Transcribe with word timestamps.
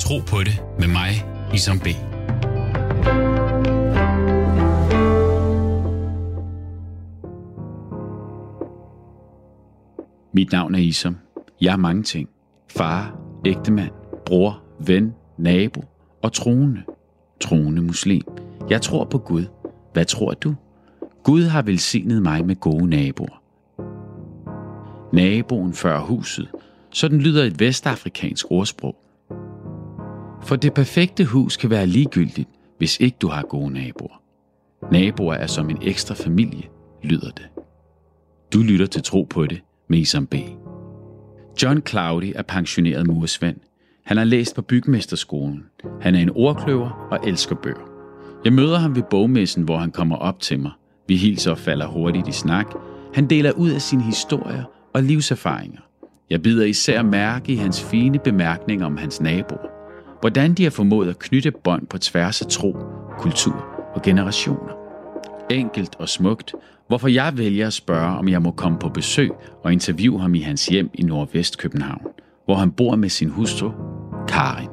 Tro 0.00 0.18
på 0.18 0.36
det 0.38 0.62
med 0.78 0.88
mig, 0.88 1.10
Isam 1.54 1.78
B. 1.78 1.86
Mit 10.32 10.52
navn 10.52 10.74
er 10.74 10.78
Isam. 10.78 11.16
Jeg 11.60 11.72
er 11.72 11.76
mange 11.76 12.02
ting. 12.02 12.28
Far, 12.70 13.18
ægtemand, 13.46 13.90
bror, 14.26 14.62
ven, 14.86 15.14
nabo 15.38 15.84
og 16.22 16.32
troende. 16.32 16.82
Troende 17.40 17.82
muslim. 17.82 18.22
Jeg 18.70 18.82
tror 18.82 19.04
på 19.04 19.18
Gud. 19.18 19.44
Hvad 19.92 20.04
tror 20.04 20.32
du? 20.32 20.54
Gud 21.24 21.42
har 21.42 21.62
velsignet 21.62 22.22
mig 22.22 22.46
med 22.46 22.56
gode 22.56 22.86
naboer. 22.86 23.42
Naboen 25.12 25.72
før 25.72 26.00
huset. 26.00 26.48
Sådan 26.90 27.18
lyder 27.18 27.44
et 27.44 27.60
vestafrikansk 27.60 28.46
ordsprog. 28.50 28.96
For 30.42 30.56
det 30.56 30.74
perfekte 30.74 31.24
hus 31.24 31.56
kan 31.56 31.70
være 31.70 31.86
ligegyldigt, 31.86 32.48
hvis 32.78 33.00
ikke 33.00 33.16
du 33.20 33.28
har 33.28 33.42
gode 33.42 33.72
naboer. 33.72 34.22
Naboer 34.92 35.34
er 35.34 35.46
som 35.46 35.70
en 35.70 35.78
ekstra 35.82 36.14
familie, 36.14 36.64
lyder 37.02 37.30
det. 37.30 37.48
Du 38.52 38.62
lytter 38.62 38.86
til 38.86 39.02
Tro 39.02 39.26
på 39.30 39.46
det 39.46 39.60
med 39.88 39.98
Isam 39.98 40.26
B. 40.26 40.34
John 41.62 41.82
Cloudy 41.86 42.32
er 42.34 42.42
pensioneret 42.42 43.06
muresvend. 43.06 43.56
Han 44.04 44.16
har 44.16 44.24
læst 44.24 44.54
på 44.54 44.62
bygmesterskolen. 44.62 45.62
Han 46.00 46.14
er 46.14 46.20
en 46.20 46.30
ordkløver 46.34 47.08
og 47.10 47.28
elsker 47.28 47.56
bøger. 47.62 47.90
Jeg 48.44 48.52
møder 48.52 48.78
ham 48.78 48.96
ved 48.96 49.02
bogmessen, 49.10 49.62
hvor 49.62 49.76
han 49.78 49.90
kommer 49.90 50.16
op 50.16 50.40
til 50.40 50.60
mig. 50.60 50.72
Vi 51.08 51.16
hilser 51.16 51.50
og 51.50 51.58
falder 51.58 51.86
hurtigt 51.86 52.28
i 52.28 52.32
snak. 52.32 52.66
Han 53.14 53.26
deler 53.26 53.52
ud 53.52 53.70
af 53.70 53.82
sine 53.82 54.02
historier 54.02 54.64
og 54.94 55.02
livserfaringer. 55.02 55.80
Jeg 56.30 56.42
bider 56.42 56.64
især 56.64 57.02
mærke 57.02 57.52
i 57.52 57.56
hans 57.56 57.84
fine 57.84 58.18
bemærkninger 58.18 58.86
om 58.86 58.96
hans 58.96 59.20
naboer. 59.20 59.79
Hvordan 60.20 60.54
de 60.54 60.62
har 60.62 60.70
formået 60.70 61.08
at 61.08 61.18
knytte 61.18 61.50
bånd 61.50 61.86
på 61.86 61.98
tværs 61.98 62.42
af 62.42 62.46
tro, 62.46 62.76
kultur 63.18 63.66
og 63.94 64.02
generationer. 64.02 64.72
Enkelt 65.50 65.96
og 65.98 66.08
smukt, 66.08 66.54
hvorfor 66.88 67.08
jeg 67.08 67.32
vælger 67.36 67.66
at 67.66 67.72
spørge, 67.72 68.18
om 68.18 68.28
jeg 68.28 68.42
må 68.42 68.50
komme 68.50 68.78
på 68.78 68.88
besøg 68.88 69.30
og 69.62 69.72
interviewe 69.72 70.20
ham 70.20 70.34
i 70.34 70.40
hans 70.40 70.66
hjem 70.66 70.90
i 70.94 71.02
Nordvest 71.02 71.58
København, 71.58 72.06
hvor 72.44 72.54
han 72.54 72.70
bor 72.70 72.96
med 72.96 73.08
sin 73.08 73.28
hustru, 73.28 73.70
Karin. 74.28 74.68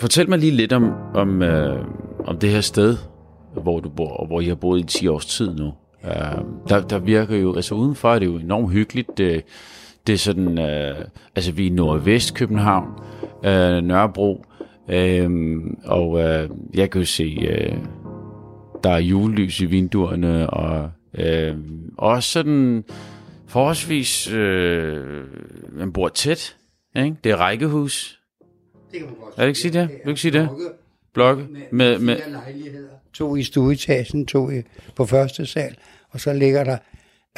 Fortæl 0.00 0.28
mig 0.28 0.38
lige 0.38 0.52
lidt 0.52 0.72
om, 0.72 0.92
om, 1.14 1.42
øh, 1.42 1.84
om 2.26 2.38
det 2.38 2.50
her 2.50 2.60
sted, 2.60 2.96
hvor 3.62 3.80
du 3.80 3.88
bor, 3.88 4.12
og 4.12 4.26
hvor 4.26 4.40
I 4.40 4.44
har 4.44 4.54
boet 4.54 4.80
i 4.80 4.98
10 4.98 5.06
års 5.06 5.26
tid 5.26 5.54
nu. 5.54 5.72
Øh, 6.04 6.12
der, 6.68 6.80
der 6.80 6.98
virker 6.98 7.36
jo, 7.36 7.54
altså 7.54 7.74
udenfor 7.74 8.14
er 8.14 8.18
det 8.18 8.26
jo 8.26 8.36
enormt 8.38 8.72
hyggeligt. 8.72 9.20
Øh, 9.20 9.42
det 10.06 10.12
er 10.12 10.18
sådan, 10.18 10.58
øh, 10.58 11.04
altså 11.36 11.52
vi 11.52 11.66
er 11.66 11.70
i 11.70 11.74
Nordvest 11.74 12.34
København, 12.34 12.88
øh, 13.44 13.82
Nørrebro, 13.82 14.44
øh, 14.88 15.56
og 15.84 16.20
øh, 16.20 16.50
jeg 16.74 16.90
kan 16.90 17.00
jo 17.00 17.06
se, 17.06 17.46
øh, 17.48 17.76
der 18.84 18.90
er 18.90 18.98
julelys 18.98 19.60
i 19.60 19.66
vinduerne, 19.66 20.50
og 20.50 20.90
øh, 21.14 21.56
også 21.98 22.30
sådan 22.30 22.84
forholdsvis, 23.46 24.32
øh, 24.32 25.24
man 25.72 25.92
bor 25.92 26.08
tæt, 26.08 26.56
ikke? 26.96 27.16
Det 27.24 27.32
er 27.32 27.36
rækkehus. 27.36 28.20
Det 28.92 28.98
kan 28.98 29.08
man 29.08 29.16
godt 29.22 29.34
Er 29.36 29.40
det 29.40 29.48
ikke 29.48 29.60
sige 29.60 29.80
det? 29.80 29.88
Vil 29.88 29.98
du 30.04 30.08
ikke 30.08 30.20
sige 30.20 30.32
det? 30.32 30.48
blokke 31.16 31.46
med, 31.70 31.98
med, 31.98 32.18
lejligheder. 32.28 32.88
To 33.12 33.36
i 33.36 33.42
stueetagen, 33.42 34.26
to 34.26 34.50
i, 34.50 34.62
på 34.96 35.06
første 35.06 35.46
sal, 35.46 35.76
og 36.10 36.20
så 36.20 36.32
ligger 36.32 36.64
der, 36.64 36.78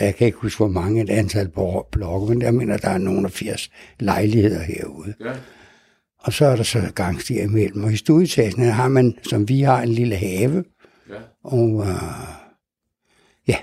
jeg 0.01 0.15
kan 0.15 0.27
ikke 0.27 0.39
huske, 0.39 0.59
hvor 0.59 0.69
mange 0.69 1.03
et 1.03 1.11
antal 1.11 1.49
blokke, 1.93 2.27
men 2.29 2.43
jeg 2.43 2.55
mener, 2.55 2.77
der 2.77 2.89
er 2.89 2.99
nogle 2.99 3.25
af 3.25 3.33
80 3.33 3.71
lejligheder 4.01 4.63
herude. 4.63 5.15
Ja. 5.21 5.33
Og 6.19 6.33
så 6.33 6.47
er 6.47 6.57
der 6.57 6.63
så 6.63 6.93
gangstier 6.95 7.43
imellem. 7.43 7.85
Og 7.85 7.93
i 7.93 7.97
stueetagen 7.97 8.63
har 8.63 8.89
man, 8.89 9.19
som 9.23 9.49
vi 9.49 9.61
har, 9.61 9.83
en 9.83 9.89
lille 9.89 10.17
have. 10.17 10.65
Ja. 11.11 11.15
Og 11.45 11.81
øh, 11.81 12.03
ja, 13.49 13.57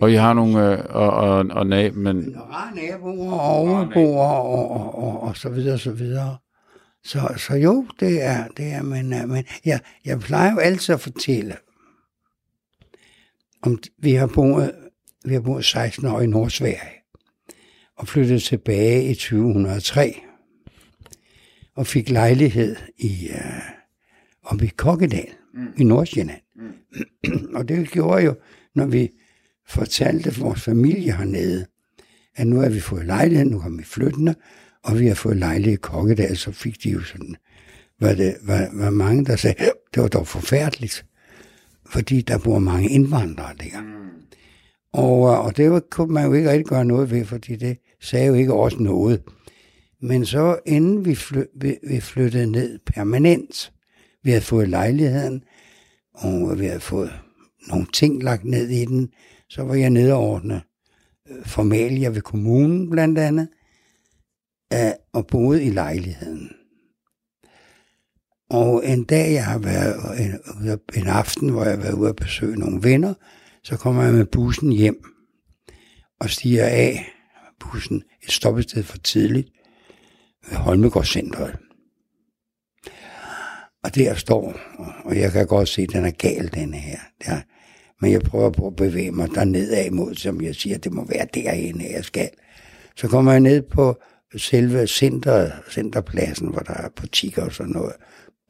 Og 0.00 0.12
I 0.12 0.14
har 0.14 0.32
nogle, 0.34 0.72
øh, 0.72 0.84
og, 0.88 1.10
og, 1.10 1.46
og 1.50 1.66
nab, 1.66 1.94
men 1.94 2.36
og 2.36 2.50
rare 2.50 2.74
naboer 2.74 3.32
og 3.32 3.50
overboer 3.50 4.26
og, 4.26 4.70
og, 4.70 4.98
og, 4.98 5.22
og 5.22 5.36
så 5.36 5.48
videre, 5.48 5.78
så 5.78 5.92
videre. 5.92 6.36
Så, 7.04 7.34
så 7.36 7.54
jo, 7.54 7.86
det 8.00 8.22
er, 8.22 8.48
det 8.56 8.72
er, 8.72 8.82
men, 8.82 9.12
øh, 9.12 9.28
men 9.28 9.44
ja, 9.66 9.78
jeg 10.04 10.20
plejer 10.20 10.52
jo 10.52 10.58
altid 10.58 10.94
at 10.94 11.00
fortælle, 11.00 11.56
om 13.62 13.78
vi 13.98 14.12
har 14.12 14.26
boet, 14.26 14.72
vi 15.24 15.34
har 15.34 15.40
boet 15.40 15.64
16 15.64 16.06
år 16.06 16.20
i 16.20 16.26
Nordsverige, 16.26 17.02
og 17.96 18.08
flyttede 18.08 18.38
tilbage 18.38 19.10
i 19.10 19.14
2003, 19.14 20.20
og 21.76 21.86
fik 21.86 22.10
lejlighed 22.10 22.76
i, 22.98 23.28
øh, 23.28 23.62
oppe 24.42 24.64
i 24.64 24.68
Kokkedal, 24.76 25.28
mm. 25.54 25.66
i 25.78 25.84
Nordsjælland. 25.84 26.40
Mm. 26.56 27.54
og 27.56 27.68
det 27.68 27.90
gjorde 27.90 28.24
jo, 28.24 28.34
når 28.74 28.86
vi 28.86 29.10
fortalte 29.68 30.34
vores 30.40 30.62
familie 30.62 31.16
hernede, 31.16 31.66
at 32.36 32.46
nu 32.46 32.60
har 32.60 32.68
vi 32.68 32.80
fået 32.80 33.06
lejlighed, 33.06 33.46
nu 33.46 33.60
kommer 33.60 33.78
vi 33.78 33.84
flyttende, 33.84 34.34
og 34.82 35.00
vi 35.00 35.06
har 35.06 35.14
fået 35.14 35.36
lejlighed 35.36 35.72
i 35.72 35.80
Kokkedal, 35.82 36.36
så 36.36 36.52
fik 36.52 36.82
de 36.84 36.90
jo 36.90 37.02
sådan, 37.02 37.36
var 38.00 38.14
det 38.14 38.36
var, 38.42 38.68
var 38.72 38.90
mange, 38.90 39.24
der 39.24 39.36
sagde, 39.36 39.70
det 39.94 40.02
var 40.02 40.08
dog 40.08 40.28
forfærdeligt, 40.28 41.06
fordi 41.86 42.20
der 42.20 42.38
bor 42.38 42.58
mange 42.58 42.88
indvandrere 42.88 43.54
der. 43.60 43.80
Mm. 43.80 44.21
Og, 44.92 45.32
øh, 45.32 45.44
og 45.44 45.56
det 45.56 45.70
var, 45.70 45.80
kunne 45.90 46.14
man 46.14 46.26
jo 46.26 46.32
ikke 46.32 46.50
rigtig 46.50 46.66
gøre 46.66 46.84
noget 46.84 47.10
ved, 47.10 47.24
fordi 47.24 47.56
det 47.56 47.78
sagde 48.00 48.26
jo 48.26 48.34
ikke 48.34 48.54
også 48.54 48.76
noget. 48.78 49.22
Men 50.00 50.26
så 50.26 50.58
inden 50.66 51.04
vi, 51.04 51.14
fly, 51.14 51.42
vi, 51.60 51.76
vi 51.88 52.00
flyttede 52.00 52.46
ned 52.46 52.78
permanent, 52.86 53.72
vi 54.22 54.30
havde 54.30 54.42
fået 54.42 54.68
lejligheden, 54.68 55.42
og 56.14 56.60
vi 56.60 56.66
havde 56.66 56.80
fået 56.80 57.12
nogle 57.68 57.86
ting 57.92 58.22
lagt 58.22 58.44
ned 58.44 58.68
i 58.68 58.84
den, 58.84 59.12
så 59.48 59.62
var 59.62 59.74
jeg 59.74 59.90
nede 59.90 60.14
og 60.14 60.20
ordne 60.20 60.62
øh, 61.30 61.46
formalier 61.46 62.10
ved 62.10 62.20
kommunen 62.20 62.90
blandt 62.90 63.18
andet, 63.18 63.48
og 65.12 65.26
boede 65.26 65.64
i 65.64 65.70
lejligheden. 65.70 66.50
Og 68.50 68.86
en 68.86 69.04
dag, 69.04 69.32
jeg 69.32 69.44
har 69.44 69.58
været 69.58 70.20
en, 70.20 70.78
en 70.94 71.06
aften, 71.06 71.48
hvor 71.48 71.62
jeg 71.64 71.72
har 71.72 71.82
været 71.82 71.94
ude 71.94 72.08
at 72.08 72.16
besøge 72.16 72.56
nogle 72.56 72.82
venner, 72.82 73.14
så 73.64 73.76
kommer 73.76 74.02
jeg 74.02 74.14
med 74.14 74.26
bussen 74.26 74.72
hjem 74.72 75.04
og 76.20 76.30
stiger 76.30 76.66
af 76.66 77.12
bussen 77.60 78.02
et 78.22 78.30
stoppested 78.32 78.82
for 78.82 78.98
tidligt 78.98 79.48
ved 80.48 80.56
Holmegårdscentret. 80.56 81.58
Og 83.84 83.94
der 83.94 84.14
står, 84.14 84.54
og 85.04 85.18
jeg 85.18 85.32
kan 85.32 85.46
godt 85.46 85.68
se, 85.68 85.82
at 85.82 85.92
den 85.92 86.04
er 86.04 86.10
gal, 86.10 86.54
den 86.54 86.74
her. 86.74 86.98
Der. 87.26 87.40
Men 88.00 88.12
jeg 88.12 88.20
prøver 88.20 88.50
på 88.50 88.66
at 88.66 88.76
bevæge 88.76 89.12
mig 89.12 89.28
derned 89.34 89.70
af 89.70 89.92
mod, 89.92 90.14
som 90.14 90.40
jeg 90.40 90.54
siger, 90.54 90.78
det 90.78 90.92
må 90.92 91.04
være 91.04 91.26
derinde, 91.34 91.92
jeg 91.92 92.04
skal. 92.04 92.30
Så 92.96 93.08
kommer 93.08 93.32
jeg 93.32 93.40
ned 93.40 93.62
på 93.62 94.00
selve 94.36 94.86
centret, 94.86 95.52
centerpladsen, 95.70 96.48
hvor 96.48 96.60
der 96.60 96.74
er 96.74 96.88
butikker 96.96 97.44
og 97.44 97.52
sådan 97.52 97.72
noget. 97.72 97.92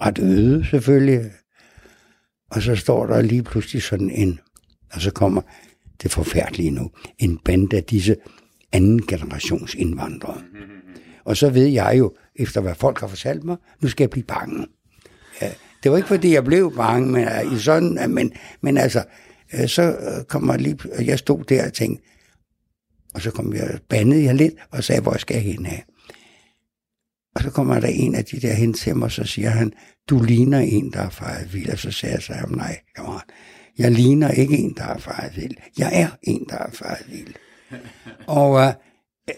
Ret 0.01 0.19
øde 0.19 0.67
selvfølgelig. 0.71 1.31
Og 2.51 2.63
så 2.63 2.77
står 2.77 3.07
der 3.07 3.23
lige 3.23 3.43
pludselig 3.43 3.83
sådan 3.83 4.11
en, 4.11 4.41
og 4.93 5.01
så 5.01 5.11
kommer 5.11 5.43
det 6.03 6.11
forfærdelige 6.11 6.71
nu, 6.71 6.91
en 7.19 7.39
bande 7.45 7.77
af 7.77 7.85
disse 7.85 8.17
anden 8.73 9.07
generations 9.07 9.75
indvandrere. 9.75 10.43
Og 11.25 11.37
så 11.37 11.51
ved 11.51 11.67
jeg 11.67 11.95
jo, 11.99 12.15
efter 12.37 12.61
hvad 12.61 12.75
folk 12.75 13.01
har 13.01 13.07
fortalt 13.07 13.45
mig, 13.45 13.57
nu 13.81 13.89
skal 13.89 14.05
jeg 14.05 14.11
blive 14.11 14.25
bange. 14.25 14.67
Ja, 15.43 15.51
det 15.83 15.91
var 15.91 15.97
ikke 15.97 16.09
fordi, 16.09 16.35
jeg 16.35 16.45
blev 16.45 16.77
bange, 16.77 17.13
men, 17.13 17.29
øh, 17.29 17.57
i 17.57 17.59
sådan, 17.59 17.99
øh, 18.05 18.11
men, 18.11 18.33
men 18.61 18.79
altså, 18.79 19.05
øh, 19.55 19.69
så 19.69 19.97
kommer 20.29 20.57
lige, 20.57 20.79
og 20.99 21.07
jeg 21.07 21.19
stod 21.19 21.45
der 21.45 21.67
og 21.67 21.73
tænkte, 21.73 22.05
og 23.15 23.21
så 23.21 23.31
kom 23.31 23.55
jeg, 23.55 23.79
bandede 23.89 24.25
jeg 24.25 24.35
lidt, 24.35 24.55
og 24.71 24.85
sagde, 24.85 25.03
hvor 25.03 25.17
skal 25.17 25.35
jeg 25.35 25.43
hen 25.43 25.67
af? 25.67 25.85
Og 27.35 27.43
så 27.43 27.51
kommer 27.51 27.81
der 27.81 27.89
en 27.89 28.15
af 28.15 28.25
de 28.25 28.41
der 28.41 28.53
hen 28.53 28.75
til 28.75 28.97
mig, 28.97 29.05
og 29.05 29.13
så 29.13 29.25
siger 29.25 29.51
han, 29.51 29.73
du 30.11 30.23
ligner 30.23 30.59
en, 30.59 30.93
der 30.93 31.01
er 31.01 31.11
fejret 31.11 31.55
vild. 31.55 31.71
Og 31.71 31.79
så 31.79 31.91
sagde 31.91 32.15
jeg 32.15 32.23
så 32.23 32.33
ham, 32.33 32.51
nej, 32.51 32.79
kammerat, 32.97 33.25
jeg 33.79 33.93
ligner 33.93 34.31
ikke 34.31 34.59
en, 34.59 34.75
der 34.77 34.85
er 34.85 34.99
faret 34.99 35.37
vild. 35.37 35.57
Jeg 35.79 35.91
er 35.95 36.09
en, 36.23 36.47
der 36.49 36.59
er 36.59 36.71
faret 36.71 37.05
vild. 37.11 37.35
og 38.27 38.61
øh, 38.61 38.73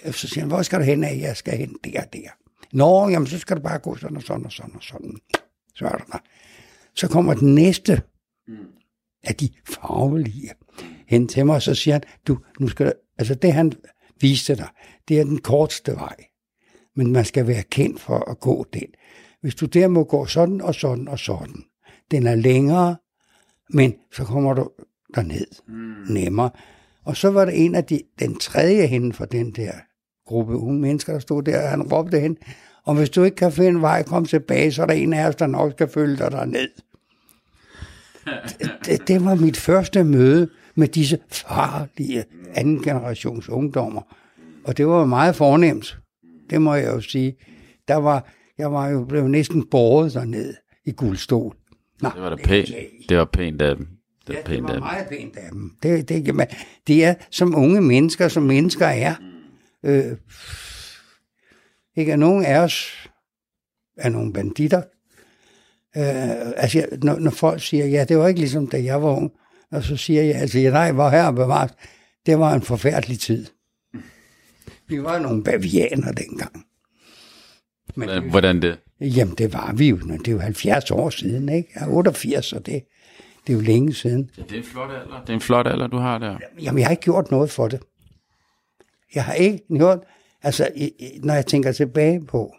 øh, 0.07 0.13
så 0.13 0.29
siger 0.29 0.41
han, 0.41 0.49
hvor 0.49 0.63
skal 0.63 0.79
du 0.79 0.85
hen 0.85 1.05
af? 1.05 1.19
Jeg 1.21 1.37
skal 1.37 1.59
hen 1.59 1.77
der 1.85 2.01
og 2.01 2.13
der. 2.13 2.31
Nå, 2.73 3.09
jamen 3.09 3.27
så 3.27 3.39
skal 3.39 3.57
du 3.57 3.63
bare 3.63 3.79
gå 3.79 3.97
sådan 3.97 4.17
og 4.17 4.23
sådan 4.23 4.45
og 4.45 4.53
sådan 4.53 4.75
og 4.75 4.83
sådan. 4.83 5.17
Så 5.75 5.85
er 5.85 5.91
der. 5.91 6.23
Så 6.95 7.09
kommer 7.09 7.35
den 7.35 7.55
næste 7.55 8.03
af 9.23 9.35
de 9.35 9.49
farvelige 9.69 10.51
hen 11.07 11.29
til 11.29 11.47
mig, 11.47 11.55
og 11.55 11.63
så 11.63 11.75
siger 11.75 11.95
han, 11.95 12.03
du, 12.27 12.39
nu 12.61 12.69
skal 12.69 12.87
du, 12.87 12.93
altså 13.19 13.35
det 13.35 13.53
han 13.53 13.73
viste 14.21 14.57
dig, 14.57 14.69
det 15.09 15.21
er 15.21 15.25
den 15.25 15.39
korteste 15.39 15.93
vej. 15.93 16.17
Men 16.97 17.13
man 17.13 17.25
skal 17.25 17.47
være 17.47 17.63
kendt 17.63 18.01
for 18.01 18.31
at 18.31 18.41
gå 18.41 18.67
den. 18.73 18.87
Hvis 19.41 19.55
du 19.55 19.67
der 19.67 19.89
må 19.89 20.05
gå 20.05 20.27
sådan 20.27 20.61
og 20.61 20.75
sådan 20.75 21.09
og 21.09 21.19
sådan, 21.19 21.65
den 22.11 22.27
er 22.27 22.35
længere, 22.35 22.97
men 23.75 23.95
så 24.13 24.25
kommer 24.25 24.55
du 24.55 24.71
derned 25.15 25.47
mm. 25.69 26.15
nemmere. 26.15 26.51
Og 27.05 27.17
så 27.17 27.31
var 27.31 27.45
der 27.45 27.53
en 27.53 27.75
af 27.75 27.85
de, 27.85 28.01
den 28.19 28.39
tredje 28.39 28.87
hende 28.87 29.13
for 29.13 29.25
den 29.25 29.51
der 29.51 29.73
gruppe 30.27 30.57
unge 30.57 30.81
mennesker, 30.81 31.13
der 31.13 31.21
stod 31.21 31.43
der, 31.43 31.63
og 31.63 31.69
han 31.69 31.83
råbte 31.83 32.21
hen, 32.21 32.37
og 32.85 32.95
hvis 32.95 33.11
du 33.11 33.23
ikke 33.23 33.37
kan 33.37 33.53
finde 33.53 33.71
en 33.71 33.83
vej, 33.83 34.03
kom 34.03 34.25
tilbage, 34.25 34.73
så 34.73 34.83
er 34.83 34.87
der 34.87 34.95
en 34.95 35.13
af 35.13 35.29
os, 35.29 35.37
der 35.37 35.47
nok 35.47 35.73
skal 35.73 35.89
følge 35.89 36.17
dig 36.17 36.31
derned. 36.31 36.69
det, 38.87 39.09
det 39.09 39.25
var 39.25 39.35
mit 39.35 39.57
første 39.57 40.05
møde 40.05 40.49
med 40.75 40.89
disse 40.89 41.19
farlige 41.31 42.25
anden 42.55 42.83
generations 42.83 43.49
ungdommer. 43.49 44.03
Og 44.65 44.77
det 44.77 44.87
var 44.87 45.05
meget 45.05 45.37
fornemt. 45.37 45.99
Det 46.51 46.63
må 46.63 46.75
jeg 46.75 46.87
jo 46.87 47.01
sige. 47.01 47.37
Der 47.89 47.97
var, 47.97 48.33
jeg 48.59 48.73
var 48.73 48.89
jo 48.89 49.05
blevet 49.05 49.31
næsten 49.31 49.67
båret 49.71 50.15
derned 50.15 50.55
i 50.85 50.93
guldstol. 50.93 51.57
Nå, 52.03 52.11
det 52.15 52.23
var 52.23 52.29
da 52.29 52.37
pænt. 52.37 52.69
Det 53.09 53.17
var 53.17 53.25
pænt 53.25 53.63
af 53.63 53.77
dem. 53.77 53.89
Det, 54.27 54.35
ja, 54.35 54.43
det 54.47 54.63
var 54.63 54.79
meget 54.79 55.07
pænt 55.09 55.37
af 55.37 55.51
dem. 55.53 55.77
Det, 55.83 56.09
det, 56.09 56.35
man, 56.35 56.47
det 56.87 57.05
er 57.05 57.15
som 57.31 57.55
unge 57.55 57.81
mennesker, 57.81 58.29
som 58.29 58.43
mennesker 58.43 58.87
er. 58.87 59.15
Øh, 59.85 60.17
ikke 61.97 62.13
at 62.13 62.19
nogen 62.19 62.45
af 62.45 62.59
os 62.59 63.09
er 63.97 64.09
nogle 64.09 64.33
banditter. 64.33 64.83
Øh, 65.97 66.53
altså, 66.57 66.87
når, 67.03 67.19
når 67.19 67.31
folk 67.31 67.63
siger, 67.63 67.87
ja, 67.87 68.05
det 68.05 68.19
var 68.19 68.29
ikke 68.29 68.41
ligesom, 68.41 68.67
da 68.67 68.83
jeg 68.83 69.03
var 69.03 69.17
ung, 69.17 69.33
og 69.71 69.83
så 69.83 69.97
siger 69.97 70.23
jeg, 70.23 70.35
altså, 70.35 70.59
ja, 70.59 70.71
nej, 70.71 70.93
hvor 70.93 71.09
her 71.09 71.31
bevaret, 71.31 71.75
det 72.27 72.39
var 72.39 72.55
en 72.55 72.63
forfærdelig 72.63 73.21
tid. 73.21 73.47
Vi 74.89 75.03
var 75.03 75.19
nogle 75.19 75.45
bavianer 75.45 76.13
dengang. 76.13 76.65
Men, 77.95 78.31
Hvordan 78.31 78.63
det? 78.63 78.79
Jamen, 79.01 79.35
det 79.35 79.53
var 79.53 79.73
vi 79.73 79.89
jo. 79.89 79.97
Det 79.97 80.29
er 80.29 80.33
jo 80.33 80.39
70 80.39 80.91
år 80.91 81.11
siden, 81.11 81.49
ikke? 81.49 81.69
Jeg 81.75 81.83
er 81.83 81.89
88, 81.89 82.53
og 82.53 82.67
det, 82.67 82.85
det 83.47 83.53
er 83.53 83.57
jo 83.57 83.61
længe 83.61 83.95
siden. 83.95 84.31
Ja, 84.39 84.43
det 84.43 84.53
er 84.53 84.57
en 84.57 84.65
flot 84.65 84.91
alder. 84.91 85.21
Det 85.21 85.29
er 85.31 85.35
en 85.35 85.41
flot 85.41 85.67
alder, 85.67 85.87
du 85.87 85.97
har 85.97 86.19
der. 86.19 86.39
Jamen, 86.63 86.79
jeg 86.79 86.87
har 86.87 86.91
ikke 86.91 87.03
gjort 87.03 87.31
noget 87.31 87.51
for 87.51 87.69
det. 87.69 87.81
Jeg 89.15 89.25
har 89.25 89.33
ikke 89.35 89.61
gjort... 89.77 89.99
Altså, 90.43 90.69
når 91.23 91.35
jeg 91.35 91.47
tænker 91.47 91.73
tilbage 91.73 92.27
på, 92.27 92.55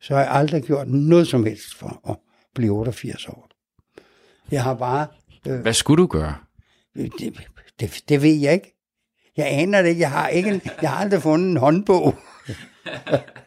så 0.00 0.14
har 0.14 0.20
jeg 0.20 0.30
aldrig 0.30 0.62
gjort 0.62 0.88
noget 0.88 1.28
som 1.28 1.44
helst 1.44 1.74
for 1.74 2.10
at 2.10 2.16
blive 2.54 2.72
88 2.72 3.28
år. 3.28 3.48
Jeg 4.50 4.62
har 4.62 4.74
bare... 4.74 5.06
Øh, 5.48 5.60
Hvad 5.60 5.72
skulle 5.72 6.02
du 6.02 6.06
gøre? 6.06 6.34
Det, 6.96 7.12
det, 7.80 8.02
det 8.08 8.22
ved 8.22 8.34
jeg 8.34 8.52
ikke. 8.52 8.74
Jeg 9.36 9.46
aner 9.50 9.82
det. 9.82 9.98
Jeg 9.98 10.10
har, 10.10 10.28
ikke 10.28 10.50
en, 10.50 10.60
jeg 10.82 10.90
har 10.90 10.96
aldrig 11.04 11.22
fundet 11.22 11.50
en 11.50 11.56
håndbog. 11.56 12.14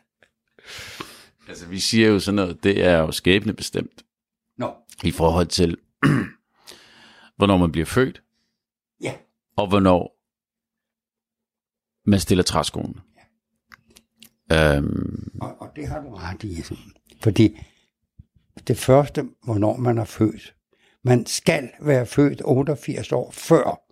altså, 1.57 1.69
vi 1.69 1.79
siger 1.79 2.07
jo 2.07 2.19
sådan 2.19 2.35
noget, 2.35 2.63
det 2.63 2.85
er 2.85 2.97
jo 2.97 3.11
skæbnebestemt. 3.11 4.05
Nå. 4.57 4.73
I 5.03 5.11
forhold 5.11 5.47
til, 5.47 5.77
hvornår 7.37 7.57
man 7.57 7.71
bliver 7.71 7.85
født. 7.85 8.23
Ja. 9.01 9.13
Og 9.55 9.67
hvornår 9.67 10.17
man 12.09 12.19
stiller 12.19 12.43
træskoene. 12.43 13.01
Ja. 14.51 14.77
Øhm, 14.77 15.31
og, 15.41 15.61
og 15.61 15.69
det 15.75 15.87
har 15.87 16.01
du 16.01 16.15
ret 16.15 16.43
i. 16.43 16.63
Fordi 17.23 17.57
det 18.67 18.77
første, 18.77 19.23
hvornår 19.43 19.77
man 19.77 19.97
er 19.97 20.05
født. 20.05 20.53
Man 21.03 21.25
skal 21.25 21.69
være 21.81 22.05
født 22.05 22.41
88 22.45 23.11
år 23.11 23.31
før 23.31 23.83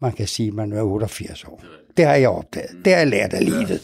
man 0.00 0.12
kan 0.12 0.28
sige, 0.28 0.48
at 0.48 0.54
man 0.54 0.72
er 0.72 0.82
88 0.82 1.44
år. 1.44 1.64
Det 1.96 2.04
har 2.04 2.14
jeg 2.14 2.28
opdaget. 2.28 2.84
Det 2.84 2.92
har 2.92 2.98
jeg 2.98 3.08
lært 3.08 3.32
af 3.32 3.44
livet. 3.44 3.82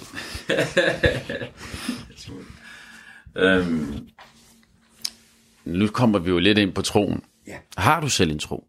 øhm, 3.39 4.09
nu 5.65 5.87
kommer 5.87 6.19
vi 6.19 6.31
jo 6.31 6.39
lidt 6.39 6.59
ind 6.59 6.73
på 6.73 6.83
troen. 6.83 7.21
Ja. 7.47 7.57
Har 7.77 8.01
du 8.01 8.09
selv 8.09 8.31
en 8.31 8.39
tro? 8.39 8.65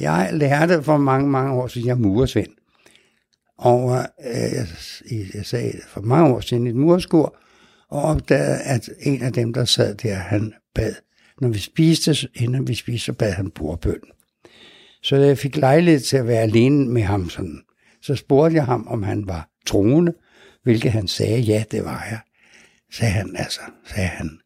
Jeg 0.00 0.30
lærte 0.32 0.82
for 0.82 0.96
mange, 0.96 1.30
mange 1.30 1.52
år 1.52 1.66
siden, 1.66 1.86
jeg 1.86 1.92
er 1.92 1.98
murersvend. 1.98 2.52
Og 3.58 3.98
øh, 4.26 4.66
jeg, 5.34 5.46
sagde 5.46 5.72
for 5.88 6.00
mange 6.00 6.34
år 6.34 6.40
siden 6.40 6.66
et 6.66 6.76
murskur, 6.76 7.36
og 7.88 8.02
opdagede, 8.02 8.58
at 8.58 8.88
en 9.00 9.22
af 9.22 9.32
dem, 9.32 9.52
der 9.52 9.64
sad 9.64 9.94
der, 9.94 10.14
han 10.14 10.54
bad. 10.74 10.94
Når 11.40 11.48
vi 11.48 11.58
spiste, 11.58 12.28
inden 12.34 12.68
vi 12.68 12.74
spiste, 12.74 13.04
så 13.04 13.12
bad 13.12 13.32
han 13.32 13.50
bordbøn. 13.50 14.00
Så 15.02 15.16
da 15.16 15.26
jeg 15.26 15.38
fik 15.38 15.56
lejlighed 15.56 16.00
til 16.00 16.16
at 16.16 16.26
være 16.26 16.42
alene 16.42 16.88
med 16.88 17.02
ham, 17.02 17.30
sådan, 17.30 17.62
så 18.02 18.14
spurgte 18.14 18.56
jeg 18.56 18.64
ham, 18.64 18.86
om 18.88 19.02
han 19.02 19.26
var 19.26 19.48
troende, 19.66 20.14
hvilket 20.62 20.92
han 20.92 21.08
sagde, 21.08 21.40
ja, 21.40 21.64
det 21.70 21.84
var 21.84 22.06
jeg. 22.10 22.20
Sagde 22.92 23.12
han 23.12 23.36
altså, 23.36 23.60
sagde 23.84 24.08
han. 24.08 24.38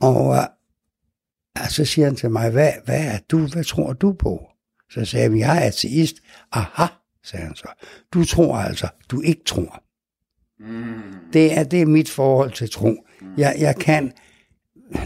Og 0.00 0.26
uh, 0.26 1.68
så 1.68 1.84
siger 1.84 2.06
han 2.06 2.16
til 2.16 2.30
mig, 2.30 2.50
hvad, 2.50 2.72
hvad 2.84 3.06
er 3.06 3.18
du, 3.28 3.46
hvad 3.46 3.64
tror 3.64 3.92
du 3.92 4.12
på? 4.12 4.46
Så 4.90 5.04
sagde 5.04 5.30
jeg, 5.30 5.38
jeg 5.38 5.56
er 5.56 5.66
ateist. 5.66 6.16
Aha, 6.52 6.86
sagde 7.24 7.46
han 7.46 7.56
så. 7.56 7.68
Du 8.12 8.24
tror 8.24 8.56
altså, 8.56 8.88
du 9.08 9.20
ikke 9.20 9.42
tror. 9.46 9.82
Mm. 10.60 11.02
Det, 11.32 11.58
er, 11.58 11.64
det 11.64 11.82
er 11.82 11.86
mit 11.86 12.10
forhold 12.10 12.52
til 12.52 12.70
tro. 12.70 13.06
Jeg, 13.36 13.56
jeg 13.58 13.76
kan 13.76 14.12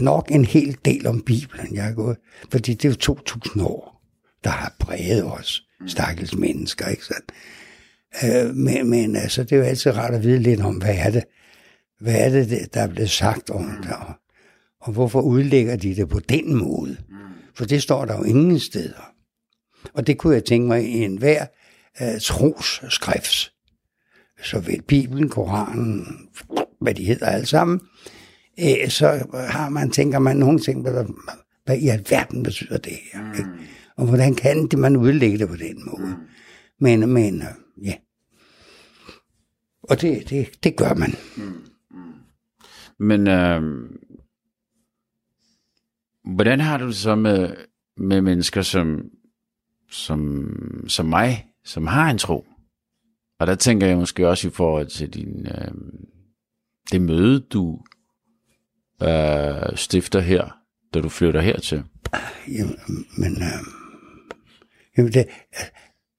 nok 0.01 0.31
en 0.31 0.45
hel 0.45 0.77
del 0.85 1.07
om 1.07 1.21
Bibelen, 1.21 1.75
jeg 1.75 1.89
er 1.89 1.93
gået, 1.93 2.17
fordi 2.51 2.73
det 2.73 2.85
er 2.85 2.89
jo 2.89 2.95
2000 2.95 3.63
år 3.63 3.97
der 4.43 4.49
har 4.49 4.75
præget 4.79 5.25
os, 5.25 5.67
stakkels 5.87 6.35
mennesker, 6.35 6.87
ikke 6.87 7.05
sandt? 7.05 7.31
Øh, 8.23 8.55
men, 8.55 8.89
men 8.89 9.15
altså, 9.15 9.43
det 9.43 9.51
er 9.51 9.57
jo 9.57 9.63
altid 9.63 9.91
rart 9.91 10.13
at 10.13 10.23
vide 10.23 10.39
lidt 10.39 10.61
om, 10.61 10.75
hvad 10.75 10.95
er 10.97 11.11
det, 11.11 11.23
hvad 11.99 12.15
er 12.15 12.29
det, 12.29 12.73
der 12.73 12.81
er 12.81 12.87
blevet 12.87 13.09
sagt 13.09 13.49
om 13.49 13.71
det, 13.83 13.91
og, 13.91 14.13
og 14.81 14.93
hvorfor 14.93 15.21
udlægger 15.21 15.75
de 15.75 15.95
det 15.95 16.09
på 16.09 16.19
den 16.19 16.55
måde? 16.55 16.97
For 17.55 17.65
det 17.65 17.83
står 17.83 18.05
der 18.05 18.17
jo 18.17 18.23
ingen 18.23 18.59
steder. 18.59 19.13
Og 19.93 20.07
det 20.07 20.17
kunne 20.17 20.33
jeg 20.33 20.45
tænke 20.45 20.67
mig 20.67 20.83
i 20.83 21.03
enhver 21.03 21.45
uh, 22.01 22.07
øh, 22.07 22.21
trosskrift. 22.21 23.53
vel 24.53 24.81
Bibelen, 24.81 25.29
Koranen, 25.29 26.29
hvad 26.81 26.93
de 26.93 27.05
hedder 27.05 27.25
alle 27.25 27.45
sammen, 27.45 27.81
uh, 28.61 28.89
så 28.89 29.27
har 29.33 29.69
man, 29.69 29.91
tænker 29.91 30.19
man 30.19 30.37
nogle 30.37 30.59
ting, 30.59 30.81
hvad, 30.81 31.05
hvad 31.65 31.77
i 31.77 31.87
alverden 31.87 32.43
betyder 32.43 32.77
det 32.77 32.97
her? 33.13 33.33
Ikke? 33.37 33.49
Og 33.97 34.05
hvordan 34.05 34.35
kan 34.35 34.67
det, 34.67 34.79
man 34.79 34.95
udlægge 34.95 35.37
det 35.37 35.47
på 35.47 35.55
den 35.55 35.85
måde? 35.85 36.17
Men, 36.79 37.09
men 37.09 37.41
øh, 37.41 37.85
ja. 37.85 37.93
Og 39.83 40.01
det, 40.01 40.29
det, 40.29 40.63
det 40.63 40.75
gør 40.75 40.93
man. 40.93 41.15
Mm. 41.37 41.66
Men 42.99 43.27
øh, 43.27 43.61
hvordan 46.35 46.59
har 46.59 46.77
du 46.77 46.87
det 46.87 46.95
så 46.95 47.15
med, 47.15 47.55
med 47.97 48.21
mennesker 48.21 48.61
som, 48.61 49.09
som, 49.89 50.49
som 50.87 51.05
mig, 51.05 51.47
som 51.63 51.87
har 51.87 52.09
en 52.09 52.17
tro? 52.17 52.45
Og 53.39 53.47
der 53.47 53.55
tænker 53.55 53.87
jeg 53.87 53.97
måske 53.97 54.27
også 54.27 54.47
i 54.47 54.51
forhold 54.51 54.87
til 54.87 55.13
din, 55.13 55.47
øh, 55.47 55.71
det 56.91 57.01
møde, 57.01 57.39
du 57.39 57.79
øh, 59.03 59.75
stifter 59.77 60.19
her, 60.19 60.57
da 60.93 61.01
du 61.01 61.09
flytter 61.09 61.41
hertil. 61.41 61.83
Jamen, 62.47 62.77
men 63.17 63.31
øh, 63.31 63.77
Jamen 64.97 65.13
det, 65.13 65.27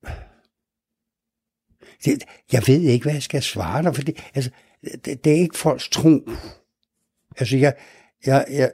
øh, 0.05 0.11
det, 2.05 2.25
jeg 2.53 2.63
ved 2.67 2.81
ikke, 2.81 3.05
hvad 3.05 3.13
jeg 3.13 3.23
skal 3.23 3.43
svare 3.43 3.83
dig, 3.83 3.95
for 3.95 4.03
det, 4.03 4.25
altså, 4.35 4.51
det, 5.05 5.25
det 5.25 5.33
er 5.33 5.41
ikke 5.41 5.59
folks 5.59 5.89
tro. 5.89 6.29
Altså, 7.39 7.57
jeg, 7.57 7.75
jeg, 8.27 8.47
jeg, 8.51 8.71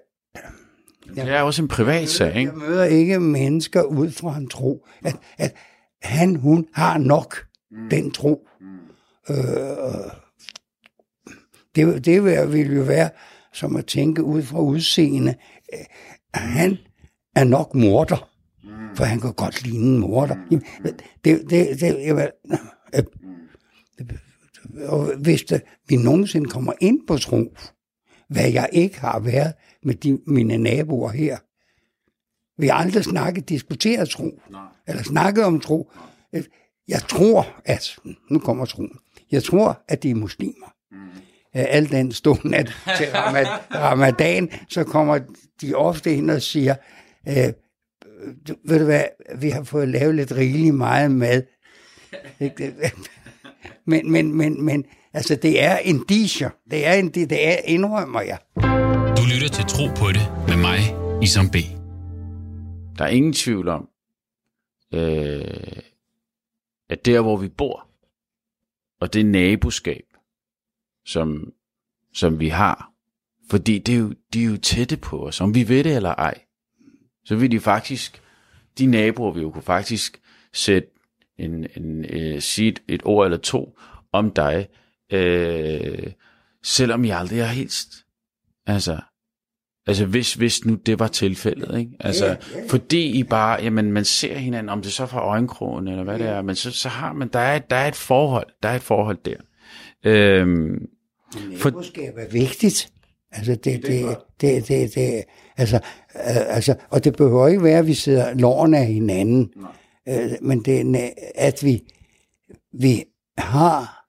jeg, 1.16 1.26
det 1.26 1.34
er 1.34 1.42
også 1.42 1.62
en 1.62 1.68
privat 1.68 2.08
sag, 2.08 2.36
ikke? 2.36 2.50
Jeg 2.50 2.58
møder 2.58 2.84
ikke 2.84 3.20
mennesker 3.20 3.82
ud 3.82 4.10
fra 4.10 4.36
en 4.36 4.48
tro. 4.48 4.86
At, 5.04 5.16
at 5.38 5.54
han, 6.02 6.36
hun 6.36 6.66
har 6.74 6.98
nok 6.98 7.46
mm. 7.70 7.88
den 7.90 8.10
tro. 8.10 8.48
Mm. 8.60 8.66
Øh, 9.34 10.10
det, 11.76 12.04
det 12.04 12.24
vil 12.24 12.76
jo 12.76 12.82
være 12.82 13.10
som 13.52 13.76
at 13.76 13.86
tænke 13.86 14.22
ud 14.22 14.42
fra 14.42 14.60
udseende. 14.60 15.34
Han 16.34 16.78
er 17.36 17.44
nok 17.44 17.74
morder 17.74 18.34
for 18.94 19.04
han 19.04 19.20
kan 19.20 19.32
godt 19.32 19.62
ligne 19.62 19.86
en 19.86 19.98
morder. 19.98 20.34
Mm. 20.50 20.62
det, 21.24 21.50
det, 21.50 21.80
det, 21.80 22.04
jeg, 22.04 22.30
øh, 22.94 23.04
og 24.86 25.16
hvis 25.16 25.42
det, 25.42 25.62
vi 25.88 25.96
nogensinde 25.96 26.50
kommer 26.50 26.72
ind 26.80 27.06
på 27.06 27.18
tro, 27.18 27.54
hvad 28.28 28.50
jeg 28.50 28.68
ikke 28.72 29.00
har 29.00 29.18
været 29.18 29.52
med 29.82 29.94
de, 29.94 30.18
mine 30.26 30.56
naboer 30.56 31.10
her, 31.10 31.38
vi 32.60 32.66
har 32.66 32.74
aldrig 32.74 33.04
snakket, 33.04 33.48
diskuteret 33.48 34.08
tro, 34.08 34.40
Nej. 34.50 34.60
eller 34.86 35.02
snakket 35.02 35.44
om 35.44 35.60
tro. 35.60 35.90
Jeg 36.88 37.02
tror, 37.08 37.46
at, 37.64 37.96
nu 38.30 38.38
kommer 38.38 38.64
troen, 38.64 38.98
jeg 39.30 39.42
tror, 39.42 39.82
at 39.88 40.02
de 40.02 40.10
er 40.10 40.14
muslimer. 40.14 40.74
Mm. 40.90 40.98
Al 41.52 41.90
den 41.90 42.12
stund, 42.12 42.54
at 42.54 42.72
til 42.98 43.06
ramadan, 43.74 44.50
så 44.68 44.84
kommer 44.84 45.18
de 45.60 45.74
ofte 45.74 46.14
ind 46.14 46.30
og 46.30 46.42
siger, 46.42 46.74
øh, 47.28 47.52
ved 48.64 48.78
du 48.78 48.84
hvad, 48.84 49.04
vi 49.38 49.50
har 49.50 49.62
fået 49.62 49.88
lavet 49.88 50.14
lidt 50.14 50.32
rigeligt 50.32 50.74
meget 50.74 51.10
mad. 51.10 51.42
men, 53.86 54.12
men, 54.12 54.34
men, 54.34 54.64
men, 54.64 54.84
altså, 55.14 55.36
det 55.36 55.62
er 55.62 55.76
en 55.76 56.04
disher. 56.08 56.50
Det 56.70 56.86
er 56.86 56.92
en, 56.92 57.08
det, 57.08 57.30
det 57.30 57.48
er, 57.48 57.56
indrømmer 57.64 58.20
jeg. 58.20 58.38
Du 59.16 59.22
lytter 59.34 59.48
til 59.52 59.64
Tro 59.64 59.86
på 59.86 60.12
det 60.12 60.46
med 60.48 60.56
mig, 60.56 60.78
Isam 61.22 61.50
B. 61.50 61.56
Der 62.98 63.04
er 63.04 63.08
ingen 63.08 63.32
tvivl 63.32 63.68
om, 63.68 63.88
øh, 64.94 65.82
at 66.90 67.04
der, 67.04 67.20
hvor 67.20 67.36
vi 67.36 67.48
bor, 67.48 67.88
og 69.00 69.14
det 69.14 69.26
naboskab, 69.26 70.04
som, 71.06 71.52
som 72.14 72.40
vi 72.40 72.48
har, 72.48 72.90
fordi 73.50 73.78
det 73.78 73.94
er 73.94 73.98
jo, 73.98 74.14
de 74.34 74.42
er 74.42 74.46
jo 74.46 74.56
tætte 74.56 74.96
på 74.96 75.26
os, 75.26 75.40
om 75.40 75.54
vi 75.54 75.68
ved 75.68 75.84
det 75.84 75.96
eller 75.96 76.14
ej, 76.14 76.40
så 77.24 77.36
vil 77.36 77.50
de 77.50 77.60
faktisk, 77.60 78.22
de 78.78 78.86
naboer 78.86 79.32
vil 79.32 79.42
jo 79.42 79.50
kunne 79.50 79.62
faktisk 79.62 80.20
sætte 80.52 80.88
en, 81.38 81.66
en, 81.76 82.04
øh, 82.04 82.40
sige 82.40 82.68
et, 82.68 82.82
et 82.88 83.00
ord 83.04 83.26
eller 83.26 83.38
to 83.38 83.78
om 84.12 84.30
dig, 84.30 84.68
øh, 85.12 86.12
selvom 86.64 87.04
jeg 87.04 87.18
aldrig 87.18 87.46
har 87.46 87.54
hilst. 87.54 87.88
Altså, 88.66 89.00
altså 89.86 90.06
hvis, 90.06 90.34
hvis 90.34 90.64
nu 90.64 90.74
det 90.74 90.98
var 90.98 91.08
tilfældet, 91.08 91.78
ikke? 91.78 91.90
Altså, 92.00 92.26
Ja, 92.26 92.30
ja. 92.54 92.68
fordi 92.68 93.06
I 93.06 93.22
bare, 93.22 93.62
jamen 93.62 93.92
man 93.92 94.04
ser 94.04 94.38
hinanden, 94.38 94.68
om 94.68 94.82
det 94.82 94.92
så 94.92 95.06
fra 95.06 95.20
øjenkrogen, 95.20 95.88
eller 95.88 96.04
hvad 96.04 96.18
det 96.18 96.26
er, 96.26 96.42
men 96.42 96.54
så, 96.54 96.70
så 96.70 96.88
har 96.88 97.12
man, 97.12 97.28
der 97.32 97.38
er, 97.38 97.58
der 97.58 97.76
er 97.76 97.88
et 97.88 97.96
forhold, 97.96 98.46
der 98.62 98.68
er 98.68 98.76
et 98.76 98.82
forhold 98.82 99.18
der. 99.24 99.36
Øhm, 100.04 100.86
Naboskab 101.50 102.14
er 102.16 102.30
vigtigt. 102.30 102.90
Altså, 103.32 103.54
det, 103.54 103.82
det, 103.86 104.16
det, 104.40 104.68
det, 104.68 104.94
det, 104.94 105.24
altså, 105.56 105.76
øh, 106.14 106.56
altså, 106.56 106.74
og 106.90 107.04
det 107.04 107.16
behøver 107.16 107.48
ikke 107.48 107.62
være, 107.62 107.78
at 107.78 107.86
vi 107.86 107.94
sidder 107.94 108.34
lårene 108.34 108.78
af 108.78 108.86
hinanden. 108.86 109.50
Øh, 110.08 110.30
men 110.42 110.62
det 110.64 110.80
er, 110.80 111.10
at 111.34 111.64
vi, 111.64 111.82
vi 112.72 113.04
har, 113.38 114.03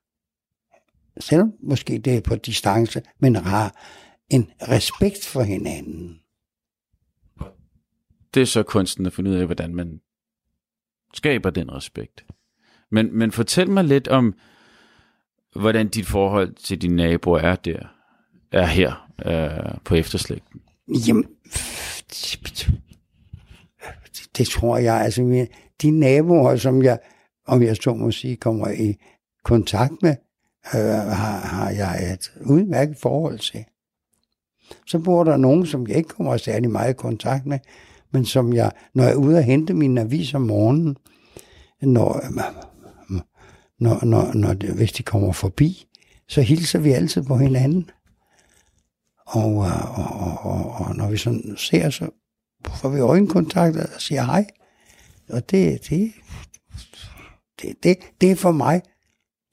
selvom 1.20 1.54
måske 1.64 1.98
det 1.98 2.18
er 2.18 2.22
på 2.22 2.36
distance, 2.36 3.02
men 3.20 3.36
har 3.36 3.76
en 4.30 4.52
respekt 4.62 5.26
for 5.26 5.42
hinanden. 5.42 6.20
det 8.34 8.42
er 8.42 8.46
så 8.46 8.64
kunsten 8.64 9.06
at 9.06 9.14
finde 9.14 9.32
ud 9.32 9.36
af, 9.36 9.46
hvordan 9.46 9.76
man 9.76 10.00
skaber 11.14 11.50
den 11.50 11.72
respekt. 11.72 12.26
Men, 12.92 13.18
men 13.18 13.32
fortæl 13.32 13.70
mig 13.70 13.84
lidt 13.84 14.08
om, 14.08 14.34
hvordan 15.56 15.88
dit 15.88 16.06
forhold 16.06 16.54
til 16.54 16.82
dine 16.82 16.96
naboer 16.96 17.40
er 17.40 17.56
der, 17.56 17.80
er 18.52 18.66
her 18.66 19.10
øh, 19.26 19.78
på 19.86 19.96
efterslægten. 19.96 20.62
Jamen, 21.08 21.26
det 24.38 24.48
tror 24.48 24.78
jeg, 24.78 24.96
altså 25.02 25.22
mine- 25.22 25.48
de 25.82 25.92
naboer, 25.92 26.56
som 26.56 26.84
jeg, 26.84 27.00
om 27.48 27.64
jeg 27.64 27.76
så 27.76 27.94
må 27.94 28.12
sige, 28.12 28.36
kommer 28.36 28.68
i 28.70 28.96
kontakt 29.44 29.94
med, 30.02 30.16
øh, 30.74 30.82
har, 30.92 31.40
har 31.40 31.70
jeg 31.70 32.14
et 32.14 32.32
udmærket 32.46 32.98
forhold 32.98 33.40
til. 33.40 33.66
Så 34.88 35.00
bor 35.00 35.24
der 35.24 35.38
nogen, 35.38 35.66
som 35.66 35.88
jeg 35.88 35.98
ikke 35.98 36.10
kommer 36.10 36.38
særlig 36.38 36.72
meget 36.72 36.94
i 36.94 36.98
kontakt 36.98 37.46
med, 37.46 37.60
men 38.12 38.26
som 38.26 38.54
jeg, 38.54 38.72
når 38.94 39.04
jeg 39.04 39.12
er 39.12 39.16
ude 39.16 39.38
og 39.38 39.44
hente 39.44 39.74
min 39.74 39.98
avis 39.98 40.34
om 40.34 40.42
morgenen, 40.42 40.98
når, 41.82 42.22
når, 43.80 44.06
når, 44.06 44.34
når 44.34 44.54
det, 44.54 44.76
hvis 44.76 44.92
de 44.92 45.04
kommer 45.04 45.32
forbi, 45.32 45.88
så 46.28 46.42
hilser 46.42 46.80
vi 46.80 46.92
altid 46.92 47.24
på 47.24 47.38
hinanden. 47.38 47.90
Og, 49.28 49.66
øh, 49.66 50.00
og, 50.00 50.06
og, 50.06 50.40
og, 50.40 50.72
og 50.72 50.96
når 50.96 51.10
vi 51.10 51.18
sådan 51.18 51.56
ser, 51.58 51.90
så 51.90 52.10
får 52.76 52.90
vi 52.90 53.00
øjenkontakt 53.00 53.78
og 53.78 54.02
siger 54.02 54.24
hej. 54.24 54.46
Og 55.30 55.52
det, 55.52 55.90
det, 55.90 56.14
det, 57.62 57.84
det, 57.84 57.98
det 58.22 58.32
er 58.32 58.36
for 58.36 58.52
mig, 58.52 58.82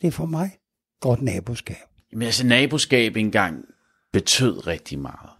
det 0.01 0.07
er 0.07 0.13
for 0.13 0.27
mig 0.27 0.51
godt 1.03 1.23
naboskab. 1.23 1.77
Men 2.13 2.23
altså 2.23 2.47
naboskab 2.47 3.17
engang 3.17 3.65
betød 4.13 4.67
rigtig 4.67 4.99
meget. 4.99 5.31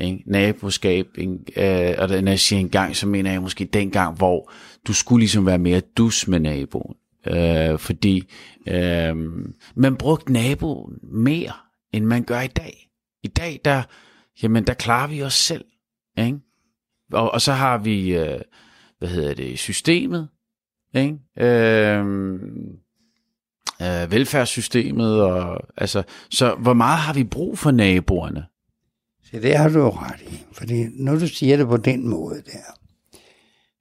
Ikke? 0.00 0.22
Naboskab, 0.26 1.06
en- 1.18 1.46
øh, 1.56 1.94
og 1.98 2.08
når 2.08 2.28
jeg 2.30 2.40
siger 2.40 2.60
engang, 2.60 2.96
så 2.96 3.06
mener 3.06 3.32
jeg 3.32 3.42
måske 3.42 3.64
dengang, 3.64 4.16
hvor 4.16 4.52
du 4.86 4.92
skulle 4.92 5.20
ligesom 5.20 5.46
være 5.46 5.58
mere 5.58 5.80
dus 5.80 6.28
med 6.28 6.40
naboen. 6.40 6.96
Øh, 7.26 7.78
fordi 7.78 8.28
øh, 8.68 9.16
man 9.74 9.96
brugte 9.98 10.32
naboen 10.32 10.98
mere, 11.02 11.52
end 11.92 12.04
man 12.04 12.24
gør 12.24 12.40
i 12.40 12.46
dag. 12.46 12.90
I 13.22 13.28
dag, 13.28 13.60
der, 13.64 13.82
jamen, 14.42 14.66
der 14.66 14.74
klarer 14.74 15.08
vi 15.08 15.22
os 15.22 15.34
selv. 15.34 15.64
Ikke? 16.18 16.38
Og, 17.12 17.30
og 17.30 17.40
så 17.40 17.52
har 17.52 17.78
vi, 17.78 18.16
øh, 18.16 18.40
hvad 18.98 19.08
hedder 19.08 19.34
det, 19.34 19.58
systemet. 19.58 20.28
Ikke? 20.94 21.18
Øh, 21.38 22.04
øh, 23.84 24.10
velfærdssystemet. 24.10 25.22
Og, 25.22 25.60
altså, 25.76 26.02
så 26.30 26.54
hvor 26.54 26.72
meget 26.74 26.98
har 26.98 27.14
vi 27.14 27.24
brug 27.24 27.58
for 27.58 27.70
naboerne? 27.70 28.44
Så 29.22 29.40
det 29.40 29.56
har 29.56 29.68
du 29.68 29.78
jo 29.78 29.90
ret 29.90 30.20
i. 30.20 30.44
Fordi 30.52 30.86
når 30.94 31.14
du 31.14 31.28
siger 31.28 31.56
det 31.56 31.66
på 31.66 31.76
den 31.76 32.08
måde 32.08 32.42
der. 32.52 32.78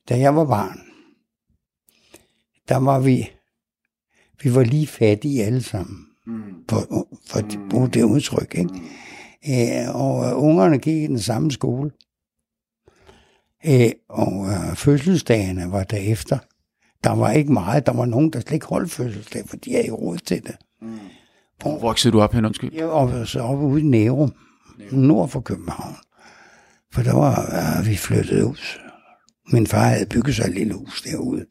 Da 0.10 0.20
jeg 0.20 0.36
var 0.36 0.46
barn, 0.46 0.80
der 2.70 2.78
var 2.78 3.00
vi, 3.00 3.30
vi 4.44 4.56
var 4.56 4.64
lige 4.64 4.88
fattige 4.88 5.44
alle 5.44 5.64
sammen. 5.64 6.06
For, 6.70 7.08
for 7.28 7.40
at 7.40 7.60
bruge 7.70 7.90
det 7.90 8.04
udtryk, 8.04 8.56
ikke? 8.58 8.74
Øh, 9.50 9.96
og 9.96 10.26
øh, 10.26 10.44
ungerne 10.44 10.78
gik 10.78 11.04
i 11.04 11.08
den 11.08 11.20
samme 11.20 11.52
skole. 11.52 11.92
Øh, 13.66 13.92
og 14.10 14.48
øh, 14.48 14.76
fødselsdagene 14.76 15.72
var 15.72 15.84
derefter. 15.84 16.38
Der 17.04 17.16
var 17.16 17.32
ikke 17.32 17.54
meget. 17.54 17.86
Der 17.86 17.94
var 17.94 18.06
nogen, 18.06 18.30
der 18.30 18.40
slet 18.40 18.54
ikke 18.54 18.66
holdt 18.66 18.92
fødselsdag, 18.92 19.44
for 19.48 19.58
de 19.58 19.72
havde 19.72 19.84
ikke 19.84 19.96
råd 19.96 20.18
til 20.18 20.44
det. 20.44 20.56
Hvor 21.62 21.80
voksede 21.80 22.12
du 22.12 22.22
op 22.22 22.34
hen, 22.34 22.46
undskyld? 22.46 22.74
Jeg 22.74 22.88
var 22.88 23.26
så 23.26 23.40
oppe 23.40 23.66
ude 23.66 23.82
i 23.82 23.86
Nærum, 23.86 24.34
nord 24.92 25.30
for 25.30 25.40
København. 25.40 25.96
For 26.94 27.02
der 27.02 27.14
var 27.16 27.50
ja, 27.52 27.90
vi 27.90 27.96
flyttet 27.96 28.44
ud. 28.44 28.80
Min 29.52 29.68
far 29.68 29.88
havde 29.88 30.06
bygget 30.06 30.36
sig 30.36 30.44
et 30.48 30.54
lille 30.54 30.74
hus 30.74 31.02
derude. 31.02 31.46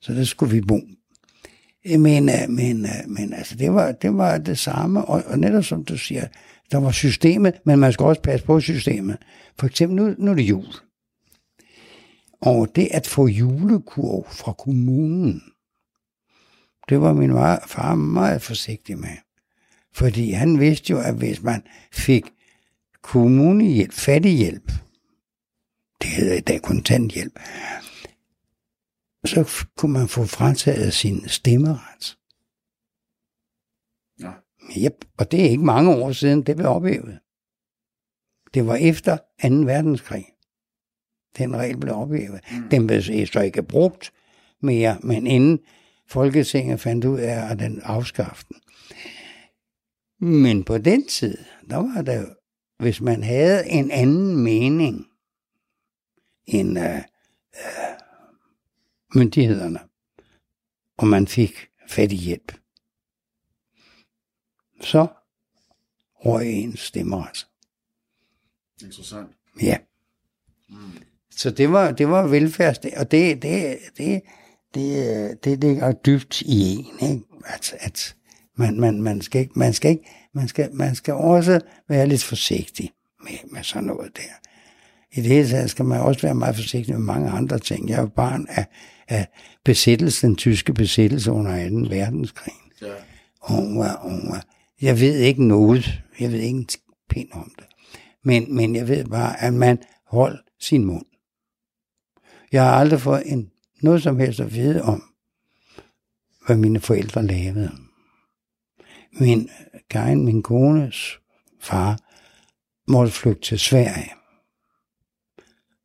Så 0.00 0.14
der 0.14 0.24
skulle 0.24 0.52
vi 0.52 0.60
bo. 0.60 0.80
Øh, 1.86 2.00
Men, 2.00 2.28
øh, 2.28 2.34
men, 2.48 2.84
øh, 2.84 2.90
men 3.08 3.32
altså, 3.32 3.56
det 3.56 3.74
var, 3.74 3.92
det 3.92 4.16
var 4.16 4.38
det 4.38 4.58
samme, 4.58 5.04
og, 5.04 5.22
og 5.26 5.38
netop 5.38 5.64
som 5.64 5.84
du 5.84 5.96
siger, 5.96 6.24
der 6.72 6.78
var 6.78 6.90
systemet, 6.90 7.54
men 7.64 7.78
man 7.78 7.92
skal 7.92 8.06
også 8.06 8.22
passe 8.22 8.46
på 8.46 8.60
systemet. 8.60 9.16
For 9.58 9.66
eksempel, 9.66 9.96
nu, 9.96 10.14
nu 10.18 10.30
er 10.30 10.34
det 10.34 10.42
jul. 10.42 10.64
Og 12.40 12.76
det 12.76 12.88
at 12.90 13.06
få 13.06 13.26
julekurv 13.26 14.26
fra 14.30 14.52
kommunen, 14.52 15.42
det 16.88 17.00
var 17.00 17.12
min 17.12 17.30
far- 17.66 17.94
meget 17.94 18.42
forsigtig 18.42 18.98
med. 18.98 19.16
Fordi 19.92 20.30
han 20.30 20.60
vidste 20.60 20.90
jo, 20.90 21.00
at 21.00 21.14
hvis 21.14 21.42
man 21.42 21.62
fik 21.92 22.24
kommunehjælp, 23.02 23.92
fattighjælp, 23.92 24.72
det 26.02 26.10
hedder 26.10 26.34
i 26.34 26.40
dag 26.40 26.62
kontanthjælp, 26.62 27.38
så 29.24 29.66
kunne 29.76 29.92
man 29.92 30.08
få 30.08 30.24
frataget 30.24 30.92
sin 30.94 31.28
stemmeret. 31.28 32.18
Ja. 34.20 34.32
Yep. 34.78 35.04
Og 35.18 35.30
det 35.30 35.40
er 35.46 35.50
ikke 35.50 35.64
mange 35.64 35.94
år 35.94 36.12
siden, 36.12 36.42
det 36.42 36.56
blev 36.56 36.68
ophævet. 36.68 37.18
Det 38.54 38.66
var 38.66 38.76
efter 38.76 39.16
2. 39.16 39.22
verdenskrig. 39.48 40.26
Den 41.38 41.56
regel 41.56 41.76
blev 41.76 41.94
ophævet. 41.94 42.40
Mm. 42.50 42.68
Den 42.68 42.86
blev 42.86 43.02
så 43.02 43.40
ikke 43.40 43.62
brugt 43.62 44.12
mere, 44.60 44.98
men 45.02 45.26
inden 45.26 45.58
Folketinget 46.08 46.80
fandt 46.80 47.04
ud 47.04 47.18
af, 47.18 47.50
at 47.50 47.58
den 47.58 47.80
afskaffede 47.82 48.48
den. 48.48 48.60
Men 50.42 50.64
på 50.64 50.78
den 50.78 51.06
tid, 51.06 51.38
der 51.70 51.76
var 51.76 52.02
der 52.02 52.20
jo, 52.20 52.26
hvis 52.78 53.00
man 53.00 53.22
havde 53.22 53.68
en 53.68 53.90
anden 53.90 54.36
mening 54.36 55.06
end 56.46 56.78
øh, 56.78 56.96
øh, 56.96 57.02
myndighederne, 59.14 59.80
og 60.96 61.06
man 61.06 61.26
fik 61.26 61.68
fattig 61.88 62.18
hjælp, 62.18 62.52
så 64.80 65.06
røg 66.14 66.52
ens 66.52 66.80
stemmeret. 66.80 67.48
Interessant. 68.82 69.30
Ja. 69.62 69.78
Så 71.36 71.50
det 71.50 71.72
var, 71.72 71.90
det 71.90 72.08
var 72.08 72.26
velfærds, 72.26 72.78
og 72.96 73.10
det, 73.10 73.42
det, 73.42 73.78
det, 73.98 74.22
det, 74.74 75.44
det 75.44 75.60
ligger 75.60 75.92
dybt 75.92 76.40
i 76.42 76.76
en, 76.76 77.10
ikke? 77.10 77.24
At, 77.44 77.74
at 77.80 78.14
man, 78.56 78.80
man, 78.80 79.02
man, 79.02 79.20
skal 79.20 79.40
ikke, 79.40 79.58
man, 79.58 79.72
skal 79.72 79.90
ikke, 79.90 80.04
man, 80.34 80.48
skal, 80.48 80.68
man 80.72 80.94
skal 80.94 81.14
også 81.14 81.60
være 81.88 82.06
lidt 82.06 82.22
forsigtig 82.22 82.90
med, 83.22 83.52
med 83.52 83.62
sådan 83.62 83.84
noget 83.86 84.16
der. 84.16 84.48
I 85.12 85.20
det 85.20 85.30
hele 85.30 85.48
taget 85.48 85.70
skal 85.70 85.84
man 85.84 86.00
også 86.00 86.22
være 86.22 86.34
meget 86.34 86.56
forsigtig 86.56 86.94
med 86.94 87.02
mange 87.02 87.30
andre 87.30 87.58
ting. 87.58 87.88
Jeg 87.88 88.02
er 88.02 88.06
barn 88.06 88.46
af, 88.50 88.66
af 89.08 89.26
besættelsen, 89.64 90.28
den 90.28 90.36
tyske 90.36 90.72
besættelse 90.72 91.32
under 91.32 91.68
2. 91.68 91.94
verdenskrig. 91.96 92.54
Ja. 92.82 92.86
Og, 93.40 93.68
og 94.00 94.36
jeg 94.80 95.00
ved 95.00 95.18
ikke 95.18 95.44
noget. 95.44 96.02
Jeg 96.20 96.32
ved 96.32 96.38
ikke 96.38 96.58
en 96.58 96.68
pind 97.10 97.28
om 97.32 97.52
det. 97.56 97.66
Men, 98.24 98.54
men 98.54 98.76
jeg 98.76 98.88
ved 98.88 99.04
bare, 99.04 99.42
at 99.42 99.54
man 99.54 99.78
holdt 100.06 100.40
sin 100.60 100.84
mund. 100.84 101.06
Jeg 102.56 102.64
har 102.64 102.72
aldrig 102.72 103.00
fået 103.00 103.22
en, 103.26 103.50
noget 103.82 104.02
som 104.02 104.18
helst 104.18 104.40
at 104.40 104.54
vide 104.54 104.82
om, 104.82 105.02
hvad 106.46 106.56
mine 106.56 106.80
forældre 106.80 107.26
lavede. 107.26 107.70
Min 109.12 109.48
Karin, 109.90 110.24
min 110.24 110.42
kones 110.42 111.18
far, 111.60 111.98
måtte 112.88 113.12
flygte 113.12 113.42
til 113.42 113.58
Sverige 113.58 114.10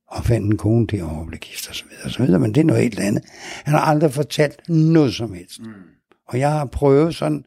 og 0.07 0.25
fandt 0.25 0.45
en 0.45 0.57
kone 0.57 0.87
derovre 0.87 1.19
og 1.19 1.27
blev 1.27 1.39
gift 1.39 1.69
og 1.69 1.75
så 1.75 1.85
videre, 1.89 2.05
og 2.05 2.11
så 2.11 2.23
videre, 2.23 2.39
men 2.39 2.55
det 2.55 2.61
er 2.61 2.65
noget 2.65 2.81
helt 2.83 2.99
andet. 2.99 3.23
Han 3.63 3.73
har 3.73 3.81
aldrig 3.81 4.13
fortalt 4.13 4.69
noget 4.69 5.13
som 5.13 5.33
helst. 5.33 5.59
Mm. 5.59 5.73
Og 6.27 6.39
jeg 6.39 6.51
har 6.51 6.65
prøvet 6.65 7.15
sådan 7.15 7.45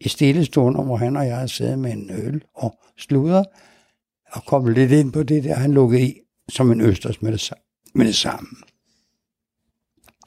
i 0.00 0.08
stille 0.08 0.44
stunder, 0.44 0.82
hvor 0.82 0.96
han 0.96 1.16
og 1.16 1.26
jeg 1.26 1.50
sidder 1.50 1.76
med 1.76 1.92
en 1.92 2.10
øl 2.10 2.44
og 2.54 2.78
sluder, 2.98 3.44
og 4.32 4.44
kommer 4.46 4.70
lidt 4.70 4.92
ind 4.92 5.12
på 5.12 5.22
det 5.22 5.44
der, 5.44 5.54
han 5.54 5.72
lukkede 5.72 6.02
i, 6.02 6.20
som 6.48 6.72
en 6.72 6.80
østers 6.80 7.22
med 7.22 7.32
det, 7.32 7.52
med 7.94 8.06
det 8.06 8.16
samme. 8.16 8.48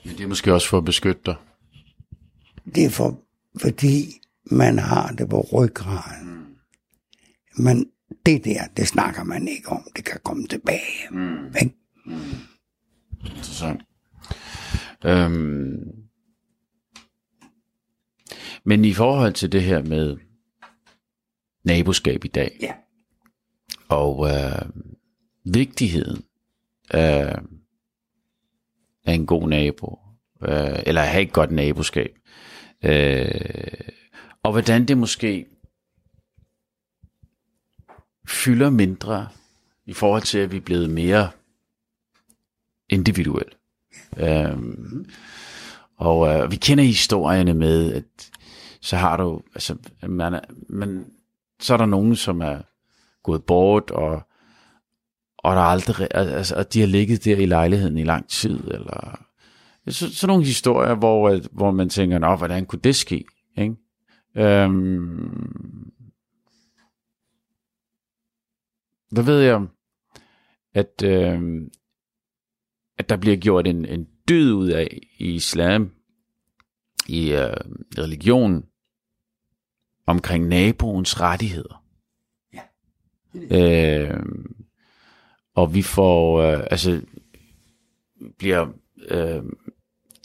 Men 0.06 0.18
det 0.18 0.24
er 0.24 0.28
måske 0.28 0.54
også 0.54 0.70
for 0.70 0.78
at 0.78 0.86
beskytte 0.86 1.22
dig. 1.26 1.36
Det 2.76 2.86
er 2.86 2.90
for, 2.90 3.24
fordi 3.62 4.06
man 4.52 4.80
har 4.80 5.12
det 5.12 5.30
på 5.30 5.42
ryggraden. 5.54 6.56
Men 7.58 7.92
det 8.26 8.46
der, 8.46 8.68
det 8.78 8.88
snakker 8.88 9.24
man 9.24 9.48
ikke 9.48 9.70
om. 9.70 9.88
Det 9.96 10.06
kan 10.06 10.20
komme 10.24 10.48
tilbage. 10.48 11.10
Mm. 11.12 11.46
Ikke? 11.62 11.76
Interessant. 13.26 13.82
Øhm, 15.06 15.78
men 18.66 18.86
i 18.86 18.94
forhold 18.94 19.34
til 19.34 19.52
det 19.52 19.64
her 19.64 19.84
med 19.84 20.18
naboskab 21.64 22.26
i 22.26 22.28
dag, 22.28 22.58
Ja. 22.62 22.74
og 23.90 24.28
øh, 24.30 24.70
vigtigheden 25.46 26.24
øh, 26.94 27.36
en 29.08 29.25
god 29.25 29.50
nabo, 29.50 30.00
øh, 30.41 30.79
eller 30.86 31.01
have 31.01 31.24
et 31.24 31.34
godt 31.34 31.51
naboskab, 31.51 32.17
øh, 32.84 33.72
og 34.44 34.51
hvordan 34.51 34.86
det 34.86 34.98
måske 34.98 35.46
fylder 38.27 38.70
mindre 38.70 39.27
i 39.86 39.94
forhold 39.94 40.22
til, 40.22 40.38
at 40.38 40.51
vi 40.51 40.58
er 40.58 40.62
blevet 40.62 40.89
mere 40.89 41.29
individuelle. 42.89 43.51
Øh, 44.17 44.58
og 45.98 46.27
øh, 46.27 46.51
vi 46.51 46.56
kender 46.56 46.84
historierne 46.84 47.53
med, 47.53 47.94
at 47.94 48.32
så 48.82 48.96
har 48.96 49.17
du, 49.17 49.41
altså, 49.56 49.77
man, 50.08 50.39
man, 50.70 51.12
så 51.60 51.74
er 51.74 51.77
der 51.77 51.86
nogen, 51.86 52.15
som 52.15 52.41
er 52.41 52.62
gået 53.24 53.44
bort, 53.44 53.91
og, 53.91 54.27
og 55.48 55.56
der 55.56 55.62
er 55.62 55.66
aldrig, 55.66 56.08
altså, 56.12 56.56
og 56.56 56.74
de 56.74 56.80
har 56.80 56.88
ligget 56.88 57.25
der 57.25 57.38
i 57.38 57.46
lejligheden 57.46 57.98
i 57.98 58.04
lang 58.04 58.30
tid, 58.30 58.60
eller 58.63 59.24
så, 59.89 60.16
sådan 60.16 60.27
nogle 60.32 60.46
historier, 60.46 60.96
hvor, 60.96 61.30
at- 61.30 61.48
hvor 61.51 61.72
man 61.72 61.89
tænker, 61.89 62.20
nå, 62.20 62.36
hvordan 62.36 62.66
kunne 62.66 62.82
det 62.82 62.96
ske? 62.96 63.25
Ikke? 63.58 63.75
Øhm, 64.36 65.92
der 69.16 69.22
ved 69.22 69.39
jeg, 69.42 69.68
at, 70.74 71.04
øh, 71.04 71.62
at 72.98 73.10
der 73.10 73.18
bliver 73.18 73.38
gjort 73.38 73.68
en, 73.68 73.86
en 73.86 74.08
dyd 74.30 74.54
ud 74.54 74.68
af 74.70 75.00
i 75.18 75.34
islam, 75.34 75.92
i 77.08 77.32
øh, 77.32 77.54
religion, 77.98 78.66
omkring 80.08 80.48
naboens 80.48 81.22
rettigheder. 81.22 81.84
Ja. 82.54 82.62
Øh, 83.51 84.24
og 85.58 85.74
vi 85.74 85.82
får, 85.82 86.42
øh, 86.42 86.68
altså, 86.72 87.02
bliver, 88.38 88.68
øh, 88.98 89.44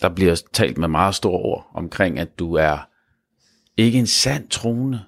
der 0.03 0.15
bliver 0.15 0.43
talt 0.53 0.79
med 0.79 0.89
meget 0.89 1.15
store 1.15 1.41
ord 1.41 1.71
omkring, 1.75 2.19
at 2.19 2.39
du 2.39 2.55
er 2.55 2.89
ikke 3.77 3.99
en 3.99 4.07
sand 4.07 4.49
troende, 4.49 5.05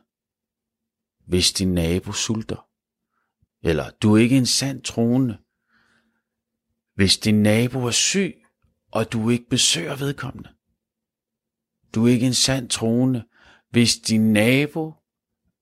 hvis 1.26 1.52
din 1.52 1.74
nabo 1.74 2.12
sulter. 2.12 2.66
Eller 3.62 3.90
du 4.02 4.16
er 4.16 4.20
ikke 4.20 4.36
en 4.36 4.46
sand 4.46 4.82
troende, 4.82 5.38
hvis 6.94 7.18
din 7.18 7.42
nabo 7.42 7.86
er 7.86 7.90
syg, 7.90 8.34
og 8.92 9.12
du 9.12 9.30
ikke 9.30 9.48
besøger 9.48 9.96
vedkommende. 9.96 10.48
Du 11.94 12.06
er 12.06 12.10
ikke 12.10 12.26
en 12.26 12.34
sand 12.34 12.68
troende, 12.68 13.24
hvis 13.70 13.96
din 13.96 14.32
nabo 14.32 14.92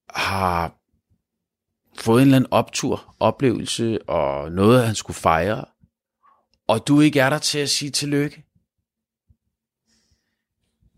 har 0.09 0.82
fået 1.97 2.21
en 2.21 2.27
eller 2.27 2.35
anden 2.35 2.51
optur, 2.51 3.15
oplevelse 3.19 4.09
og 4.09 4.51
noget, 4.51 4.85
han 4.85 4.95
skulle 4.95 5.17
fejre, 5.17 5.65
og 6.67 6.87
du 6.87 7.01
ikke 7.01 7.19
er 7.19 7.29
der 7.29 7.37
til 7.37 7.59
at 7.59 7.69
sige 7.69 7.91
tillykke. 7.91 8.45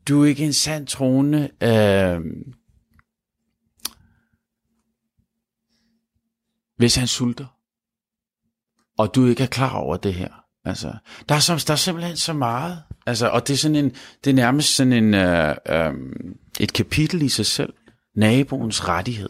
Du 0.07 0.23
er 0.23 0.27
ikke 0.27 0.45
en 0.45 0.53
sand 0.53 0.87
trone. 0.87 1.49
øh, 1.63 2.21
hvis 6.77 6.95
han 6.95 7.07
sulter, 7.07 7.45
og 8.97 9.15
du 9.15 9.25
ikke 9.25 9.43
er 9.43 9.47
klar 9.47 9.75
over 9.75 9.97
det 9.97 10.13
her. 10.13 10.45
Altså, 10.65 10.93
der 11.29 11.35
er, 11.35 11.39
som, 11.39 11.59
der 11.59 11.73
er 11.73 11.77
simpelthen 11.77 12.17
så 12.17 12.33
meget. 12.33 12.83
Altså, 13.05 13.29
og 13.29 13.47
det 13.47 13.53
er 13.53 13.57
sådan 13.57 13.75
en, 13.75 13.95
det 14.23 14.29
er 14.29 14.33
nærmest 14.33 14.75
sådan 14.75 14.93
en, 14.93 15.13
øh, 15.13 15.55
øh, 15.69 15.93
et 16.59 16.73
kapitel 16.73 17.21
i 17.21 17.29
sig 17.29 17.45
selv. 17.45 17.73
Naboens 18.15 18.87
rettighed. 18.87 19.29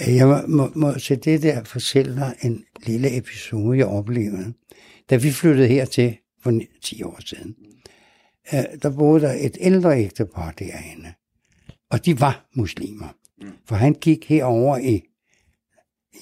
Jeg 0.00 0.26
må, 0.28 0.36
må, 0.48 0.70
må 0.74 0.92
til 0.94 1.24
det 1.24 1.42
der 1.42 1.64
fortælle 1.64 2.16
dig 2.16 2.34
en 2.42 2.64
lille 2.86 3.16
episode, 3.18 3.78
jeg 3.78 3.86
oplevede. 3.86 4.52
Da 5.10 5.16
vi 5.16 5.30
flyttede 5.30 5.68
hertil 5.68 6.16
for 6.42 6.50
ni- 6.50 6.68
10 6.82 7.02
år 7.02 7.18
siden, 7.26 7.54
øh, 8.54 8.60
der 8.82 8.90
boede 8.90 9.20
der 9.20 9.32
et 9.32 9.56
ældre 9.60 9.98
ægtepar 10.00 10.50
derinde. 10.50 11.12
Og 11.90 12.04
de 12.04 12.20
var 12.20 12.46
muslimer. 12.54 13.08
For 13.66 13.74
han 13.76 13.92
gik 13.94 14.28
herover 14.28 14.76
i, 14.76 15.02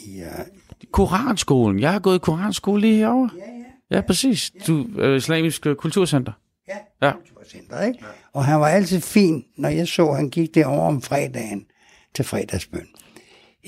i 0.06 0.22
uh, 0.22 0.46
Koranskolen. 0.92 1.80
Jeg 1.80 1.92
har 1.92 1.98
gået 1.98 2.16
i 2.16 2.18
koranskole 2.18 2.80
lige 2.80 2.96
herovre. 2.96 3.30
ja, 3.38 3.42
ja, 3.52 3.96
Ja, 3.96 4.00
præcis. 4.00 4.52
Du, 4.66 4.86
øh, 4.98 5.16
Islamisk 5.16 5.66
øh, 5.66 5.76
Kulturcenter. 5.76 6.32
ja, 6.68 6.76
Ja. 7.02 7.12
kulturcenter, 7.12 7.82
ikke? 7.82 7.98
Og 8.32 8.44
han 8.44 8.60
var 8.60 8.68
altid 8.68 9.00
fin, 9.00 9.44
når 9.56 9.68
jeg 9.68 9.88
så, 9.88 10.12
han 10.12 10.30
gik 10.30 10.54
derover 10.54 10.86
om 10.88 11.02
fredagen 11.02 11.66
til 12.14 12.24
fredagsbøn. 12.24 12.86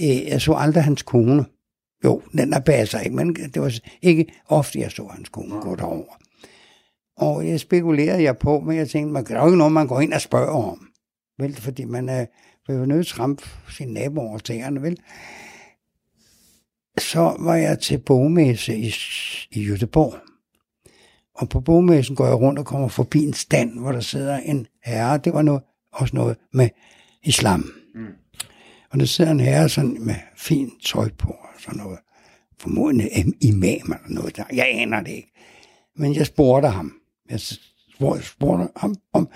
Øh, 0.01 0.27
Jeg 0.27 0.41
så 0.41 0.53
aldrig 0.53 0.85
hans 0.85 1.03
kone. 1.03 1.45
Jo, 2.05 2.23
den 2.33 2.53
der 2.53 2.61
passer 2.61 3.01
ikke, 3.01 3.17
men 3.17 3.35
det 3.35 3.63
var 3.63 3.73
ikke 4.03 4.27
ofte, 4.49 4.79
jeg 4.79 4.91
så 4.91 5.07
hans 5.07 5.29
kone 5.29 5.61
gå 5.61 5.75
derover. 5.75 6.19
Og 7.17 7.49
jeg 7.49 7.61
spekulerede 7.61 8.23
jeg 8.23 8.39
på, 8.39 8.61
men 8.61 8.77
jeg 8.77 8.91
tænkte, 8.91 9.13
man 9.13 9.25
kan 9.25 9.37
jo 9.37 9.47
ikke 9.47 9.59
noget, 9.59 9.73
man 9.73 9.87
går 9.87 10.01
ind 10.01 10.13
og 10.13 10.21
spørger 10.21 10.71
om. 10.71 10.89
Vel, 11.39 11.57
fordi 11.57 11.85
man 11.85 12.09
er 12.09 12.27
vil 12.67 12.77
jo 12.77 12.87
nødt 12.87 13.07
til 13.07 13.15
at 13.15 13.21
ramme 13.21 13.37
sine 13.71 13.93
naboer 13.93 14.29
over 14.29 14.39
tæerne, 14.39 14.83
vel? 14.83 14.99
Så 16.99 17.37
var 17.39 17.55
jeg 17.55 17.79
til 17.79 17.99
bogmesse 17.99 18.77
i, 18.77 18.95
i 19.51 19.67
Jødeborg. 19.67 20.15
Og 21.35 21.49
på 21.49 21.61
bogmessen 21.61 22.17
går 22.17 22.27
jeg 22.27 22.35
rundt 22.35 22.59
og 22.59 22.67
kommer 22.67 22.89
forbi 22.89 23.25
en 23.25 23.33
stand, 23.33 23.79
hvor 23.79 23.93
der 23.93 24.01
sidder 24.01 24.37
en 24.37 24.67
herre. 24.85 25.19
Det 25.19 25.33
var 25.33 25.43
noget, 25.43 25.63
også 25.93 26.17
noget 26.17 26.37
med 26.53 26.69
islam. 27.23 27.82
Og 28.93 28.99
der 28.99 29.07
sidder 29.07 29.31
en 29.31 29.41
herre 29.41 29.69
sådan 29.69 29.97
med 30.01 30.15
fint 30.37 30.73
tøj 30.85 31.09
på, 31.19 31.29
og 31.29 31.49
sådan 31.59 31.79
noget. 31.79 31.99
Formodentlig 32.59 33.11
imam 33.41 33.67
eller 33.93 34.09
noget 34.09 34.37
der. 34.37 34.45
Jeg 34.53 34.69
aner 34.71 35.01
det 35.01 35.13
ikke. 35.13 35.33
Men 35.97 36.15
jeg 36.15 36.27
spurgte 36.27 36.69
ham. 36.69 36.93
Jeg 37.31 37.41
spurgte, 37.41 38.27
spurgte 38.27 38.69
ham 38.77 38.95
om 39.13 39.29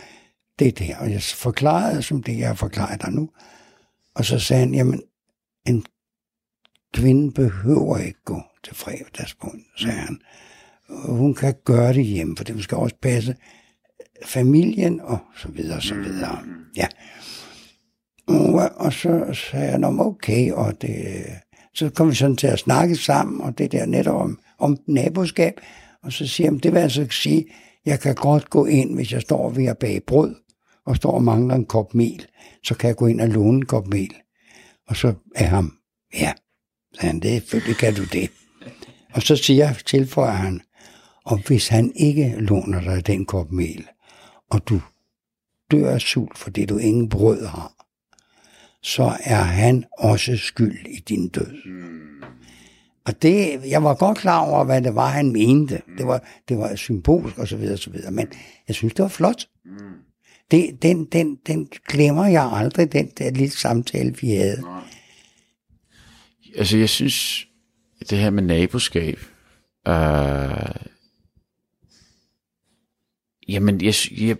det 0.58 0.78
der, 0.78 0.96
og 0.96 1.10
jeg 1.10 1.22
forklarede 1.22 2.02
som 2.02 2.22
det, 2.22 2.38
jeg 2.38 2.58
forklarer 2.58 2.96
dig 2.96 3.12
nu. 3.12 3.30
Og 4.14 4.24
så 4.24 4.38
sagde 4.38 4.60
han, 4.60 4.74
jamen, 4.74 5.02
en 5.66 5.84
kvinde 6.94 7.32
behøver 7.32 7.98
ikke 7.98 8.24
gå 8.24 8.42
til 8.64 8.74
fredagsbund, 8.74 9.60
sagde 9.76 9.98
han. 9.98 10.18
Hun 10.88 11.34
kan 11.34 11.54
gøre 11.64 11.92
det 11.92 12.04
hjemme, 12.04 12.36
for 12.36 12.44
det 12.44 12.64
skal 12.64 12.78
også 12.78 12.96
passe 13.02 13.36
familien 14.24 15.00
og 15.00 15.18
så 15.36 15.48
videre, 15.48 15.76
og 15.76 15.82
så 15.82 15.94
videre. 15.94 16.42
Ja. 16.76 16.86
Og, 18.28 18.92
så 18.92 19.34
sagde 19.50 19.70
jeg, 19.70 19.84
om 19.84 20.00
okay, 20.00 20.52
og 20.52 20.82
det, 20.82 21.24
så 21.74 21.90
kom 21.90 22.10
vi 22.10 22.14
sådan 22.14 22.36
til 22.36 22.46
at 22.46 22.58
snakke 22.58 22.96
sammen, 22.96 23.40
og 23.40 23.58
det 23.58 23.72
der 23.72 23.86
netop 23.86 24.20
om, 24.20 24.38
om 24.58 24.78
naboskab, 24.86 25.60
og 26.02 26.12
så 26.12 26.26
siger 26.26 26.52
jeg, 26.52 26.62
det 26.62 26.72
vil 26.72 26.78
altså 26.78 27.06
sige, 27.10 27.46
jeg 27.86 28.00
kan 28.00 28.14
godt 28.14 28.50
gå 28.50 28.64
ind, 28.64 28.94
hvis 28.94 29.12
jeg 29.12 29.20
står 29.20 29.50
ved 29.50 29.66
at 29.66 29.78
bage 29.78 30.00
brød, 30.00 30.34
og 30.86 30.96
står 30.96 31.12
og 31.12 31.22
mangler 31.22 31.54
en 31.54 31.64
kop 31.64 31.94
mel, 31.94 32.26
så 32.64 32.74
kan 32.74 32.88
jeg 32.88 32.96
gå 32.96 33.06
ind 33.06 33.20
og 33.20 33.28
låne 33.28 33.56
en 33.56 33.66
kop 33.66 33.86
mel. 33.86 34.14
Og 34.88 34.96
så 34.96 35.14
er 35.34 35.46
ham, 35.46 35.72
ja, 36.14 36.32
sagde 36.94 37.12
han, 37.12 37.20
det 37.20 37.42
selvfølgelig 37.42 37.76
kan 37.76 37.94
du 37.94 38.04
det. 38.04 38.30
Og 39.14 39.22
så 39.22 39.36
siger 39.36 39.64
jeg, 39.64 39.76
tilføjer 39.86 40.32
han, 40.32 40.60
og 41.24 41.38
hvis 41.46 41.68
han 41.68 41.92
ikke 41.96 42.34
låner 42.38 42.80
dig 42.80 43.06
den 43.06 43.24
kop 43.24 43.52
mel, 43.52 43.88
og 44.50 44.68
du 44.68 44.80
dør 45.70 45.90
af 45.90 46.00
sult, 46.00 46.38
fordi 46.38 46.64
du 46.64 46.78
ingen 46.78 47.08
brød 47.08 47.46
har, 47.46 47.75
så 48.86 49.16
er 49.24 49.42
han 49.42 49.84
også 49.98 50.36
skyld 50.36 50.86
i 50.86 51.00
din 51.08 51.28
død. 51.28 51.56
Og 53.04 53.22
det, 53.22 53.60
jeg 53.68 53.82
var 53.82 53.94
godt 53.94 54.18
klar 54.18 54.38
over, 54.38 54.64
hvad 54.64 54.82
det 54.82 54.94
var, 54.94 55.08
han 55.08 55.32
mente. 55.32 55.82
Det 55.98 56.06
var, 56.06 56.24
det 56.48 56.58
var 56.58 56.76
symbolsk 56.76 57.38
og 57.38 57.48
så 57.48 57.56
videre, 57.56 57.72
og 57.72 57.78
så 57.78 57.90
videre. 57.90 58.10
Men 58.10 58.26
jeg 58.68 58.74
synes, 58.74 58.94
det 58.94 59.02
var 59.02 59.08
flot. 59.08 59.46
Det, 60.50 60.82
den, 60.82 61.04
den, 61.04 61.38
den 61.46 61.68
glemmer 61.88 62.26
jeg 62.26 62.50
aldrig, 62.52 62.92
den 62.92 63.10
der 63.18 63.30
lille 63.30 63.50
samtale, 63.56 64.14
vi 64.20 64.30
havde. 64.30 64.62
Altså, 66.56 66.76
jeg 66.76 66.88
synes, 66.88 67.46
det 68.10 68.18
her 68.18 68.30
med 68.30 68.42
naboskab, 68.42 69.18
øh, 69.88 70.74
jamen, 73.48 73.80
jeg, 73.80 73.94
jeg, 74.10 74.36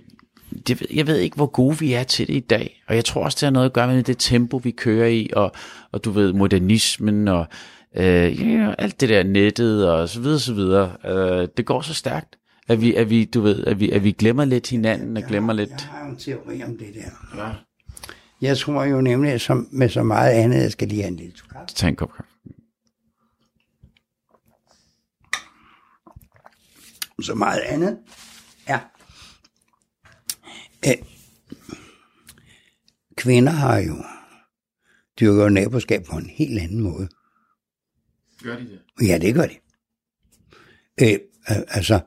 det, 0.66 0.82
jeg 0.94 1.06
ved 1.06 1.18
ikke, 1.18 1.36
hvor 1.36 1.46
gode 1.46 1.78
vi 1.78 1.92
er 1.92 2.02
til 2.02 2.26
det 2.26 2.34
i 2.34 2.40
dag. 2.40 2.82
Og 2.88 2.96
jeg 2.96 3.04
tror 3.04 3.24
også, 3.24 3.36
det 3.36 3.46
har 3.46 3.50
noget 3.50 3.66
at 3.66 3.72
gøre 3.72 3.88
med 3.88 4.02
det 4.02 4.18
tempo, 4.18 4.56
vi 4.56 4.70
kører 4.70 5.08
i, 5.08 5.30
og, 5.32 5.52
og 5.92 6.04
du 6.04 6.10
ved, 6.10 6.32
modernismen, 6.32 7.28
og 7.28 7.46
øh, 7.96 8.52
ja, 8.52 8.74
alt 8.78 9.00
det 9.00 9.08
der 9.08 9.22
nettet, 9.22 9.90
og 9.90 10.08
så 10.08 10.20
videre, 10.20 10.38
så 10.38 10.54
videre. 10.54 10.92
Øh, 11.04 11.48
det 11.56 11.66
går 11.66 11.80
så 11.80 11.94
stærkt, 11.94 12.38
at 12.68 12.80
vi, 12.80 12.94
at 12.94 13.10
vi, 13.10 13.24
du 13.24 13.40
ved, 13.40 13.64
at 13.64 13.80
vi, 13.80 13.90
at 13.90 14.04
vi 14.04 14.12
glemmer 14.12 14.44
lidt 14.44 14.70
hinanden, 14.70 15.16
og 15.16 15.22
glemmer 15.22 15.54
Jeg 15.54 15.66
lidt... 15.68 15.82
har 15.82 16.04
jo 16.04 16.10
en 16.10 16.16
teori 16.16 16.62
om 16.62 16.78
det 16.78 16.88
der. 16.94 17.42
Ja. 17.42 17.52
Jeg 18.40 18.58
tror 18.58 18.84
jo 18.84 19.00
nemlig, 19.00 19.40
som 19.40 19.68
med 19.72 19.88
så 19.88 20.02
meget 20.02 20.30
andet, 20.30 20.62
jeg 20.62 20.72
skal 20.72 20.88
lige 20.88 21.02
have 21.02 21.10
en 21.10 21.16
lille 21.16 21.32
kaffe. 21.52 21.74
Tag 21.74 21.88
en 21.88 21.96
kop 21.96 22.12
kaffe. 22.16 22.30
Så 27.22 27.34
meget 27.34 27.60
andet 27.60 27.98
at 30.86 30.98
kvinder 33.16 33.52
har 33.52 33.78
jo 33.78 33.96
dyrker 35.20 35.48
naboskab 35.48 36.04
på 36.04 36.16
en 36.16 36.26
helt 36.26 36.58
anden 36.60 36.80
måde. 36.80 37.08
Gør 38.42 38.56
de 38.58 38.64
det? 38.64 39.06
Ja, 39.08 39.18
det 39.18 39.34
gør 39.34 39.46
de. 39.46 39.54
Øh, 41.02 41.18
al- 41.46 41.64
altså, 41.68 42.00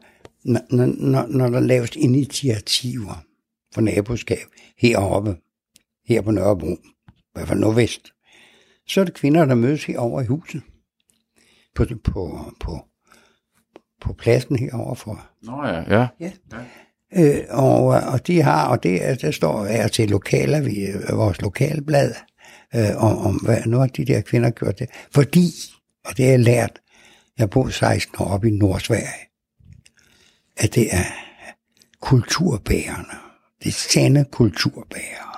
når, 0.45 0.61
når, 0.75 1.27
når- 1.27 1.49
der 1.49 1.59
laves 1.59 1.95
initiativer 1.95 3.25
for 3.73 3.81
naboskab 3.81 4.47
heroppe, 4.77 5.37
her 6.05 6.21
på 6.21 6.31
Nørrebro, 6.31 6.67
i 7.07 7.11
hvert 7.33 7.47
fald 7.47 7.59
nordvest, 7.59 8.13
så 8.87 9.01
er 9.01 9.05
det 9.05 9.13
kvinder, 9.13 9.45
der 9.45 9.55
mødes 9.55 9.83
herovre 9.83 10.23
i 10.23 10.27
huset. 10.27 10.61
På, 11.75 11.85
på, 12.03 12.51
på, 12.59 12.79
på 14.01 14.13
pladsen 14.13 14.55
herovre 14.59 14.95
for. 14.95 15.29
Nå 15.43 15.65
ja, 15.65 15.99
ja. 15.99 16.07
Ja. 16.19 16.31
Øh, 17.17 17.39
og, 17.49 17.85
og 17.85 18.27
de 18.27 18.41
har, 18.41 18.67
og 18.67 18.83
det, 18.83 19.05
er- 19.09 19.15
der 19.15 19.31
står 19.31 19.65
her 19.65 19.87
til 19.87 20.09
lokaler, 20.09 20.61
vi, 20.61 20.87
vores 21.13 21.41
lokalblad, 21.41 22.13
øh, 22.75 23.03
om, 23.03 23.17
om 23.17 23.35
hvad 23.35 23.61
nu 23.65 23.77
har 23.77 23.87
de 23.87 24.05
der 24.05 24.21
kvinder 24.21 24.49
gjort 24.49 24.79
det. 24.79 24.89
Fordi, 25.13 25.51
og 26.05 26.17
det 26.17 26.25
har 26.25 26.31
jeg 26.31 26.39
lært, 26.39 26.79
jeg 27.37 27.49
boet 27.49 27.73
16 27.73 28.15
år 28.19 28.25
oppe 28.25 28.47
i 28.47 28.51
Nordsverige, 28.51 29.29
at 30.57 30.75
det 30.75 30.87
er 30.95 31.03
kulturbærerne. 32.01 33.19
Det 33.63 33.73
sande 33.73 34.25
kulturbærere. 34.31 35.35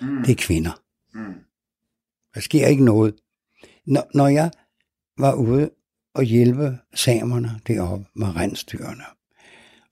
Mm. 0.00 0.22
Det 0.22 0.30
er 0.32 0.36
kvinder. 0.46 0.80
Mm. 1.14 1.34
Der 2.34 2.40
sker 2.40 2.66
ikke 2.66 2.84
noget. 2.84 3.14
Når, 3.86 4.06
når 4.14 4.28
jeg 4.28 4.50
var 5.18 5.32
ude 5.34 5.70
og 6.14 6.22
hjælpe 6.24 6.78
samerne 6.94 7.60
deroppe 7.66 8.04
med 8.16 8.36
rensdyrene, 8.36 9.04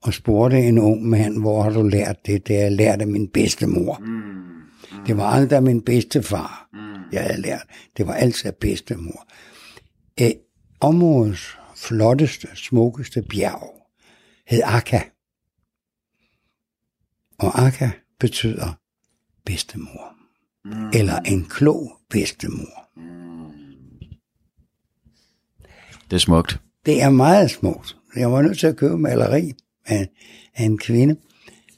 og 0.03 0.13
spurgte 0.13 0.57
en 0.57 0.79
ung 0.79 1.09
mand, 1.09 1.39
hvor 1.39 1.63
har 1.63 1.69
du 1.69 1.83
lært 1.83 2.25
det? 2.25 2.47
Det 2.47 2.55
har 2.55 2.63
jeg 2.63 2.71
lært 2.71 3.01
af 3.01 3.07
min 3.07 3.27
bedstemor. 3.27 3.97
Mm. 3.97 4.05
Mm. 4.05 5.05
Det 5.07 5.17
var 5.17 5.23
aldrig 5.23 5.57
af 5.57 5.63
min 5.63 5.81
bedstefar, 5.81 6.69
mm. 6.73 7.11
jeg 7.11 7.21
havde 7.21 7.41
lært. 7.41 7.63
Det 7.97 8.07
var 8.07 8.13
altid 8.13 8.45
af 8.45 8.55
bedstemor. 8.55 9.27
Æ, 10.17 10.31
områdets 10.79 11.57
flotteste, 11.75 12.47
smukkeste 12.55 13.21
bjerg 13.21 13.73
hed 14.47 14.61
Akka. 14.63 15.01
Og 17.39 17.65
Akka 17.65 17.89
betyder 18.19 18.79
bedstemor. 19.45 20.15
Mm. 20.65 20.89
Eller 20.93 21.19
en 21.19 21.45
klog 21.45 21.91
bedstemor. 22.09 22.89
Det 26.09 26.15
er 26.15 26.19
smukt. 26.19 26.59
Det 26.85 27.01
er 27.01 27.09
meget 27.09 27.51
smukt. 27.51 27.97
Jeg 28.15 28.31
var 28.31 28.41
nødt 28.41 28.59
til 28.59 28.67
at 28.67 28.77
købe 28.77 28.97
maleri 28.97 29.53
af, 29.85 30.09
af 30.55 30.63
en 30.63 30.77
kvinde 30.77 31.15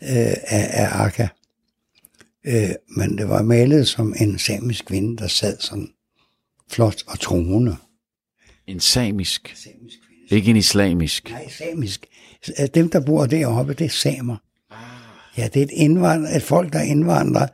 øh, 0.01 0.33
af, 0.47 0.69
af 0.71 1.03
Akka. 1.05 1.27
Øh, 2.45 2.69
men 2.97 3.17
det 3.17 3.29
var 3.29 3.41
malet 3.41 3.87
som 3.87 4.15
en 4.19 4.39
samisk 4.39 4.85
kvinde, 4.85 5.17
der 5.17 5.27
sad 5.27 5.57
sådan 5.59 5.89
flot 6.71 7.03
og 7.07 7.19
troende. 7.19 7.75
En 8.67 8.79
samisk. 8.79 9.55
Samisk 9.55 9.97
kvinde. 10.07 10.35
Ikke 10.35 10.49
en 10.49 10.57
islamisk. 10.57 11.29
Nej, 11.29 11.49
samisk. 11.49 12.05
Øh, 12.59 12.67
Dem, 12.73 12.89
der 12.89 12.99
bor 12.99 13.25
deroppe, 13.25 13.73
det 13.73 13.85
er 13.85 13.89
samer. 13.89 14.37
Ja, 15.37 15.47
det 15.47 15.59
er 15.59 15.63
et, 15.63 15.71
indvandrer, 15.71 16.35
et 16.35 16.43
folk, 16.43 16.73
der 16.73 16.81
indvandrer 16.81 17.47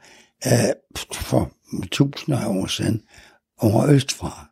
øh, 0.47 0.73
for 1.13 1.51
tusinder 1.91 2.39
af 2.39 2.47
år 2.47 2.67
siden 2.67 3.01
over 3.57 3.87
østfra. 3.87 4.47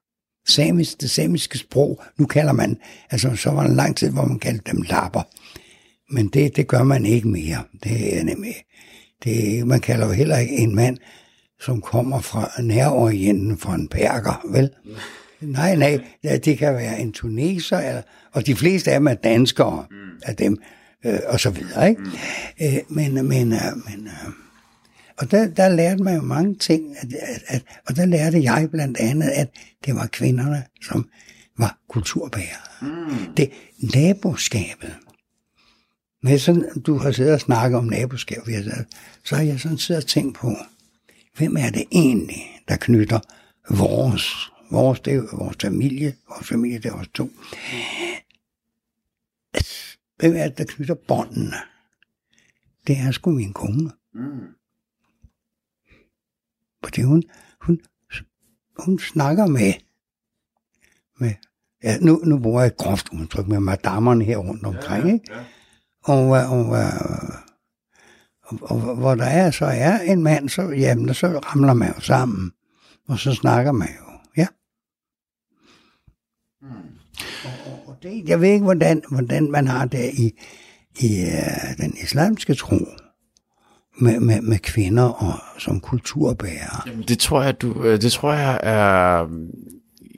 Samisk, 0.48 1.02
det 1.02 1.10
samiske 1.10 1.58
sprog, 1.58 2.04
nu 2.18 2.26
kalder 2.26 2.52
man, 2.52 2.78
altså 3.10 3.36
så 3.36 3.50
var 3.50 3.62
der 3.62 3.70
en 3.70 3.76
lang 3.76 3.98
tid, 3.98 4.10
hvor 4.12 4.26
man 4.26 4.40
kaldte 4.40 4.72
dem 4.72 4.82
lapper. 4.82 5.22
Men 6.12 6.28
det, 6.28 6.56
det 6.56 6.68
gør 6.68 6.84
man 6.84 7.06
ikke 7.06 7.28
mere. 7.28 7.64
Det 7.84 8.18
er 8.18 8.24
nemlig, 8.24 8.56
det, 9.24 9.68
man 9.68 9.80
kalder 9.80 10.06
jo 10.06 10.12
heller 10.12 10.38
ikke 10.38 10.58
en 10.58 10.76
mand, 10.76 10.98
som 11.62 11.82
kommer 11.82 12.20
fra 12.20 12.62
nærorienten 12.62 13.58
fra 13.58 13.76
en 13.76 13.88
perker, 13.88 14.46
vel? 14.52 14.70
Nej, 15.42 15.76
nej, 15.76 16.00
ja, 16.24 16.38
det 16.38 16.58
kan 16.58 16.74
være 16.74 17.00
en 17.00 17.12
tuneser, 17.12 17.78
eller, 17.78 18.02
og 18.32 18.46
de 18.46 18.56
fleste 18.56 18.92
af 18.92 19.00
dem 19.00 19.08
er 19.08 19.14
danskere, 19.14 19.86
mm. 19.92 19.98
af 20.26 20.36
dem, 20.36 20.58
øh, 21.06 21.20
og 21.28 21.40
så 21.40 21.50
videre, 21.50 21.90
ikke? 21.90 22.02
Mm. 22.02 22.10
Øh, 22.62 22.80
men, 22.90 23.28
men, 23.28 23.54
øh, 23.54 23.60
men 23.86 24.08
øh, 24.08 24.34
og 25.18 25.32
der, 25.32 25.48
der 25.48 25.70
lærte 25.70 26.04
man 26.04 26.16
jo 26.16 26.22
mange 26.22 26.56
ting, 26.56 26.96
at, 26.98 27.14
at, 27.14 27.44
at, 27.48 27.64
og 27.88 27.96
der 27.96 28.06
lærte 28.06 28.44
jeg 28.44 28.68
blandt 28.72 28.98
andet, 28.98 29.30
at 29.30 29.50
det 29.86 29.96
var 29.96 30.08
kvinderne, 30.08 30.64
som 30.82 31.10
var 31.58 31.78
kulturbærere. 31.90 32.70
Mm. 32.82 33.34
Det 33.38 33.52
naboskabet. 33.96 34.96
Når 36.22 36.30
jeg 36.30 36.42
sådan, 36.42 36.82
du 36.82 36.98
har 36.98 37.12
siddet 37.12 37.34
og 37.34 37.40
snakket 37.40 37.78
om 37.78 37.86
naboskab, 37.86 38.42
så 39.24 39.36
har 39.36 39.44
jeg 39.44 39.60
sådan 39.60 39.78
siddet 39.78 40.04
og 40.04 40.10
tænkt 40.10 40.38
på, 40.38 40.56
hvem 41.38 41.58
er 41.58 41.70
det 41.70 41.86
egentlig, 41.92 42.62
der 42.68 42.76
knytter 42.76 43.20
vores, 43.70 44.52
vores, 44.72 45.00
det 45.00 45.14
er 45.14 45.38
vores 45.38 45.58
familie, 45.62 46.16
vores 46.30 46.48
familie, 46.48 46.80
det 46.80 46.86
er 46.86 46.94
os 46.94 47.08
to. 47.08 47.30
Hvem 50.18 50.36
er 50.36 50.48
det, 50.48 50.58
der 50.58 50.66
knytter 50.66 50.96
båndene? 51.08 51.56
Det 52.88 52.98
er 52.98 53.12
sgu 53.12 53.32
min 53.32 53.54
kone. 53.54 53.92
Fordi 56.84 57.02
hun, 57.02 57.24
hun, 57.62 57.80
hun 58.78 59.00
snakker 59.00 59.48
med, 59.48 59.74
med 61.20 61.34
ja, 61.84 61.98
nu, 61.98 62.22
nu 62.24 62.40
bruger 62.40 62.62
jeg 62.62 62.68
et 62.68 62.78
groft 62.78 63.10
udtryk 63.10 63.48
med 63.48 63.60
madammerne 63.60 64.26
her 64.26 64.38
rundt 64.38 64.66
omkring, 64.66 65.08
ja, 65.08 65.14
ikke? 65.14 65.34
Ja. 65.34 65.46
Og, 66.10 66.38
øh, 66.38 66.52
og, 66.52 66.76
øh, 66.78 66.94
og, 68.42 68.60
og, 68.62 68.96
hvor 68.96 69.16
der 69.16 69.26
er, 69.26 69.52
så 69.52 69.66
er 69.66 70.00
en 70.00 70.24
mand, 70.24 70.50
så, 70.50 70.62
jamen, 70.62 71.14
så 71.14 71.28
ramler 71.28 71.74
man 71.74 71.94
jo 71.96 72.02
sammen, 72.02 72.52
og 73.08 73.20
så 73.20 73.34
snakker 73.34 73.72
man 73.72 73.88
jo, 73.88 74.12
ja. 74.38 74.48
Og, 77.46 77.72
og, 77.72 77.88
og 77.88 77.98
det, 78.04 78.30
jeg 78.30 78.42
ved 78.42 78.50
ikke, 78.50 78.64
hvordan, 78.64 79.02
hvordan 79.12 79.52
man 79.52 79.68
har 79.68 79.86
det 79.86 80.12
i, 80.14 80.32
i 81.00 81.22
øh, 81.22 81.78
den 81.78 81.94
islamske 82.04 82.54
tro 82.54 82.78
med, 84.02 84.20
med, 84.20 84.42
med 84.42 84.60
kvinder 84.60 85.04
og 85.04 85.60
som 85.60 85.80
kulturbærere. 85.80 86.88
Jamen, 86.88 87.04
det 87.08 87.20
tror 87.20 87.44
jeg, 87.44 87.62
du, 87.62 87.84
det 87.84 88.12
tror 88.12 88.34
jeg 88.34 88.60
er, 88.64 89.28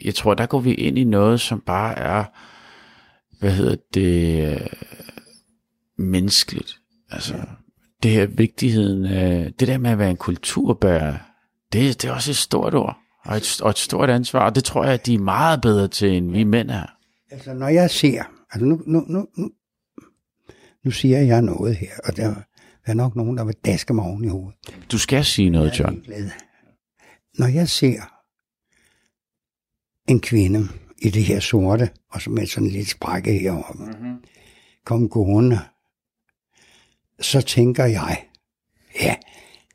jeg 0.06 0.16
tror, 0.16 0.34
der 0.34 0.46
går 0.46 0.60
vi 0.60 0.74
ind 0.74 0.98
i 0.98 1.04
noget, 1.04 1.42
som 1.42 1.64
bare 1.66 1.98
er, 1.98 2.24
hvad 3.40 3.52
hedder 3.52 3.76
det, 3.94 4.68
menneskeligt. 6.02 6.80
Altså, 7.12 7.34
det 8.04 8.12
her 8.12 8.26
vigtigheden 8.26 9.04
det 9.60 9.68
der 9.68 9.78
med 9.78 9.92
at 9.92 9.98
være 9.98 10.10
en 10.10 10.18
kulturbærer, 10.18 11.18
det, 11.74 12.02
det 12.02 12.10
er 12.10 12.14
også 12.14 12.32
et 12.32 12.38
stort 12.38 12.76
ord, 12.76 12.98
og 13.26 13.38
et, 13.38 13.62
og 13.62 13.70
et 13.70 13.78
stort 13.78 14.10
ansvar, 14.10 14.46
og 14.46 14.56
det 14.56 14.64
tror 14.64 14.84
jeg, 14.84 14.94
at 14.94 15.06
de 15.06 15.14
er 15.14 15.20
meget 15.20 15.62
bedre 15.62 15.88
til, 15.88 16.12
end 16.18 16.32
vi 16.32 16.44
mænd 16.44 16.72
er. 16.72 16.86
Altså, 17.32 17.54
når 17.54 17.68
jeg 17.68 17.90
ser, 17.90 18.24
altså 18.52 18.66
nu, 18.66 18.82
nu, 18.86 19.04
nu, 19.08 19.28
nu, 19.38 19.52
nu 20.84 20.92
siger 20.92 21.20
jeg 21.20 21.42
noget 21.42 21.76
her, 21.76 21.92
og 22.04 22.18
der 22.18 22.36
er 22.86 22.94
nok 22.94 23.16
nogen, 23.16 23.38
der 23.38 23.44
vil 23.44 23.56
daske 23.66 23.94
mig 23.94 24.06
oven 24.06 24.26
i 24.26 24.28
hovedet. 24.28 24.56
Du 24.92 24.98
skal 24.98 25.26
sige 25.26 25.50
noget, 25.50 25.80
John. 25.80 26.06
Når 27.40 27.48
jeg 27.48 27.70
ser 27.70 28.02
en 30.12 30.20
kvinde 30.20 30.68
i 30.98 31.10
det 31.10 31.24
her 31.24 31.40
sorte, 31.40 31.90
og 32.12 32.22
så 32.22 32.30
med 32.30 32.48
sådan 32.48 32.70
lille 32.70 32.90
sprække 32.90 33.40
heroppe, 33.40 33.84
mm-hmm. 33.84 34.24
kom 34.86 35.10
gående, 35.10 35.60
så 37.22 37.42
tænker 37.42 37.86
jeg, 37.86 38.26
ja, 39.02 39.16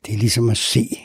det 0.05 0.13
er 0.13 0.17
ligesom 0.17 0.49
at 0.49 0.57
se 0.57 0.99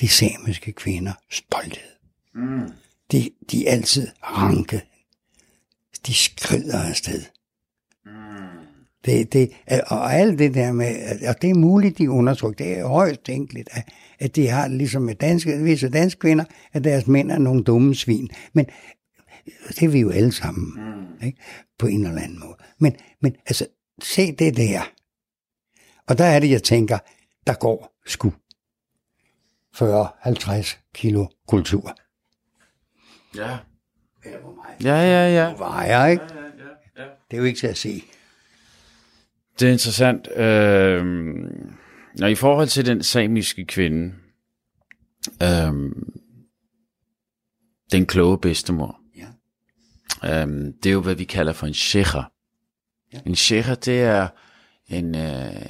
de 0.00 0.08
samiske 0.08 0.72
kvinder 0.72 1.12
stolthed. 1.30 1.90
Mm. 2.34 2.70
De, 3.12 3.30
de 3.50 3.66
er 3.66 3.72
altid 3.72 4.08
ranke. 4.22 4.82
De 6.06 6.14
skrider 6.14 6.82
afsted. 6.82 7.22
Det, 9.04 9.32
det, 9.32 9.50
og 9.86 10.14
alt 10.14 10.38
det 10.38 10.54
der 10.54 10.72
med, 10.72 10.96
og 11.28 11.42
det 11.42 11.50
er 11.50 11.54
muligt, 11.54 11.98
de 11.98 12.04
er 12.04 12.08
undertrykt, 12.08 12.58
det 12.58 12.78
er 12.78 12.86
højst 12.86 13.24
tænkeligt, 13.24 13.68
at, 13.72 13.88
at 14.18 14.36
de 14.36 14.48
har 14.48 14.68
ligesom 14.68 15.02
med 15.02 15.14
danske, 15.14 15.62
visse 15.62 15.88
danske 15.88 16.18
kvinder, 16.18 16.44
at 16.72 16.84
deres 16.84 17.06
mænd 17.06 17.30
er 17.30 17.38
nogle 17.38 17.64
dumme 17.64 17.94
svin. 17.94 18.30
Men 18.52 18.66
det 19.68 19.82
er 19.82 19.88
vi 19.88 20.00
jo 20.00 20.10
alle 20.10 20.32
sammen, 20.32 20.72
mm. 20.76 21.26
ikke? 21.26 21.38
på 21.78 21.86
en 21.86 22.06
eller 22.06 22.22
anden 22.22 22.40
måde. 22.40 22.56
Men, 22.78 22.96
men 23.22 23.36
altså, 23.46 23.66
se 24.02 24.32
det 24.32 24.56
der, 24.56 24.82
Og 26.08 26.18
der 26.18 26.24
er 26.24 26.40
det, 26.40 26.50
jeg 26.50 26.62
tænker, 26.62 26.98
der 27.46 27.54
går 27.54 28.00
sgu 28.06 28.32
40-50 29.76 30.76
kilo 30.94 31.26
kultur. 31.48 31.96
Ja. 33.36 33.58
Eller 34.24 34.40
hvor 34.40 34.54
meget 34.54 34.84
Ja, 34.84 34.94
ja, 34.96 35.44
ja. 35.48 35.54
vejer, 35.56 36.06
ikke? 36.06 36.24
Det 37.30 37.36
er 37.36 37.38
jo 37.38 37.44
ikke 37.44 37.58
til 37.58 37.66
at 37.66 37.76
se. 37.78 38.02
Det 39.60 39.68
er 39.68 39.72
interessant. 39.72 40.28
Øh, 40.36 41.04
når 42.18 42.26
i 42.26 42.34
forhold 42.34 42.68
til 42.68 42.86
den 42.86 43.02
samiske 43.02 43.64
kvinde, 43.64 44.14
øh, 45.42 45.92
den 47.92 48.06
kloge 48.06 48.38
bedstemor, 48.38 49.00
Ja. 49.16 49.26
øh, 50.42 50.64
det 50.82 50.86
er 50.86 50.92
jo, 50.92 51.00
hvad 51.00 51.14
vi 51.14 51.24
kalder 51.24 51.52
for 51.52 51.66
en 51.66 51.74
sheikha. 51.74 52.20
Ja. 53.12 53.20
En 53.26 53.34
sheikha, 53.34 53.74
det 53.74 54.00
er 54.02 54.28
en, 54.88 55.14
øh, 55.14 55.62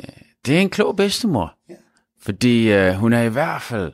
det 0.46 0.56
er 0.56 0.60
en 0.60 0.70
klog 0.70 0.96
bedstemor. 0.96 1.54
Ja. 1.70 1.74
Fordi 2.22 2.72
øh, 2.72 2.94
hun 2.94 3.12
er 3.12 3.22
i 3.22 3.28
hvert 3.28 3.62
fald 3.62 3.92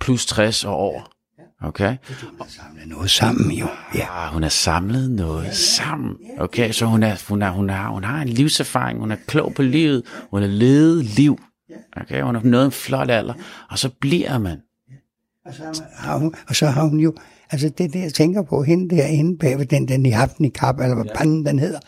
plus 0.00 0.26
60 0.26 0.64
og 0.64 0.74
over. 0.74 1.10
Okay? 1.60 1.96
Hun 2.22 2.38
har 2.40 2.46
samlet 2.48 2.88
noget 2.88 3.10
sammen, 3.10 3.50
jo. 3.50 3.66
Ja. 3.94 3.98
Ja, 3.98 4.32
hun 4.32 4.42
har 4.42 4.50
samlet 4.50 5.10
noget 5.10 5.42
ja, 5.42 5.48
ja. 5.48 5.54
sammen. 5.54 6.16
Okay, 6.38 6.72
så 6.72 6.86
hun, 6.86 7.02
er, 7.02 7.16
hun, 7.28 7.42
er, 7.42 7.50
hun, 7.50 7.70
har, 7.70 7.90
hun 7.90 8.04
har 8.04 8.22
en 8.22 8.28
livserfaring, 8.28 8.98
hun 8.98 9.10
er 9.10 9.16
klog 9.26 9.54
på 9.54 9.62
livet, 9.62 10.02
hun 10.30 10.42
har 10.42 10.48
levet 10.48 11.04
liv. 11.04 11.38
Okay, 11.96 12.22
hun 12.22 12.34
har 12.34 12.42
nået 12.42 12.64
en 12.64 12.72
flot 12.72 13.10
alder, 13.10 13.34
og 13.70 13.78
så 13.78 13.90
bliver 14.00 14.38
man. 14.38 14.58
Og 15.44 15.54
så, 15.54 15.82
har 15.96 16.18
hun, 16.18 16.34
og 16.48 16.56
så 16.56 16.66
har 16.66 16.84
hun 16.84 17.00
jo, 17.00 17.14
altså 17.50 17.68
det 17.68 17.92
der, 17.92 18.00
jeg 18.00 18.14
tænker 18.14 18.42
på, 18.42 18.62
hende 18.62 18.96
derinde 18.96 19.38
bag 19.38 19.58
ved 19.58 19.66
den, 19.66 19.88
den 19.88 20.06
i 20.06 20.12
aften 20.12 20.44
i 20.44 20.48
kap, 20.48 20.80
eller 20.80 20.94
hvad 20.94 21.04
ja. 21.04 21.16
panden 21.16 21.46
den 21.46 21.58
hedder, 21.58 21.80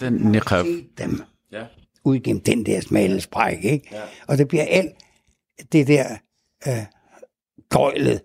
Den 0.00 0.12
niqab. 0.12 0.64
dem 0.98 1.22
Ja. 1.52 1.64
Ud 2.04 2.20
gennem 2.20 2.42
den 2.42 2.66
der 2.66 2.80
smalle 2.80 3.20
spræk, 3.20 3.64
ikke? 3.64 3.88
Ja. 3.92 4.00
Og 4.28 4.38
det 4.38 4.48
bliver 4.48 4.64
alt 4.68 4.92
det 5.72 5.86
der 5.86 6.16
øh, 6.68 6.84
gøjlet, 7.68 8.22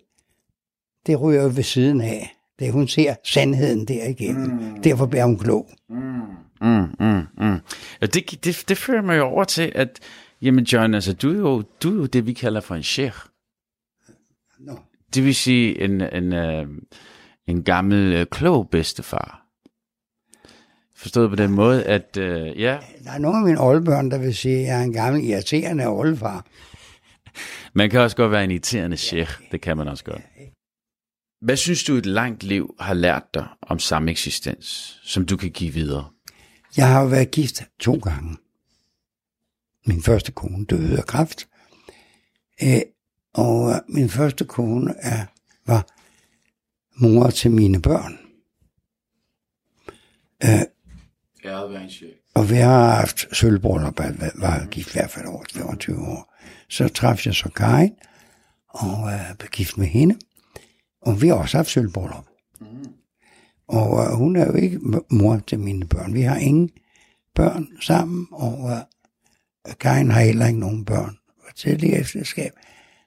det 1.08 1.22
ryger 1.22 1.42
jo 1.44 1.52
ved 1.56 1.63
siden 1.63 2.02
af. 2.02 2.34
Det, 2.60 2.72
hun 2.72 2.88
ser 2.88 3.16
sandheden 3.24 3.86
der 3.88 4.08
igennem. 4.08 4.52
Mm. 4.52 4.82
Derfor 4.82 5.06
bliver 5.06 5.26
hun 5.26 5.38
klog. 5.38 5.70
Mm, 5.90 5.98
mm, 6.62 7.28
mm. 7.38 7.60
Ja, 8.02 8.06
det, 8.06 8.46
det, 8.46 8.63
det 8.68 8.78
fører 8.78 9.02
mig 9.02 9.18
jo 9.18 9.24
over 9.24 9.44
til, 9.44 9.72
at 9.76 10.00
jamen 10.42 10.63
John, 10.63 10.94
altså, 10.94 11.13
du, 11.13 11.30
er 11.30 11.38
jo, 11.38 11.63
du 11.84 11.90
er 11.90 11.96
jo 11.96 12.06
det, 12.06 12.28
vi 12.28 12.34
kalder 12.34 12.62
for 12.62 12.76
en 12.76 12.84
sheikh. 12.84 13.18
Nå. 14.60 14.80
Det 15.16 15.26
vil 15.26 15.36
sige 15.36 15.82
en, 15.82 16.02
en, 16.02 16.34
øh, 16.34 16.68
en 17.48 17.63
gammel 17.63 18.13
øh, 18.13 18.26
klog 18.26 18.70
bedstefar. 18.70 19.47
Forstået 20.98 21.30
på 21.30 21.36
den 21.36 21.52
måde, 21.52 21.84
at 21.84 22.18
øh, 22.18 22.62
ja, 22.62 22.80
Der 23.04 23.12
er 23.12 23.18
nogle 23.18 23.38
af 23.38 23.44
mine 23.44 23.62
oldebørn, 23.62 24.12
der 24.12 24.18
vil 24.18 24.36
sige, 24.36 24.58
at 24.58 24.68
jeg 24.68 24.80
er 24.80 24.84
en 24.84 24.94
gammel 24.94 25.24
irriterende 25.24 25.88
oldefar. 25.88 26.46
Man 27.74 27.90
kan 27.90 28.00
også 28.00 28.18
godt 28.18 28.32
være 28.32 28.44
en 28.44 28.52
irriterende 28.52 28.98
sheikh. 28.98 29.32
Det 29.52 29.62
kan 29.62 29.78
man 29.78 29.88
også 29.88 30.04
godt. 30.04 30.22
Hvad 31.42 31.58
synes 31.58 31.84
du, 31.84 31.96
et 31.96 32.06
langt 32.06 32.44
liv 32.44 32.76
har 32.80 32.94
lært 32.94 33.24
dig 33.34 33.48
om 33.62 33.80
sameksistens, 33.80 35.00
som 35.04 35.26
du 35.26 35.38
kan 35.38 35.52
give 35.52 35.74
videre? 35.74 36.06
Jeg 36.78 36.88
har 36.88 37.02
jo 37.02 37.08
været 37.08 37.32
gift 37.32 37.64
to 37.80 37.96
gange. 37.96 38.38
Min 39.86 40.02
første 40.02 40.32
kone 40.32 40.66
døde 40.66 40.98
af 40.98 41.06
kræft. 41.06 41.48
Øh, 42.64 42.82
og 43.34 43.72
øh, 43.72 43.76
min 43.88 44.10
første 44.10 44.46
kone 44.46 44.94
er, 45.00 45.26
var 45.66 45.88
mor 47.02 47.30
til 47.30 47.52
mine 47.52 47.82
børn. 47.82 48.20
Øh, 50.44 50.62
Æret 51.48 51.72
være 51.72 51.84
en 51.84 51.90
sheikh. 51.90 52.16
og 52.36 52.50
vi 52.50 52.56
har 52.56 52.96
haft 52.96 53.36
sølvbryllup, 53.36 54.00
var, 54.00 54.32
var 54.36 54.66
gift 54.66 54.90
i 54.90 54.92
hvert 54.94 55.10
fald 55.10 55.26
over 55.26 55.44
25 55.54 56.08
år. 56.08 56.34
Så 56.70 56.88
traf 56.88 57.26
jeg 57.26 57.36
så 57.36 57.50
Karin, 57.50 57.94
og 58.70 59.12
øh, 59.14 59.36
blev 59.40 59.50
gift 59.50 59.78
med 59.78 59.88
hende. 59.88 60.16
Og 61.02 61.22
vi 61.22 61.28
har 61.28 61.36
også 61.36 61.58
haft 61.58 61.70
sølvbryllup. 61.70 62.26
Mm. 62.60 62.68
Og 63.68 64.04
øh, 64.04 64.12
hun 64.12 64.36
er 64.36 64.46
jo 64.46 64.54
ikke 64.54 64.80
mor 65.12 65.38
til 65.48 65.60
mine 65.60 65.88
børn. 65.88 66.14
Vi 66.14 66.22
har 66.22 66.38
ingen 66.38 66.70
børn 67.36 67.68
sammen, 67.82 68.28
og 68.32 68.72
øh, 68.72 69.74
Karin 69.80 70.12
har 70.12 70.22
heller 70.22 70.48
ikke 70.48 70.60
nogen 70.60 70.86
børn 70.86 71.18
til 71.56 71.82
det 71.82 71.94
ægteskab. 71.94 72.52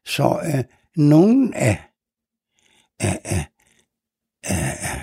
Så 0.05 0.41
øh, 0.45 0.65
nogen 0.97 1.55
af, 1.55 1.79
af, 3.01 3.21
af, 3.25 3.47
af, 4.45 4.77
af 4.81 5.01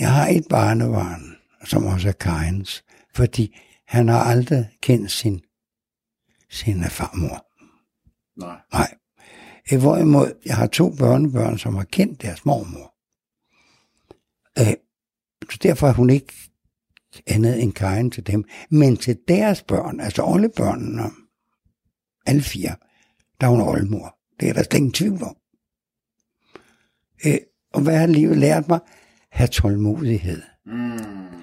jeg 0.00 0.12
har 0.12 0.28
et 0.28 0.46
barnebarn, 0.50 1.36
som 1.64 1.86
også 1.86 2.08
er 2.08 2.12
Karins, 2.12 2.84
fordi 3.14 3.58
han 3.86 4.08
har 4.08 4.24
aldrig 4.24 4.68
kendt 4.80 5.10
sin, 5.10 5.40
sin 6.50 6.84
farmor. 6.84 7.46
Nej. 8.46 8.60
Nej. 8.72 8.94
Øh, 9.72 9.80
Hvorimod, 9.80 10.32
jeg 10.46 10.56
har 10.56 10.66
to 10.66 10.90
børnebørn, 10.90 11.58
som 11.58 11.74
har 11.74 11.84
kendt 11.84 12.22
deres 12.22 12.44
mormor. 12.44 12.94
Øh, 14.58 14.74
så 15.50 15.58
derfor 15.62 15.88
er 15.88 15.92
hun 15.92 16.10
ikke 16.10 16.32
andet 17.26 17.62
end 17.62 17.72
Karin 17.72 18.10
til 18.10 18.26
dem. 18.26 18.44
Men 18.70 18.96
til 18.96 19.18
deres 19.28 19.62
børn, 19.62 20.00
altså 20.00 20.22
oldebørnene, 20.22 21.02
alle 22.26 22.42
fire, 22.42 22.76
der 23.40 23.46
er 23.46 23.50
hun 23.50 23.60
oldemor. 23.60 24.18
Det 24.40 24.48
er 24.48 24.52
der 24.52 24.62
slet 24.62 24.78
ingen 24.78 24.92
tvivl 24.92 25.22
om. 25.22 25.36
Øh, 27.26 27.38
og 27.72 27.82
hvad 27.82 27.98
har 27.98 28.06
livet 28.06 28.38
lært 28.38 28.68
mig? 28.68 28.80
Have 29.30 29.48
tålmodighed. 29.48 30.42
Mm. 30.66 31.41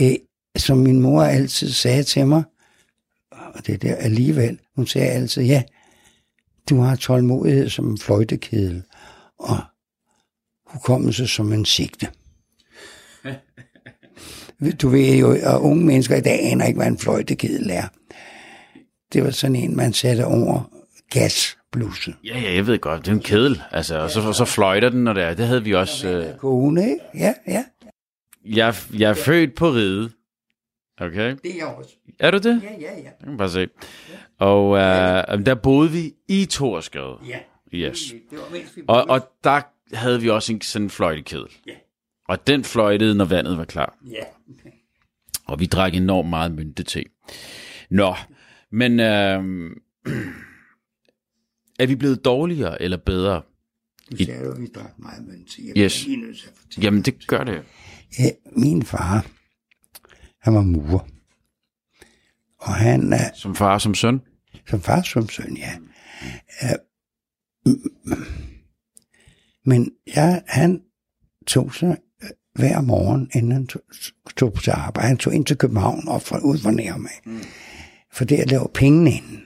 Øh, 0.00 0.14
som 0.56 0.78
min 0.78 1.00
mor 1.00 1.22
altid 1.22 1.70
sagde 1.70 2.02
til 2.02 2.26
mig, 2.26 2.42
og 3.30 3.66
det 3.66 3.82
der 3.82 3.94
alligevel, 3.94 4.58
hun 4.76 4.86
sagde 4.86 5.08
altid, 5.08 5.42
ja, 5.42 5.62
du 6.70 6.80
har 6.80 6.96
tålmodighed 6.96 7.68
som 7.68 7.90
en 7.90 7.98
fløjtekedel, 7.98 8.82
og 9.38 9.58
hukommelse 10.66 11.26
som 11.26 11.52
en 11.52 11.64
sigte. 11.64 12.08
du 14.82 14.88
ved 14.88 15.16
jo, 15.16 15.32
at 15.32 15.58
unge 15.58 15.84
mennesker 15.84 16.16
i 16.16 16.20
dag 16.20 16.40
aner 16.42 16.66
ikke, 16.66 16.76
hvad 16.76 16.86
en 16.86 16.98
fløjtekedel 16.98 17.70
er. 17.70 17.88
Det 19.12 19.24
var 19.24 19.30
sådan 19.30 19.56
en, 19.56 19.76
man 19.76 19.92
satte 19.92 20.26
over 20.26 20.70
gasblusse. 21.10 22.14
Ja, 22.24 22.38
ja, 22.38 22.54
jeg 22.54 22.66
ved 22.66 22.78
godt. 22.78 23.00
Det 23.00 23.08
er 23.08 23.16
en 23.16 23.22
kedel. 23.22 23.62
Altså, 23.70 23.98
og 23.98 24.10
så, 24.10 24.32
så 24.32 24.44
fløjter 24.44 24.88
den, 24.88 25.04
når 25.04 25.12
det. 25.12 25.38
Det 25.38 25.46
havde 25.46 25.64
vi 25.64 25.74
også. 25.74 26.08
Øh, 26.08 26.38
Kone, 26.38 26.82
ikke? 26.82 27.00
Ja, 27.14 27.34
ja. 27.48 27.64
Jeg, 28.44 28.74
jeg 28.98 29.10
er 29.10 29.14
født 29.14 29.54
på 29.54 29.68
ride. 29.68 30.10
Okay? 31.00 31.36
Det 31.42 31.50
er 31.50 31.56
jeg 31.56 31.66
også. 31.66 31.90
Er 32.18 32.30
du 32.30 32.38
det? 32.38 32.62
Ja, 32.62 32.72
ja, 32.80 32.98
ja. 32.98 33.02
Jeg 33.04 33.12
kan 33.24 33.36
bare 33.36 33.50
se. 33.50 33.68
Og 34.38 34.76
øh, 34.76 35.46
der 35.46 35.54
boede 35.54 35.90
vi 35.90 36.14
i 36.28 36.44
Torsgade. 36.44 37.18
Ja. 37.28 37.38
Yes. 37.74 38.14
Det 38.30 38.38
var 38.38 38.50
mens 38.52 38.76
vi 38.76 38.82
Og, 38.86 39.08
og 39.08 39.32
der 39.44 39.60
havde 39.92 40.20
vi 40.20 40.28
også 40.28 40.52
en 40.52 40.60
sådan 40.60 40.90
fløjtekedel. 40.90 41.46
Ja. 41.66 41.72
Og 42.28 42.46
den 42.46 42.64
fløjtede, 42.64 43.14
når 43.14 43.24
vandet 43.24 43.58
var 43.58 43.64
klar. 43.64 43.96
Ja. 44.06 44.24
Og 45.46 45.60
vi 45.60 45.66
drak 45.66 45.94
enormt 45.94 46.28
meget 46.28 46.52
mynte 46.52 46.82
til. 46.82 47.06
Nå, 47.90 48.14
men 48.70 49.00
øh, 49.00 49.06
er 51.80 51.86
vi 51.86 51.94
blevet 51.94 52.24
dårligere 52.24 52.82
eller 52.82 52.96
bedre? 52.96 53.42
Nu 54.10 54.16
sagde 54.16 54.44
du, 54.44 54.52
at 54.52 54.60
vi 54.60 54.66
drak 54.66 54.98
meget 54.98 55.26
mønt. 55.26 55.58
Jeg 55.58 55.76
Yes. 55.76 56.06
Jamen, 56.82 57.02
det 57.02 57.26
gør 57.26 57.44
det. 57.44 57.62
Ja, 58.18 58.30
min 58.56 58.82
far, 58.82 59.26
han 60.40 60.54
var 60.54 60.62
murer. 60.62 61.06
Og 62.58 62.74
han 62.74 63.12
er 63.12 63.30
Som 63.34 63.54
far 63.54 63.78
som 63.78 63.94
søn? 63.94 64.20
som 64.68 64.80
far 64.80 65.02
som 65.02 65.28
søn, 65.28 65.56
ja. 65.56 65.72
Øh, 66.62 66.78
mm, 67.66 68.24
Men 69.64 69.90
ja, 70.16 70.40
han 70.46 70.80
tog 71.46 71.74
sig 71.74 71.96
øh, 72.22 72.28
hver 72.54 72.80
morgen, 72.80 73.30
inden 73.34 73.52
han 73.52 73.66
tog, 74.36 74.62
til 74.62 74.70
arbejde. 74.70 75.08
Han 75.08 75.16
tog 75.16 75.34
ind 75.34 75.46
til 75.46 75.58
København 75.58 76.08
og 76.08 76.22
fra, 76.22 76.38
ud 76.38 76.58
for 76.58 76.70
nærmere. 76.70 77.12
Mm. 77.26 77.40
For 78.12 78.24
det 78.24 78.36
at 78.36 78.50
lave 78.50 78.68
pengene 78.74 79.10
inden. 79.10 79.42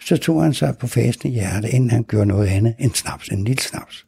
Så 0.00 0.16
tog 0.16 0.42
han 0.42 0.54
sig 0.54 0.78
på 0.78 0.86
faste 0.86 1.28
hjerte, 1.28 1.70
inden 1.70 1.90
han 1.90 2.04
gjorde 2.04 2.26
noget 2.26 2.46
andet 2.48 2.74
end 2.78 2.94
snaps, 2.94 3.28
en 3.28 3.44
lille 3.44 3.62
snaps. 3.62 4.06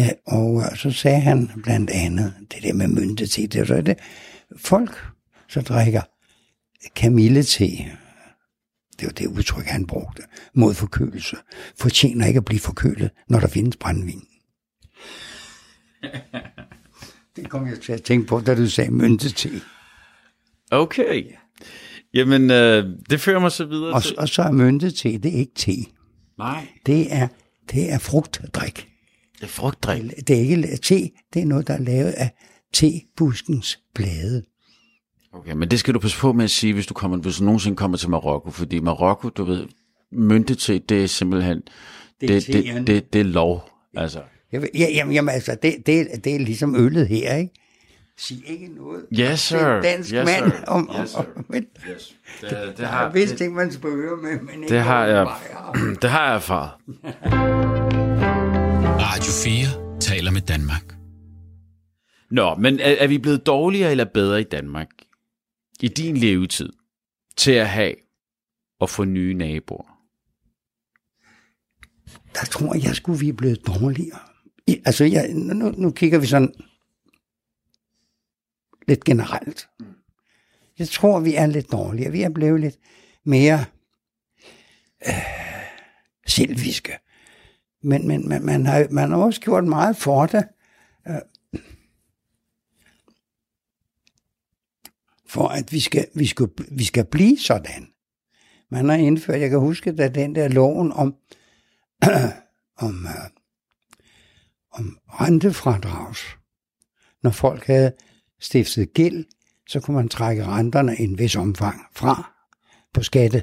Øh, 0.00 0.08
og 0.26 0.62
øh, 0.62 0.76
så 0.76 0.90
sagde 0.90 1.20
han 1.20 1.50
blandt 1.62 1.90
andet, 1.90 2.34
det 2.54 2.62
der 2.62 2.72
med 2.72 2.88
mynte 2.88 3.26
til, 3.26 3.52
det 3.52 3.70
er 3.70 3.80
det, 3.80 3.98
folk, 4.56 5.06
så 5.48 5.60
drikker 5.60 6.02
kamillete, 6.96 7.66
det 9.00 9.06
var 9.06 9.12
det 9.12 9.26
udtryk, 9.26 9.64
han 9.64 9.86
brugte, 9.86 10.22
mod 10.54 10.74
forkølelse, 10.74 11.36
fortjener 11.78 12.26
ikke 12.26 12.38
at 12.38 12.44
blive 12.44 12.60
forkølet, 12.60 13.10
når 13.28 13.40
der 13.40 13.46
findes 13.48 13.76
brændvin. 13.76 14.22
det 17.36 17.50
kom 17.50 17.66
jeg 17.66 17.80
til 17.80 17.92
at 17.92 18.02
tænke 18.02 18.26
på, 18.26 18.40
da 18.40 18.54
du 18.54 18.66
sagde 18.68 18.90
mynte. 18.90 19.50
Okay. 20.70 21.24
Jamen, 22.14 22.50
øh, 22.50 22.84
det 23.10 23.20
fører 23.20 23.38
mig 23.38 23.52
så 23.52 23.64
videre 23.64 23.94
Og, 23.94 24.02
til... 24.02 24.18
og 24.18 24.28
så 24.28 24.42
er 24.42 24.50
mynte 24.50 24.90
det 24.90 25.26
er 25.26 25.38
ikke 25.38 25.54
te. 25.54 25.76
Nej, 26.38 26.66
Det 26.86 27.12
er, 27.14 27.28
det 27.70 27.92
er 27.92 27.98
frugtdrik. 27.98 28.88
Det 29.36 29.42
er 29.42 29.46
frugtdrik. 29.46 30.02
Det 30.28 30.36
er 30.36 30.40
ikke 30.40 30.76
te, 30.76 31.10
det 31.34 31.42
er 31.42 31.46
noget, 31.46 31.66
der 31.66 31.74
er 31.74 31.78
lavet 31.80 32.10
af 32.10 32.30
tebuskens 32.74 33.78
blade. 33.94 34.42
Okay, 35.32 35.52
men 35.52 35.70
det 35.70 35.78
skal 35.80 35.94
du 35.94 35.98
passe 35.98 36.18
på 36.18 36.32
med 36.32 36.44
at 36.44 36.50
sige, 36.50 36.72
hvis 36.72 36.86
du, 36.86 36.94
kommer, 36.94 37.16
hvis 37.16 37.36
du 37.36 37.44
nogensinde 37.44 37.76
kommer 37.76 37.96
til 37.98 38.10
Marokko, 38.10 38.50
fordi 38.50 38.80
Marokko, 38.80 39.28
du 39.28 39.44
ved, 39.44 39.66
myndighed, 40.12 40.80
det 40.80 41.02
er 41.04 41.06
simpelthen, 41.06 41.62
det, 42.20 42.28
det, 42.28 42.46
det, 42.46 42.86
det, 42.86 43.12
det 43.12 43.20
er 43.20 43.24
lov. 43.24 43.68
Altså. 43.96 44.20
Ja, 44.52 44.60
jamen, 44.74 45.14
jamen 45.14 45.34
altså, 45.34 45.56
det, 45.62 45.74
det, 45.86 46.08
det 46.24 46.34
er 46.34 46.38
ligesom 46.38 46.76
øllet 46.76 47.08
her, 47.08 47.34
ikke? 47.36 47.52
Sig 48.18 48.42
ikke 48.46 48.68
noget 48.76 49.04
Yes, 49.20 49.40
sir. 49.40 49.58
til 49.58 49.66
en 49.76 49.82
dansk 49.82 50.12
Yes, 50.14 50.24
mand 50.24 50.52
sir. 50.52 50.64
om, 50.66 50.90
Yes, 51.02 51.10
sir. 51.10 51.18
om, 51.18 51.26
men, 51.48 51.64
Yes. 51.90 52.16
Det, 52.40 52.50
det, 52.50 52.78
Jeg 52.78 52.88
har 52.88 53.12
vist 53.12 53.40
ikke, 53.40 53.52
man 53.54 53.72
spørger 53.72 54.16
med, 54.22 54.40
men 54.40 54.62
ikke 54.62 54.74
det 54.74 54.82
har 54.82 55.04
jeg, 55.06 55.26
det 56.02 56.10
har 56.10 56.26
jeg 56.26 56.34
erfaret. 56.34 56.70
Radio 59.16 59.32
4 59.32 60.00
taler 60.00 60.30
med 60.30 60.40
Danmark. 60.40 60.94
Nå, 62.30 62.54
men 62.54 62.80
er, 62.80 62.96
er 62.98 63.06
vi 63.06 63.18
blevet 63.18 63.46
dårligere 63.46 63.90
eller 63.90 64.04
bedre 64.04 64.40
i 64.40 64.44
Danmark 64.44 64.88
i 65.80 65.88
din 65.88 66.16
levetid 66.16 66.72
til 67.36 67.52
at 67.52 67.68
have 67.68 67.94
og 68.80 68.90
få 68.90 69.04
nye 69.04 69.34
naboer? 69.34 70.00
Der 72.34 72.44
tror 72.44 72.74
jeg, 72.74 72.96
skulle 72.96 73.20
vi 73.20 73.28
er 73.28 73.32
blevet 73.32 73.66
dårligere. 73.66 74.18
I, 74.66 74.82
altså, 74.84 75.04
jeg, 75.04 75.28
nu, 75.34 75.70
nu 75.70 75.90
kigger 75.90 76.18
vi 76.18 76.26
sådan 76.26 76.54
lidt 78.88 79.04
generelt. 79.04 79.68
Jeg 80.78 80.88
tror, 80.88 81.20
vi 81.20 81.34
er 81.34 81.46
lidt 81.46 81.72
dårligere. 81.72 82.12
Vi 82.12 82.22
er 82.22 82.30
blevet 82.30 82.60
lidt 82.60 82.76
mere 83.24 83.64
øh, 85.06 85.14
selviske. 86.26 86.92
Men, 87.86 88.08
men 88.08 88.28
man, 88.28 88.44
man, 88.44 88.66
har, 88.66 88.86
man 88.90 89.10
har 89.10 89.18
også 89.18 89.40
gjort 89.40 89.64
meget 89.64 89.96
for 89.96 90.26
det. 90.26 90.48
Øh, 91.08 91.14
for 95.26 95.48
at 95.48 95.72
vi 95.72 95.80
skal, 95.80 96.08
vi, 96.14 96.26
skal, 96.26 96.48
vi 96.70 96.84
skal 96.84 97.04
blive 97.04 97.38
sådan. 97.38 97.88
Man 98.70 98.88
har 98.88 98.96
indført, 98.96 99.40
jeg 99.40 99.50
kan 99.50 99.58
huske, 99.58 99.92
da 99.92 100.08
den 100.08 100.34
der 100.34 100.48
loven 100.48 100.92
om, 100.92 101.14
om, 102.86 103.06
øh, 103.06 103.30
om 104.70 104.98
rentefradrags. 105.08 106.20
Når 107.22 107.30
folk 107.30 107.66
havde 107.66 107.92
stiftet 108.40 108.92
gæld, 108.92 109.24
så 109.68 109.80
kunne 109.80 109.96
man 109.96 110.08
trække 110.08 110.46
renterne 110.46 110.96
i 110.96 111.02
en 111.02 111.18
vis 111.18 111.36
omfang 111.36 111.80
fra 111.92 112.32
på 112.92 113.02
skatte, 113.02 113.42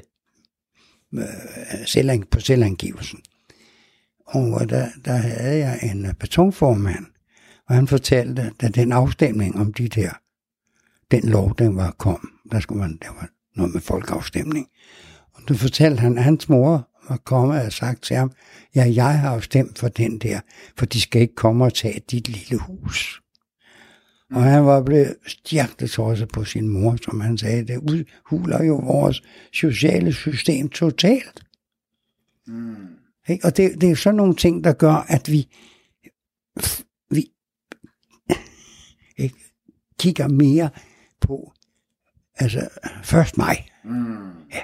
øh, 1.12 2.26
på 2.30 2.40
selvangivelsen. 2.40 3.22
Og 4.26 4.68
der, 4.68 4.88
der 5.04 5.12
havde 5.12 5.58
jeg 5.58 5.78
en 5.82 6.06
øh, 6.06 6.14
betonformand, 6.14 7.06
og 7.68 7.74
han 7.74 7.88
fortalte, 7.88 8.52
at 8.60 8.74
den 8.74 8.92
afstemning 8.92 9.56
om 9.56 9.72
de 9.72 9.88
der, 9.88 10.10
den 11.10 11.28
lov, 11.28 11.54
den 11.58 11.76
var 11.76 11.90
kom, 11.98 12.30
der 12.52 12.60
skulle 12.60 12.80
man, 12.80 12.98
der 13.02 13.08
var 13.08 13.28
noget 13.56 13.74
med 13.74 13.80
folkeafstemning. 13.80 14.66
Og 15.34 15.42
så 15.48 15.54
fortalte 15.54 16.00
han, 16.00 16.18
at 16.18 16.24
hans 16.24 16.48
mor 16.48 16.88
var 17.08 17.16
kommet 17.16 17.62
og 17.62 17.72
sagt 17.72 18.02
til 18.02 18.16
ham, 18.16 18.32
ja, 18.74 18.92
jeg 18.94 19.20
har 19.20 19.34
jo 19.34 19.40
stemt 19.40 19.78
for 19.78 19.88
den 19.88 20.18
der, 20.18 20.40
for 20.78 20.86
de 20.86 21.00
skal 21.00 21.22
ikke 21.22 21.34
komme 21.34 21.64
og 21.64 21.74
tage 21.74 22.00
dit 22.10 22.28
lille 22.28 22.58
hus. 22.58 23.20
Og 24.30 24.42
han 24.42 24.64
var 24.64 24.82
blevet 24.82 25.16
stærkt 25.26 25.90
tosset 25.90 26.28
på 26.28 26.44
sin 26.44 26.68
mor, 26.68 26.96
som 27.04 27.20
han 27.20 27.38
sagde, 27.38 27.66
det 27.66 27.76
udhuler 27.76 28.64
jo 28.64 28.74
vores 28.74 29.22
sociale 29.52 30.12
system 30.12 30.68
totalt. 30.68 31.44
Mm. 32.46 32.93
Ikke? 33.28 33.44
Og 33.44 33.56
det, 33.56 33.80
det 33.80 33.90
er 33.90 33.94
sådan 33.96 34.16
nogle 34.16 34.36
ting, 34.36 34.64
der 34.64 34.72
gør, 34.72 34.94
at 34.94 35.30
vi, 35.30 35.48
vi 37.10 37.30
ikke, 39.16 39.36
kigger 39.98 40.28
mere 40.28 40.70
på, 41.20 41.52
altså, 42.34 42.68
først 43.02 43.38
maj. 43.38 43.68
Mm. 43.84 44.48
Ja. 44.52 44.62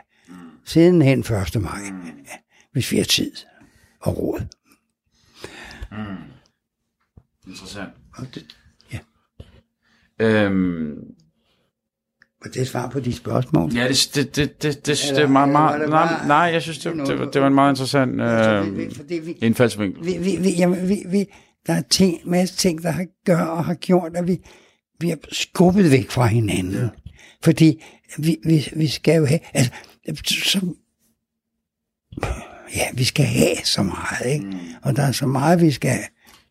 Sidenhen 0.65 1.21
1. 1.21 1.31
maj, 1.61 1.81
ja, 2.27 2.37
hvis 2.73 2.93
vi 2.93 2.97
har 2.97 3.05
tid 3.05 3.33
og 4.01 4.19
råd. 4.19 4.41
Interessant. 7.47 7.91
Og 8.15 8.35
det, 8.35 8.57
ja. 8.93 8.99
Øhm, 10.19 11.15
Og 12.45 12.55
det 12.55 12.69
svar 12.69 12.89
på 12.89 13.01
de 13.01 13.13
spørgsmål. 13.13 13.73
ja, 13.75 13.89
det, 13.89 14.11
det, 14.15 14.37
det, 14.37 14.63
det, 14.63 14.63
det, 14.63 14.87
det 14.87 15.09
Eller- 15.11 15.23
er 15.23 15.27
meget, 15.27 15.49
var 15.53 15.53
meget, 15.53 15.81
det 15.81 15.89
nej, 15.91 16.27
nej, 16.27 16.37
jeg 16.37 16.63
synes, 16.63 16.79
det, 16.79 16.93
det, 17.07 17.19
var, 17.19 17.31
det 17.31 17.41
var 17.41 17.47
en 17.47 17.55
meget 17.55 17.73
interessant 17.73 18.17
vi- 18.17 18.23
øh, 18.23 19.27
vi- 19.27 19.33
indfaldsvinkel. 19.43 20.07
vi, 20.07 20.19
vi, 20.19 20.37
vi, 20.37 20.51
jamen, 20.51 20.89
vi, 20.89 21.03
vi, 21.07 21.27
der 21.67 21.73
er 21.75 21.83
ting, 21.91 22.19
masse 22.25 22.57
ting, 22.57 22.83
der 22.83 22.91
har 22.91 23.07
gør 23.27 23.43
og 23.45 23.65
har 23.65 23.75
gjort, 23.75 24.13
at 24.17 24.27
vi, 24.29 24.39
vi 25.01 25.11
er 25.11 25.17
skubbet 25.33 25.91
væk 25.91 26.11
fra 26.11 26.27
hinanden. 26.27 26.73
Ja. 26.75 26.89
Fordi 27.45 27.83
vi, 28.19 28.37
vi, 28.45 28.69
vi 28.77 28.87
skal 28.87 29.17
jo 29.17 29.27
have, 29.27 29.41
altså, 29.55 29.73
som, 30.27 30.75
ja, 32.77 32.85
vi 32.95 33.05
skal 33.05 33.25
have 33.25 33.57
så 33.65 33.83
meget, 33.83 34.33
ikke? 34.35 34.45
Mm. 34.47 34.53
Og 34.83 34.97
der 34.97 35.03
er 35.03 35.13
så 35.13 35.27
meget, 35.27 35.61
vi 35.61 35.71
skal 35.71 35.91
have. 35.91 36.05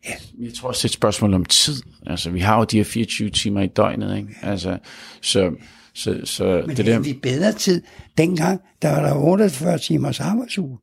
Ja, 0.08 0.14
Jeg 0.44 0.54
tror 0.54 0.68
også, 0.68 0.78
det 0.78 0.84
er 0.84 0.88
et 0.88 0.92
spørgsmål 0.94 1.34
om 1.34 1.44
tid. 1.44 1.82
Altså, 2.06 2.30
vi 2.30 2.40
har 2.40 2.58
jo 2.58 2.64
de 2.64 2.76
her 2.76 2.84
24 2.84 3.30
timer 3.30 3.60
i 3.62 3.66
døgnet, 3.66 4.16
ikke? 4.16 4.28
Altså, 4.42 4.78
så, 5.22 5.54
så, 5.94 6.20
så 6.24 6.44
men 6.44 6.68
det 6.68 6.76
det 6.76 6.86
der... 6.86 6.98
vi 6.98 7.12
bedre 7.22 7.52
tid. 7.52 7.82
Dengang, 8.18 8.60
der 8.82 8.90
var 8.90 9.02
der 9.08 9.14
48 9.14 9.78
timers 9.78 10.20
arbejdsuge. 10.20 10.78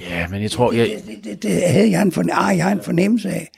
Ja, 0.00 0.28
men 0.28 0.42
jeg 0.42 0.50
tror, 0.50 0.72
jeg, 0.72 0.86
Det, 0.86 1.06
det, 1.06 1.24
det, 1.24 1.42
det 1.42 1.68
havde 1.68 1.90
jeg 1.90 2.02
en, 2.02 2.12
forne- 2.12 2.32
ah, 2.32 2.56
jeg 2.56 2.64
har 2.64 2.72
en 2.72 2.82
fornemmelse 2.82 3.28
af. 3.28 3.48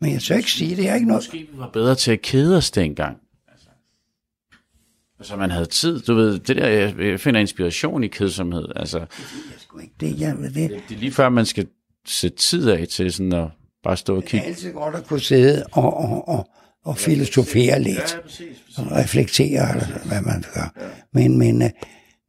Men 0.00 0.12
jeg 0.12 0.20
tør 0.22 0.36
ikke 0.36 0.50
sige, 0.50 0.76
det 0.76 0.88
er 0.88 0.94
ikke 0.94 1.06
noget. 1.06 1.18
Måske 1.18 1.38
vi 1.38 1.48
var 1.58 1.70
bedre 1.70 1.94
til 1.94 2.12
at 2.12 2.22
kede 2.22 2.56
os 2.56 2.70
dengang. 2.70 3.16
Altså, 3.52 3.68
så 5.22 5.36
man 5.36 5.50
havde 5.50 5.66
tid. 5.66 6.00
Du 6.00 6.14
ved, 6.14 6.38
det 6.38 6.56
der, 6.56 6.68
jeg, 6.68 6.94
jeg 6.98 7.20
finder 7.20 7.40
inspiration 7.40 8.04
i 8.04 8.08
kedsomhed. 8.08 8.64
Altså, 8.76 8.98
Jeg 8.98 9.06
sgu 9.58 9.78
ikke 9.78 9.94
det, 10.00 10.20
jeg, 10.20 10.36
det, 10.36 10.54
det 10.54 10.94
er 10.94 10.98
lige 10.98 11.12
før, 11.12 11.28
man 11.28 11.46
skal 11.46 11.66
sætte 12.06 12.36
tid 12.36 12.68
af 12.70 12.86
til 12.88 13.12
sådan 13.12 13.32
at 13.32 13.48
bare 13.84 13.96
stå 13.96 14.16
og 14.16 14.22
Det 14.22 14.26
er 14.26 14.30
kigge. 14.30 14.46
altid 14.46 14.72
godt 14.72 14.94
at 14.94 15.06
kunne 15.06 15.20
sidde 15.20 15.64
og, 15.72 15.96
og, 15.96 16.28
og, 16.28 16.48
og 16.84 16.98
filosofere 16.98 17.82
lidt, 17.82 18.18
og 18.78 18.92
reflektere, 18.92 19.66
hvad 20.06 20.22
man 20.22 20.44
gør. 20.54 20.80
Men, 21.12 21.38
men, 21.38 21.62
øh, 21.62 21.70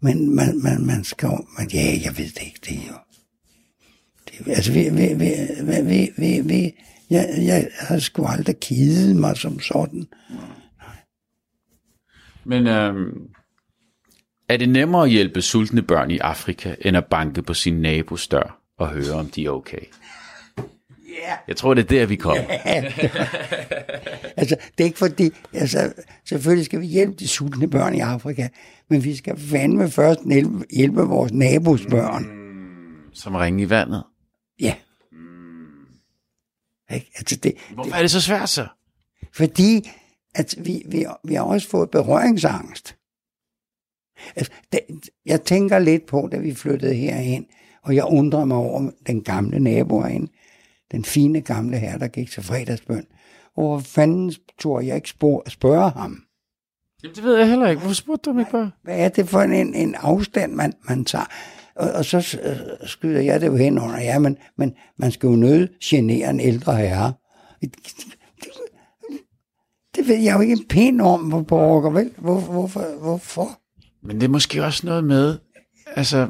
men 0.02 0.36
man, 0.36 0.62
man, 0.64 0.86
man 0.86 1.04
skal 1.04 1.28
jo, 1.28 1.46
men 1.58 1.70
ja, 1.74 2.00
jeg 2.04 2.18
ved 2.18 2.26
det 2.26 2.42
ikke, 2.46 2.60
det 2.66 2.72
er 2.78 2.88
jo... 2.88 2.96
Det, 4.30 4.52
altså, 4.52 4.72
vi, 4.74 4.90
vi, 4.90 5.14
vi, 5.14 5.32
vi, 5.64 5.82
vi, 5.82 6.10
vi, 6.18 6.40
vi 6.40 6.72
jeg, 7.10 7.30
jeg 7.38 7.68
har 7.80 8.00
sgu 8.00 8.26
aldrig 8.26 8.60
kidet 8.60 9.16
mig 9.16 9.38
som 9.38 9.60
sådan. 9.60 10.06
Men 12.46 12.68
øhm, 12.68 13.28
er 14.50 14.58
det 14.58 14.70
nemmere 14.70 15.04
at 15.04 15.10
hjælpe 15.10 15.42
sultne 15.42 15.82
børn 15.82 16.12
i 16.12 16.18
Afrika, 16.18 16.76
end 16.82 16.98
at 16.98 17.06
banke 17.06 17.42
på 17.42 17.54
sin 17.54 17.82
nabos 17.82 18.28
dør 18.28 18.62
og 18.78 18.90
høre, 18.90 19.12
om 19.12 19.30
de 19.30 19.46
er 19.46 19.50
okay? 19.50 19.86
Ja. 21.16 21.36
Jeg 21.48 21.56
tror, 21.58 21.74
det 21.74 21.84
er 21.84 21.88
der, 21.88 22.06
vi 22.06 22.16
kommer. 22.16 22.44
Altså, 24.38 24.56
det 24.78 24.84
er 24.84 24.86
ikke 24.86 24.98
fordi, 24.98 25.30
altså, 25.54 25.94
selvfølgelig 26.26 26.66
skal 26.66 26.82
vi 26.82 26.86
hjælpe 26.86 27.16
de 27.16 27.28
sultne 27.28 27.70
børn 27.70 27.96
i 27.96 28.00
Afrika, 28.00 28.48
men 28.90 29.04
vi 29.04 29.16
skal 29.16 29.40
fandme 29.40 29.90
først 29.90 30.20
hjælpe, 30.72 31.02
vores 31.02 31.32
nabos 31.32 31.86
børn. 31.90 32.26
Som 33.14 33.36
ringe 33.36 33.64
i 33.64 33.70
vandet. 33.70 34.04
Ja. 34.60 34.76
Ikke? 36.94 37.12
Altså 37.16 37.36
det, 37.36 37.54
Hvorfor 37.74 37.96
er 37.96 38.02
det 38.02 38.12
så 38.12 38.22
svært 38.22 38.50
så? 38.50 38.68
fordi 39.34 39.90
at 40.36 40.56
vi, 40.58 40.84
vi, 40.90 41.06
vi 41.24 41.34
har 41.34 41.44
også 41.44 41.70
fået 41.70 41.92
berøringsangst. 41.92 42.96
Altså, 44.36 44.52
det, 44.72 44.80
jeg 45.26 45.42
tænker 45.42 45.80
lidt 45.80 46.06
på, 46.06 46.30
da 46.32 46.38
vi 46.38 46.54
flyttede 46.54 46.94
herhen, 46.94 47.46
og 47.84 47.96
jeg 47.96 48.06
undrer 48.06 48.46
mig 48.46 48.58
over 48.58 48.92
den 49.08 49.24
gamle 49.24 49.60
nabo 49.60 50.02
herinde, 50.02 50.32
den 50.96 51.06
fine 51.06 51.42
gamle 51.42 51.78
herre, 51.78 52.00
der 52.00 52.08
gik 52.08 52.32
til 52.32 52.44
fredagsbøn. 52.44 53.06
Og 53.58 53.68
hvor 53.68 53.80
fanden 53.80 54.34
turde 54.60 54.88
jeg 54.88 54.96
ikke 54.96 55.10
spørge, 55.10 55.42
spørge 55.48 55.90
ham? 55.90 56.22
Jamen, 57.04 57.16
det 57.16 57.24
ved 57.24 57.38
jeg 57.38 57.50
heller 57.50 57.70
ikke. 57.70 57.80
Hvorfor 57.80 57.96
spurgte 57.96 58.30
du 58.30 58.34
mig 58.34 58.46
bare? 58.52 58.72
Hvad 58.84 59.00
er 59.00 59.10
det 59.10 59.30
for 59.30 59.42
en, 59.42 59.74
en 59.74 59.96
afstand, 59.96 60.54
man, 60.54 60.74
man 60.90 61.06
tager? 61.06 61.26
Og, 61.76 61.92
og 61.92 62.06
så 62.06 62.38
øh, 62.44 62.88
skyder 62.88 63.22
jeg 63.22 63.42
det 63.42 63.48
jo 63.48 63.56
hen 63.56 63.80
under, 63.80 64.02
ja, 64.02 64.20
men, 64.20 64.38
men 64.58 64.74
man 64.98 65.12
skal 65.12 65.28
jo 65.28 65.36
nødt 65.36 65.72
genere 65.84 66.30
en 66.30 66.40
ældre 66.40 66.76
herre. 66.78 67.14
Det, 69.96 70.08
ved 70.08 70.18
jeg 70.18 70.36
jo 70.36 70.42
ikke 70.42 70.54
en 70.54 70.68
pæn 70.70 71.02
om, 71.02 71.22
hvor 71.22 71.42
borger, 71.42 71.90
vel? 71.90 72.12
Hvor, 72.18 72.40
hvorfor, 72.40 73.00
hvorfor? 73.02 73.60
Men 74.04 74.16
det 74.16 74.24
er 74.24 74.32
måske 74.32 74.64
også 74.64 74.86
noget 74.86 75.04
med, 75.04 75.38
altså, 75.96 76.30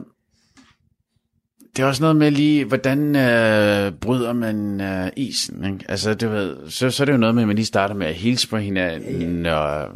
det 1.75 1.83
er 1.83 1.87
også 1.87 2.03
noget 2.03 2.15
med 2.15 2.31
lige, 2.31 2.65
hvordan 2.65 3.15
øh, 3.15 3.91
bryder 3.91 4.33
man 4.33 4.81
øh, 4.81 5.07
isen, 5.15 5.65
ikke? 5.65 5.85
Altså, 5.89 6.13
du 6.13 6.29
ved, 6.29 6.69
så, 6.69 6.89
så 6.89 7.03
er 7.03 7.05
det 7.05 7.13
jo 7.13 7.17
noget 7.17 7.35
med, 7.35 7.43
at 7.43 7.47
man 7.47 7.55
lige 7.55 7.65
starter 7.65 7.95
med 7.95 8.07
at 8.07 8.13
hilse 8.13 8.49
på 8.49 8.57
hinanden, 8.57 9.45
og 9.45 9.87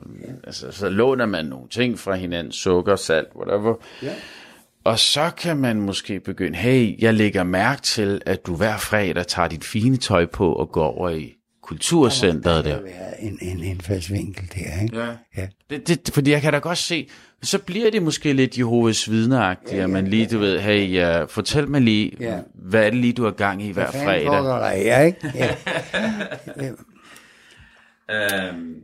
altså, 0.43 0.71
så 0.71 0.89
låner 0.89 1.25
man 1.25 1.45
nogle 1.45 1.67
ting 1.69 1.99
fra 1.99 2.15
hinanden, 2.15 2.51
sukker, 2.51 2.95
salt, 2.95 3.27
whatever. 3.35 3.75
Ja. 4.03 4.13
Og 4.83 4.99
så 4.99 5.31
kan 5.37 5.57
man 5.57 5.81
måske 5.81 6.19
begynde, 6.19 6.57
hey, 6.57 7.01
jeg 7.01 7.13
lægger 7.13 7.43
mærke 7.43 7.81
til, 7.81 8.21
at 8.25 8.45
du 8.45 8.55
hver 8.55 8.77
fredag 8.77 9.27
tager 9.27 9.47
dit 9.47 9.63
fine 9.63 9.97
tøj 9.97 10.25
på 10.25 10.53
og 10.53 10.71
går 10.71 10.97
over 10.97 11.09
i 11.09 11.38
kulturcenteret 11.69 12.43
Der 12.65 12.71
der. 12.71 12.75
har 12.75 12.81
været 12.81 13.15
en, 13.19 13.37
en 13.41 13.63
indfaldsvinkel 13.63 14.51
der, 14.55 14.81
ikke? 14.81 14.97
Ja. 14.99 15.15
Ja. 15.37 15.47
Det, 15.69 15.87
det, 15.87 16.13
fordi 16.13 16.31
jeg 16.31 16.41
kan 16.41 16.53
da 16.53 16.59
godt 16.59 16.77
se, 16.77 17.09
så 17.41 17.59
bliver 17.59 17.91
det 17.91 18.03
måske 18.03 18.33
lidt 18.33 18.57
Jehovas 18.57 19.09
vidneagtigt, 19.09 19.73
ja, 19.73 19.83
at 19.83 19.89
man 19.89 20.07
lige, 20.07 20.27
du 20.27 20.39
ved, 20.39 20.59
hey, 20.59 21.21
uh, 21.23 21.29
fortæl 21.29 21.67
mig 21.67 21.81
lige, 21.81 22.11
Ja. 22.19 22.39
hvad 22.53 22.85
er 22.85 22.89
det 22.89 22.99
lige, 22.99 23.13
du 23.13 23.23
har 23.23 23.31
gang 23.31 23.63
i 23.63 23.71
hver 23.71 23.91
fredag? 23.91 24.25
foregår 24.27 24.57
der 24.57 24.69
her, 24.69 25.01
ikke? 25.01 25.33
Ja. 26.55 26.71
Øhm. 28.49 28.75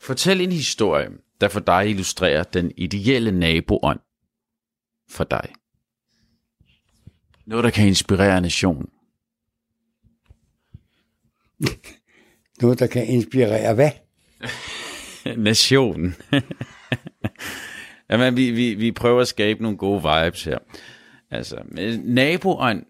Fortæl 0.00 0.40
en 0.40 0.52
historie, 0.52 1.08
der 1.40 1.48
for 1.48 1.60
dig 1.60 1.88
illustrerer 1.90 2.42
den 2.42 2.72
ideelle 2.76 3.32
naboånd 3.32 4.00
for 5.10 5.24
dig. 5.24 5.48
Noget, 7.46 7.64
der 7.64 7.70
kan 7.70 7.86
inspirere 7.86 8.40
nationen. 8.40 8.88
Noget, 12.60 12.78
der 12.78 12.86
kan 12.86 13.06
inspirere 13.06 13.74
hvad? 13.74 13.90
Nationen. 15.44 16.14
Jamen, 18.10 18.36
vi, 18.36 18.50
vi, 18.50 18.74
vi 18.74 18.92
prøver 18.92 19.20
at 19.20 19.28
skabe 19.28 19.62
nogle 19.62 19.78
gode 19.78 20.02
vibes 20.02 20.44
her. 20.44 20.58
Altså, 21.30 21.56
men 21.68 22.00
naboånd, 22.00 22.82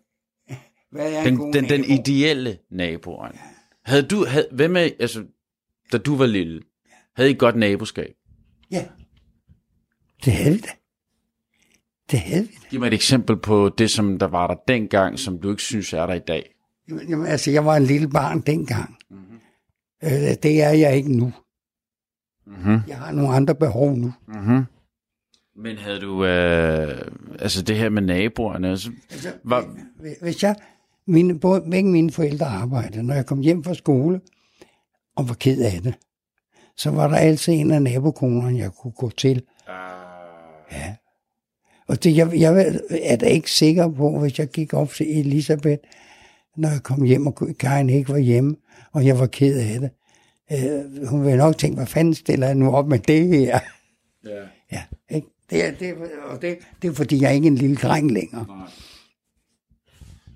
Hvad 0.91 1.13
er 1.13 1.23
en 1.23 1.37
god 1.37 1.53
den, 1.53 1.65
den, 1.65 1.71
den 1.71 1.81
nabo? 1.81 1.93
ideelle 1.93 2.59
naboånd. 2.71 3.35
Havde 3.85 4.03
du, 4.03 4.25
havde, 4.25 4.49
hvad 4.53 4.69
med, 4.69 4.91
altså, 5.01 5.25
da 5.93 5.99
du 5.99 6.17
var 6.17 6.27
lille, 6.27 6.63
havde 7.17 7.31
I 7.31 7.35
godt 7.39 7.57
naboskab? 7.57 8.15
Ja. 8.71 8.85
Det 10.25 10.33
havde 10.33 10.55
vi 10.55 10.61
da. 10.61 10.71
Det 12.11 12.19
havde 12.21 12.43
vi 12.43 12.55
da. 12.63 12.69
Giv 12.71 12.81
mig 12.81 12.87
et 12.87 12.95
eksempel 12.95 13.37
på 13.37 13.69
det, 13.79 13.91
som 13.91 14.19
der 14.19 14.27
var 14.27 14.47
der 14.47 14.55
dengang, 14.69 15.19
som 15.19 15.39
du 15.41 15.51
ikke 15.51 15.63
synes 15.63 15.93
er 15.93 16.07
der 16.07 16.15
i 16.15 16.19
dag. 16.29 16.56
Jamen, 16.89 17.27
altså, 17.27 17.51
jeg 17.51 17.65
var 17.65 17.77
en 17.77 17.85
lille 17.85 18.09
barn 18.09 18.41
dengang. 18.41 18.97
Mm-hmm. 19.11 19.39
Øh, 20.05 20.35
det 20.43 20.63
er 20.63 20.71
jeg 20.71 20.97
ikke 20.97 21.17
nu. 21.17 21.33
Mm-hmm. 22.47 22.81
Jeg 22.89 22.97
har 22.99 23.13
nogle 23.13 23.35
andre 23.35 23.55
behov 23.55 23.97
nu. 23.97 24.13
Mm-hmm. 24.29 24.65
Men 25.57 25.77
havde 25.77 26.01
du, 26.01 26.25
øh, 26.25 27.01
altså 27.39 27.63
det 27.63 27.77
her 27.77 27.89
med 27.89 28.03
naboerne, 28.03 28.71
altså, 28.71 28.91
Altså, 29.11 29.33
var, 29.45 29.77
Hvis 30.23 30.43
jeg, 30.43 30.57
mine, 31.07 31.41
både, 31.41 31.65
begge 31.71 31.91
mine 31.91 32.11
forældre 32.13 32.47
arbejdede, 32.47 33.03
når 33.03 33.15
jeg 33.15 33.27
kom 33.27 33.41
hjem 33.41 33.65
fra 33.65 33.75
skole 33.75 34.21
og 35.17 35.29
var 35.29 35.35
ked 35.35 35.63
af 35.63 35.83
det, 35.83 35.95
så 36.77 36.91
var 36.91 37.09
der 37.09 37.17
altid 37.17 37.53
en 37.53 37.71
af 37.71 37.83
nabokonerne, 37.83 38.59
jeg 38.59 38.73
kunne 38.73 38.93
gå 38.93 39.11
til. 39.11 39.43
Ja. 40.73 40.95
Og 41.89 42.05
det, 42.05 42.17
jeg, 42.17 42.41
jeg 42.41 42.81
er 43.03 43.17
da 43.17 43.27
ikke 43.27 43.51
sikker 43.51 43.89
på, 43.89 44.19
hvis 44.19 44.39
jeg 44.39 44.49
gik 44.49 44.75
op 44.75 44.91
til 44.91 45.19
Elisabeth, 45.19 45.83
når 46.57 46.69
jeg 46.69 46.83
kom 46.83 47.05
hjem, 47.05 47.27
og 47.27 47.49
Karin 47.59 47.91
ikke 47.91 48.09
var 48.09 48.19
hjemme, 48.19 48.57
og 48.93 49.07
jeg 49.07 49.19
var 49.19 49.27
ked 49.27 49.59
af 49.59 49.81
det. 49.81 49.91
Øh, 50.53 51.07
hun 51.09 51.25
ville 51.25 51.39
nok 51.39 51.59
tænke, 51.59 51.77
hvad 51.77 51.87
fanden 51.87 52.15
stiller 52.15 52.47
jeg 52.47 52.55
nu 52.55 52.71
op 52.71 52.89
med 52.89 52.99
det 52.99 53.29
her? 53.29 53.61
ja. 54.25 54.43
Ja, 54.73 54.83
ikke? 55.11 55.29
Det, 55.51 55.67
er, 55.67 55.71
det, 55.71 55.95
og 56.31 56.43
det, 56.43 56.59
det 56.83 56.91
er, 56.91 56.95
fordi 56.95 57.21
jeg 57.21 57.29
er 57.29 57.35
ikke 57.35 57.47
en 57.47 57.55
lille 57.55 57.77
dreng 57.77 58.11
længere. 58.11 58.47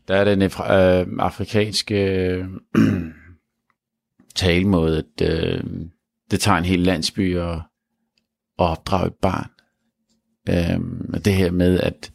der 0.09 0.17
er 0.17 0.25
den 0.25 0.43
øh, 0.43 1.07
afrikanske 1.19 2.05
øh, 2.05 2.47
talemåde, 4.37 4.99
at 4.99 5.29
øh, 5.29 5.65
det 6.31 6.41
tager 6.41 6.59
en 6.59 6.65
hel 6.65 6.81
landsby 6.81 7.37
at, 7.37 7.53
at 7.53 7.63
opdrage 8.57 9.07
et 9.07 9.15
barn. 9.23 9.51
Øh, 10.49 11.21
det 11.25 11.35
her 11.35 11.51
med, 11.51 11.81
at 11.81 12.13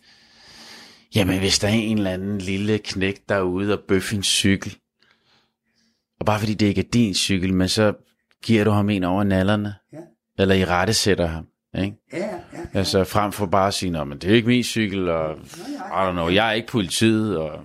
jamen, 1.15 1.39
hvis 1.39 1.59
der 1.59 1.67
er 1.67 1.71
en 1.71 1.97
eller 1.97 2.11
anden 2.11 2.37
lille 2.37 2.77
knæk 2.77 3.21
derude 3.29 3.73
og 3.73 3.79
bøffe 3.87 4.15
en 4.15 4.23
cykel, 4.23 4.77
og 6.19 6.25
bare 6.25 6.39
fordi 6.39 6.53
det 6.53 6.65
ikke 6.65 6.81
er 6.81 6.89
din 6.93 7.13
cykel, 7.13 7.53
men 7.53 7.69
så 7.69 7.93
giver 8.43 8.63
du 8.63 8.71
ham 8.71 8.89
en 8.89 9.03
over 9.03 9.23
nallerne, 9.23 9.75
Ja. 9.93 9.97
eller 10.39 10.55
i 10.55 10.65
rette 10.65 10.93
sætter 10.93 11.25
ham, 11.27 11.45
ikke? 11.77 11.97
Ja, 12.13 12.17
ja. 12.53 12.59
Altså 12.73 13.03
frem 13.03 13.31
for 13.31 13.45
bare 13.45 13.67
at 13.67 13.73
sige, 13.73 13.89
"Nå, 13.89 14.03
men 14.03 14.17
det 14.17 14.31
er 14.31 14.35
ikke 14.35 14.47
min 14.47 14.63
cykel, 14.63 15.09
og 15.09 15.37
I 15.67 16.07
don't 16.07 16.11
know, 16.11 16.29
jeg 16.29 16.47
er 16.47 16.51
ikke 16.51 16.67
politiet, 16.67 17.37
og 17.37 17.63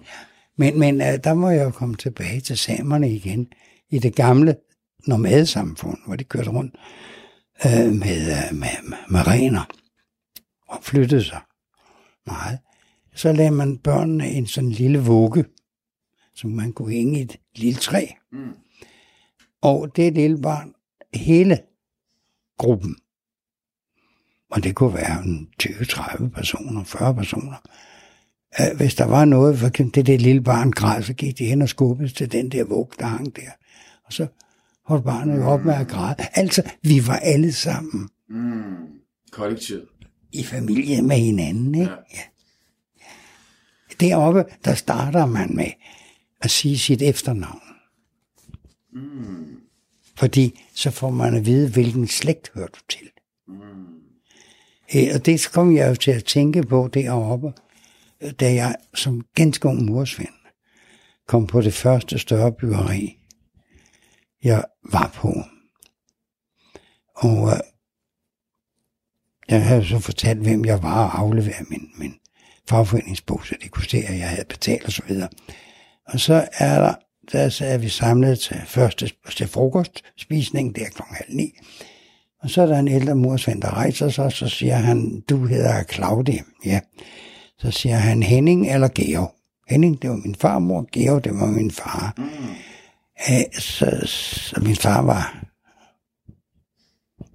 Men, 0.57 0.79
men 0.79 0.95
uh, 1.01 1.07
der 1.25 1.35
må 1.35 1.51
jeg 1.51 1.65
jo 1.65 1.71
komme 1.71 1.95
tilbage 1.97 2.41
til 2.41 2.59
samerne 2.59 3.11
igen. 3.15 3.49
I 3.91 3.99
det 3.99 4.15
gamle 4.15 4.57
nomadesamfund, 5.07 5.99
hvor 6.07 6.17
de 6.17 6.25
kørte 6.25 6.51
rundt 6.51 6.75
uh, 7.65 7.71
med, 7.71 7.93
uh, 7.93 8.57
med, 8.57 8.69
med, 8.83 8.99
med 9.11 9.27
rener 9.27 9.65
og 10.69 10.79
flyttede 10.83 11.25
sig 11.25 11.41
meget. 12.27 12.59
Så 13.21 13.33
lagde 13.33 13.51
man 13.51 13.79
børnene 13.79 14.31
en 14.31 14.47
sådan 14.47 14.71
lille 14.71 14.99
vugge, 14.99 15.45
som 16.35 16.51
man 16.51 16.73
kunne 16.73 16.93
hænge 16.93 17.19
i 17.19 17.23
et 17.23 17.37
lille 17.55 17.81
træ. 17.81 18.07
Mm. 18.33 18.53
Og 19.63 19.97
det 19.97 20.13
lille 20.13 20.43
barn, 20.43 20.75
hele 21.15 21.59
gruppen, 22.59 22.97
og 24.51 24.65
det 24.65 24.75
kunne 24.75 24.95
være 24.95 25.23
en 25.25 25.49
20-30 25.63 26.29
personer, 26.29 26.85
40 26.85 27.15
personer, 27.15 27.57
hvis 28.77 28.95
der 28.95 29.05
var 29.05 29.25
noget, 29.25 29.59
for 29.59 29.67
eksempel 29.67 29.95
det 29.95 30.07
der 30.07 30.19
lille 30.19 30.43
barn 30.43 30.71
græd, 30.71 31.03
så 31.03 31.15
gik 31.15 31.39
de 31.39 31.45
hen 31.45 31.63
og 31.63 31.69
skubbede 31.69 32.09
til 32.09 32.33
den 32.33 32.51
der 32.51 32.65
vug, 32.65 32.93
der 32.99 33.07
hang 33.07 33.37
der. 33.37 33.51
Og 34.05 34.13
så 34.13 34.27
holdt 34.85 35.05
barnet 35.05 35.37
jo 35.37 35.45
op 35.45 35.65
med 35.65 35.75
at 35.75 35.89
græde. 35.89 36.17
Altså, 36.35 36.63
vi 36.83 37.07
var 37.07 37.17
alle 37.17 37.53
sammen 37.53 38.09
kollektivet. 39.33 39.89
i 40.33 40.45
familie 40.45 41.03
med 41.03 41.17
hinanden, 41.17 41.75
ikke? 41.75 41.91
Ja. 42.15 42.21
Deroppe, 44.01 44.45
der 44.65 44.75
starter 44.75 45.27
man 45.27 45.57
med 45.57 45.71
at 46.41 46.51
sige 46.51 46.79
sit 46.79 47.03
efternavn. 47.03 47.61
Mm. 48.93 49.61
Fordi 50.17 50.61
så 50.75 50.91
får 50.91 51.11
man 51.11 51.35
at 51.35 51.47
vide, 51.47 51.71
hvilken 51.71 52.09
slægt 52.09 52.51
hører 52.55 52.67
du 52.67 52.81
til. 52.89 53.11
Mm. 53.49 54.01
Og 55.15 55.27
det 55.27 55.49
kom 55.53 55.77
jeg 55.77 55.89
jo 55.91 55.95
til 55.95 56.11
at 56.11 56.25
tænke 56.25 56.63
på 56.63 56.89
deroppe, 56.95 57.53
da 58.41 58.55
jeg 58.55 58.77
som 58.95 59.25
ganske 59.35 59.69
ung 59.69 59.85
mursvend 59.85 60.29
kom 61.27 61.47
på 61.47 61.61
det 61.61 61.75
første 61.75 62.19
større 62.19 62.53
byggeri, 62.53 63.19
jeg 64.43 64.65
var 64.93 65.11
på. 65.15 65.35
Og 67.15 67.49
øh, 67.49 67.61
jeg 69.49 69.67
havde 69.67 69.87
så 69.87 69.99
fortalt, 69.99 70.41
hvem 70.41 70.65
jeg 70.65 70.83
var, 70.83 71.05
og 71.05 71.19
afleveret 71.21 71.71
min, 71.71 71.91
min 71.99 72.15
fagforeningsbog, 72.71 73.41
så 73.47 73.55
det 73.63 73.71
kunne 73.71 73.89
se, 73.89 73.97
at 73.97 74.19
jeg 74.19 74.29
havde 74.29 74.45
betalt 74.49 74.85
og 74.85 74.93
så 74.93 75.03
videre. 75.09 75.29
Og 76.07 76.21
så 76.21 76.49
er 76.59 76.81
der, 76.81 76.95
der 77.33 77.49
så 77.49 77.65
er 77.65 77.79
vi 77.79 77.89
samlet 77.89 78.39
til 78.41 78.61
første 78.67 79.11
til 79.37 79.49
frokostspisning, 79.49 80.75
det 80.75 80.83
er 80.83 80.91
klokken 80.91 81.17
halv 81.17 81.35
ni. 81.37 81.53
Og 82.43 82.51
så 82.51 82.63
er 82.63 82.67
der 82.67 82.79
en 82.79 82.89
ældre 82.89 83.15
mursvend, 83.15 83.63
der 83.63 83.75
rejser 83.75 84.09
sig, 84.09 84.25
og 84.25 84.33
så 84.33 84.49
siger 84.49 84.77
han, 84.77 85.21
du 85.21 85.47
hedder 85.47 85.83
Claudia. 85.83 86.43
Ja. 86.65 86.81
Så 87.59 87.71
siger 87.71 87.97
han 87.97 88.23
Henning 88.23 88.73
eller 88.73 88.89
Georg. 88.95 89.35
Henning, 89.69 90.03
det 90.03 90.11
var 90.11 90.17
min 90.17 90.35
farmor, 90.35 90.89
Georg, 90.93 91.25
det 91.25 91.33
var 91.35 91.47
min 91.47 91.71
far. 91.71 92.15
Mm. 92.19 92.25
Æ, 93.29 93.43
så, 93.59 94.01
så 94.07 94.61
min 94.61 94.77
far 94.77 95.03
var, 95.03 95.45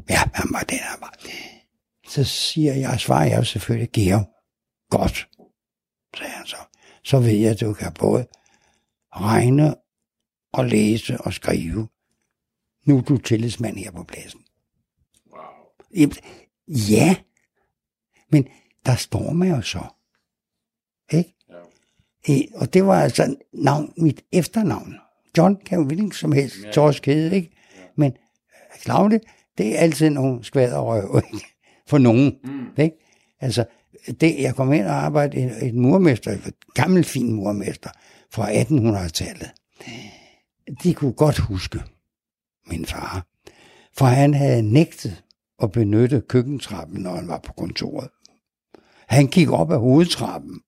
ja, 0.09 0.19
han 0.33 0.47
var 0.51 0.63
den, 0.69 0.79
han 0.81 0.97
var. 1.01 1.13
Så 2.09 2.23
siger 2.23 2.73
jeg, 2.73 2.99
svarer 2.99 3.25
jeg 3.25 3.45
selvfølgelig, 3.45 3.89
Georg, 3.91 4.34
godt, 4.97 5.29
sagde 6.17 6.31
han 6.31 6.45
så. 6.45 6.57
Så 7.03 7.19
ved 7.19 7.31
jeg, 7.31 7.51
at 7.51 7.59
du 7.59 7.73
kan 7.73 7.93
både 7.93 8.27
regne 9.11 9.75
og 10.53 10.65
læse 10.65 11.21
og 11.21 11.33
skrive. 11.33 11.87
Nu 12.85 12.97
er 12.97 13.01
du 13.01 13.17
tillidsmand 13.17 13.77
her 13.77 13.91
på 13.91 14.03
pladsen. 14.03 14.41
Wow. 15.31 16.09
Ja, 16.67 17.15
men 18.29 18.47
der 18.85 18.95
står 18.95 19.33
man 19.33 19.49
jo 19.49 19.61
så. 19.61 19.83
Ikke? 21.11 21.35
Ja. 22.27 22.41
Og 22.55 22.73
det 22.73 22.85
var 22.85 23.01
altså 23.01 23.35
navn, 23.53 23.93
mit 23.97 24.21
efternavn. 24.31 24.95
John 25.37 25.55
kan 25.65 25.79
jo 25.79 25.85
hvilken 25.85 26.11
som 26.11 26.31
helst 26.31 26.55
ja. 26.63 26.71
torsk 26.71 27.05
hedde, 27.05 27.35
ikke? 27.35 27.51
Ja. 27.75 27.81
Men 27.95 28.17
Claude, 28.81 29.19
det 29.57 29.75
er 29.75 29.79
altid 29.79 30.09
nogle 30.09 30.43
skvaderrøv, 30.43 31.21
ikke? 31.25 31.45
For 31.87 31.97
nogen, 31.97 32.39
mm. 32.43 32.67
ikke? 32.77 32.95
Altså, 33.39 33.65
det, 34.12 34.41
jeg 34.41 34.56
kom 34.56 34.74
ind 34.74 34.86
og 34.86 34.93
arbejdede 34.93 35.41
i 35.41 35.45
et, 35.45 35.66
et 35.68 35.76
murmester, 35.76 36.32
et 36.32 36.53
gammel 36.74 37.03
fin 37.03 37.34
murmester 37.34 37.89
fra 38.32 38.51
1800-tallet. 38.51 39.51
De 40.84 40.93
kunne 40.93 41.14
godt 41.14 41.38
huske 41.38 41.80
min 42.68 42.86
far, 42.86 43.26
for 43.97 44.06
han 44.06 44.34
havde 44.34 44.62
nægtet 44.62 45.24
at 45.64 45.72
benytte 45.72 46.22
køkkentrappen, 46.30 47.01
når 47.01 47.16
han 47.16 47.28
var 47.28 47.39
på 47.39 47.53
kontoret. 47.53 48.10
Han 49.08 49.28
gik 49.28 49.49
op 49.51 49.72
ad 49.72 49.78
hovedtrappen, 49.78 50.62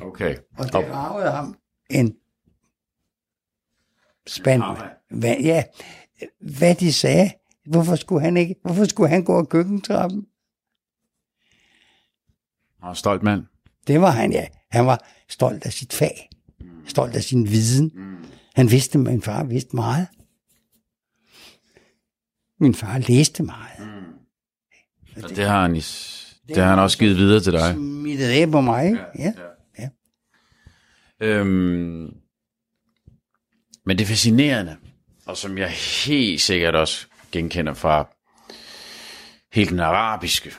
Okay. 0.00 0.36
og 0.58 0.66
det 0.66 0.74
ragede 0.74 1.30
ham 1.30 1.56
en 1.90 2.16
spand. 4.26 4.62
Hvad, 5.10 5.36
ja, 5.38 5.64
hvad 6.40 6.74
de 6.74 6.92
sagde. 6.92 7.30
Hvorfor 7.66 7.96
skulle 7.96 8.20
han 8.20 8.36
ikke? 8.36 8.54
Hvorfor 8.64 8.84
skulle 8.84 9.08
han 9.08 9.24
gå 9.24 9.38
ad 9.38 9.46
køkkentrappen? 9.46 10.26
Og 12.84 12.96
stolt 12.96 13.22
mand. 13.22 13.46
Det 13.86 14.00
var 14.00 14.10
han, 14.10 14.32
ja. 14.32 14.46
Han 14.70 14.86
var 14.86 15.06
stolt 15.28 15.66
af 15.66 15.72
sit 15.72 15.92
fag. 15.92 16.28
stolt 16.86 17.16
af 17.16 17.22
sin 17.22 17.50
viden. 17.50 17.92
Han 18.54 18.70
vidste, 18.70 18.98
min 18.98 19.22
far 19.22 19.44
vidste 19.44 19.76
meget. 19.76 20.08
Min 22.60 22.74
far 22.74 22.98
læste 22.98 23.42
meget. 23.42 23.78
Mm. 23.78 25.24
Og 25.24 25.30
det 25.30 25.44
har 25.44 25.62
han, 25.62 25.76
i, 25.76 25.80
det 26.48 26.56
har 26.56 26.70
han 26.70 26.78
også 26.78 26.98
givet 26.98 27.16
videre 27.16 27.40
til 27.40 27.52
dig. 27.52 27.74
Smittet 27.74 28.28
af 28.28 28.50
på 28.50 28.60
mig, 28.60 28.86
ikke? 28.86 28.98
Ja. 29.18 29.32
ja. 29.78 29.88
ja. 31.20 31.26
Øhm, 31.26 32.14
men 33.86 33.98
det 33.98 34.00
er 34.00 34.06
fascinerende, 34.06 34.76
og 35.26 35.36
som 35.36 35.58
jeg 35.58 35.70
helt 36.06 36.40
sikkert 36.40 36.74
også 36.74 37.06
genkender 37.32 37.74
fra 37.74 38.08
helt 39.52 39.70
den 39.70 39.80
arabiske 39.80 40.52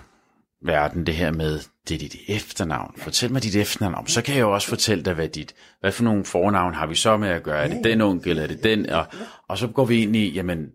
verden, 0.62 1.06
det 1.06 1.16
her 1.16 1.32
med, 1.32 1.60
det 1.90 1.96
er 1.96 2.00
dit 2.00 2.16
efternavn. 2.28 2.94
Fortæl 2.98 3.32
mig 3.32 3.44
dit 3.44 3.56
efternavn. 3.56 4.08
Så 4.08 4.22
kan 4.22 4.36
jeg 4.36 4.42
jo 4.42 4.54
også 4.54 4.68
fortælle 4.68 5.04
dig, 5.04 5.14
hvad, 5.14 5.28
dit, 5.28 5.56
hvad 5.80 5.92
for 5.92 6.04
nogle 6.04 6.26
fornavn 6.26 6.74
har 6.74 6.88
vi 6.88 6.96
så 6.96 7.18
med 7.18 7.30
at 7.30 7.44
gøre. 7.44 7.64
Er 7.64 7.68
det 7.68 7.84
den 7.84 8.02
onkel, 8.02 8.40
er 8.40 8.48
det 8.48 8.64
den? 8.64 8.90
Og, 8.90 9.06
og 9.48 9.58
så 9.58 9.68
går 9.68 9.86
vi 9.86 10.02
ind 10.02 10.16
i, 10.16 10.30
jamen, 10.30 10.68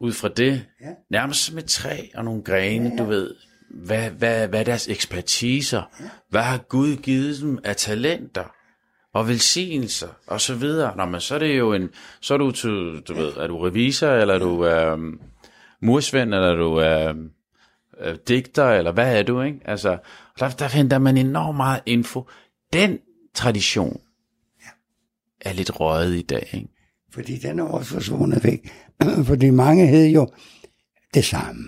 ud 0.00 0.12
fra 0.12 0.28
det, 0.28 0.64
nærmest 1.10 1.44
som 1.44 1.58
et 1.58 1.64
træ 1.64 1.96
og 2.14 2.24
nogle 2.24 2.42
grene, 2.42 2.98
du 2.98 3.04
ved, 3.04 3.34
hvad, 3.70 4.10
hvad, 4.10 4.48
hvad 4.48 4.60
er 4.60 4.64
deres 4.64 4.88
ekspertiser? 4.88 5.82
Hvad 6.30 6.42
har 6.42 6.58
Gud 6.58 6.96
givet 6.96 7.40
dem 7.40 7.58
af 7.64 7.76
talenter? 7.76 8.54
og 9.14 9.28
velsignelser 9.28 10.08
og 10.26 10.40
så 10.40 10.54
videre. 10.54 10.96
Nå, 10.96 11.04
men 11.04 11.20
så 11.20 11.34
er 11.34 11.38
det 11.38 11.58
jo 11.58 11.72
en, 11.72 11.90
så 12.20 12.34
er 12.34 12.38
du, 12.38 12.50
til, 12.50 13.02
du 13.08 13.14
ved, 13.14 13.36
er 13.36 13.46
du 13.46 13.58
revisor, 13.58 14.08
eller 14.08 14.34
er 14.34 14.38
du 14.38 14.66
um, 14.66 15.20
mursvend, 15.82 16.34
eller 16.34 16.48
er 16.48 16.56
du 16.56 16.80
um, 17.10 17.30
uh, 18.06 18.14
digter, 18.28 18.70
eller 18.70 18.92
hvad 18.92 19.18
er 19.18 19.22
du, 19.22 19.42
ikke? 19.42 19.60
Altså, 19.64 19.98
der, 20.38 20.50
der 20.50 20.68
finder 20.68 20.98
man 20.98 21.16
enormt 21.16 21.56
meget 21.56 21.80
info. 21.86 22.28
Den 22.72 22.98
tradition 23.34 24.00
er 25.40 25.52
lidt 25.52 25.80
røget 25.80 26.16
i 26.16 26.22
dag, 26.22 26.48
ikke? 26.52 26.68
Fordi 27.12 27.36
den 27.38 27.58
er 27.58 27.64
også 27.64 27.94
forsvundet 27.94 28.44
væk. 28.44 28.70
Fordi 29.28 29.50
mange 29.50 29.86
hed 29.86 30.06
jo 30.06 30.28
det 31.14 31.24
samme. 31.24 31.64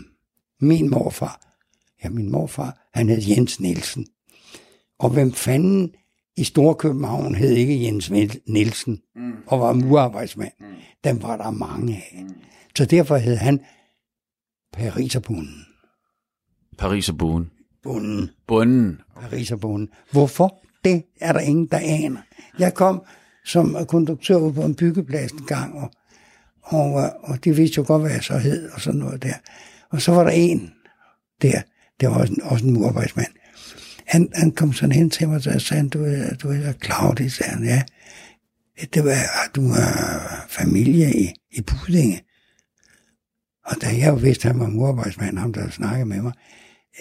Min 0.61 0.91
morfar, 0.91 1.57
ja, 2.05 2.09
min 2.09 2.31
morfar, 2.31 2.89
han 2.95 3.09
hed 3.09 3.23
Jens 3.29 3.61
Nielsen. 3.61 4.07
Og 4.99 5.11
hvem 5.11 5.33
fanden 5.33 5.95
i 6.37 6.45
Storkøbenhavn 6.45 7.35
hed 7.35 7.51
ikke 7.51 7.85
Jens 7.85 8.11
Nielsen 8.47 9.03
mm. 9.17 9.33
og 9.47 9.61
var 9.61 9.73
murarbejdsmand. 9.73 10.53
Mm. 10.61 10.67
Dem 11.05 11.23
var 11.23 11.37
der 11.37 11.51
mange 11.51 11.97
af. 11.97 12.23
Mm. 12.23 12.35
Så 12.77 12.85
derfor 12.85 13.17
hed 13.17 13.37
han 13.37 13.61
Pariserbunden. 14.73 15.67
Pariserbunden. 16.81 17.51
Bunden. 17.83 18.31
Bunden. 18.47 19.01
Pariserbunden. 19.21 19.89
Hvorfor? 20.13 20.61
Det 20.85 21.03
er 21.21 21.33
der 21.33 21.41
ingen, 21.41 21.67
der 21.67 21.79
aner. 21.79 22.21
Jeg 22.59 22.75
kom 22.75 23.03
som 23.45 23.77
konduktør 23.89 24.53
på 24.53 24.63
en 24.63 24.75
byggeplads 24.75 25.33
en 25.33 25.45
gang, 25.47 25.75
og, 25.75 25.91
og, 26.63 26.93
og 27.23 27.45
de 27.45 27.57
vidste 27.57 27.77
jo 27.77 27.85
godt, 27.87 28.03
hvad 28.03 28.11
jeg 28.11 28.23
så 28.23 28.39
hed, 28.39 28.71
og 28.71 28.81
sådan 28.81 29.01
noget 29.01 29.23
der. 29.23 29.35
Og 29.91 30.03
så 30.03 30.13
var 30.13 30.25
der 30.25 30.31
en 30.31 30.73
der, 31.43 31.63
det 32.01 32.09
var 32.09 32.15
også 32.15 32.33
en, 32.33 32.43
også 32.43 32.67
en 32.67 32.73
murarbejdsmand, 32.73 33.33
han, 34.07 34.29
han 34.35 34.51
kom 34.51 34.73
sådan 34.73 34.93
hen 34.93 35.11
til 35.11 35.29
mig, 35.29 35.37
og 35.55 35.61
sagde, 35.61 35.89
du, 35.89 35.99
du 36.43 36.49
er 36.49 36.73
Claudi, 36.85 37.29
sagde 37.29 37.53
han, 37.53 37.65
ja. 37.65 37.83
Det 38.95 39.05
var, 39.05 39.17
du 39.55 39.69
har 39.69 40.47
familie 40.49 41.15
i, 41.15 41.33
i 41.51 41.61
Budinge. 41.63 42.21
Og 43.67 43.77
da 43.83 43.87
jeg 43.87 44.23
vidste, 44.23 44.49
at 44.49 44.53
han 44.53 44.61
var 44.61 44.69
murarbejdsmand, 44.69 45.39
ham 45.39 45.53
der 45.53 45.71
snakkede 45.71 46.07
med 46.07 46.23
mig, 46.23 46.33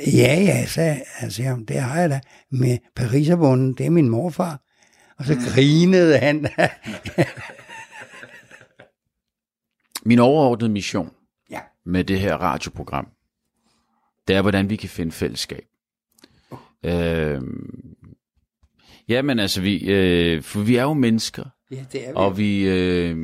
ja, 0.08 0.42
ja, 0.42 0.66
sagde 0.66 1.02
han, 1.16 1.32
siger, 1.32 1.58
det 1.58 1.80
har 1.80 2.00
jeg 2.00 2.10
da 2.10 2.20
med 2.50 2.78
Pariserbunden, 2.96 3.74
det 3.74 3.86
er 3.86 3.90
min 3.90 4.10
morfar. 4.10 4.62
Og 5.18 5.26
så 5.26 5.36
grinede 5.54 6.18
han. 6.18 6.48
min 10.10 10.20
overordnede 10.20 10.72
mission 10.72 11.12
ja. 11.52 11.60
med 11.86 12.04
det 12.04 12.20
her 12.20 12.36
radioprogram, 12.36 13.08
det 14.28 14.36
er, 14.36 14.42
hvordan 14.42 14.70
vi 14.70 14.76
kan 14.76 14.90
finde 14.90 15.12
fællesskab. 15.12 15.66
Øh, 16.86 17.42
ja, 19.08 19.22
men 19.22 19.40
altså, 19.40 19.62
vi, 19.62 19.92
øh, 19.92 20.42
for 20.42 20.60
vi 20.60 20.76
er 20.76 20.84
jo 20.84 20.94
mennesker. 20.94 21.44
Ja, 21.72 21.86
det 21.92 22.08
er 22.08 22.10
vi. 22.10 22.16
Og 22.16 22.38
vi... 22.38 22.70
Øh, 22.70 23.18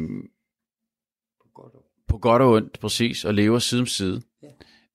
på 2.08 2.18
godt 2.18 2.42
og 2.42 2.52
ondt, 2.52 2.80
præcis, 2.80 3.26
og 3.26 3.34
lever 3.34 3.60
side 3.60 3.82
om 3.82 3.88
side. 3.88 4.22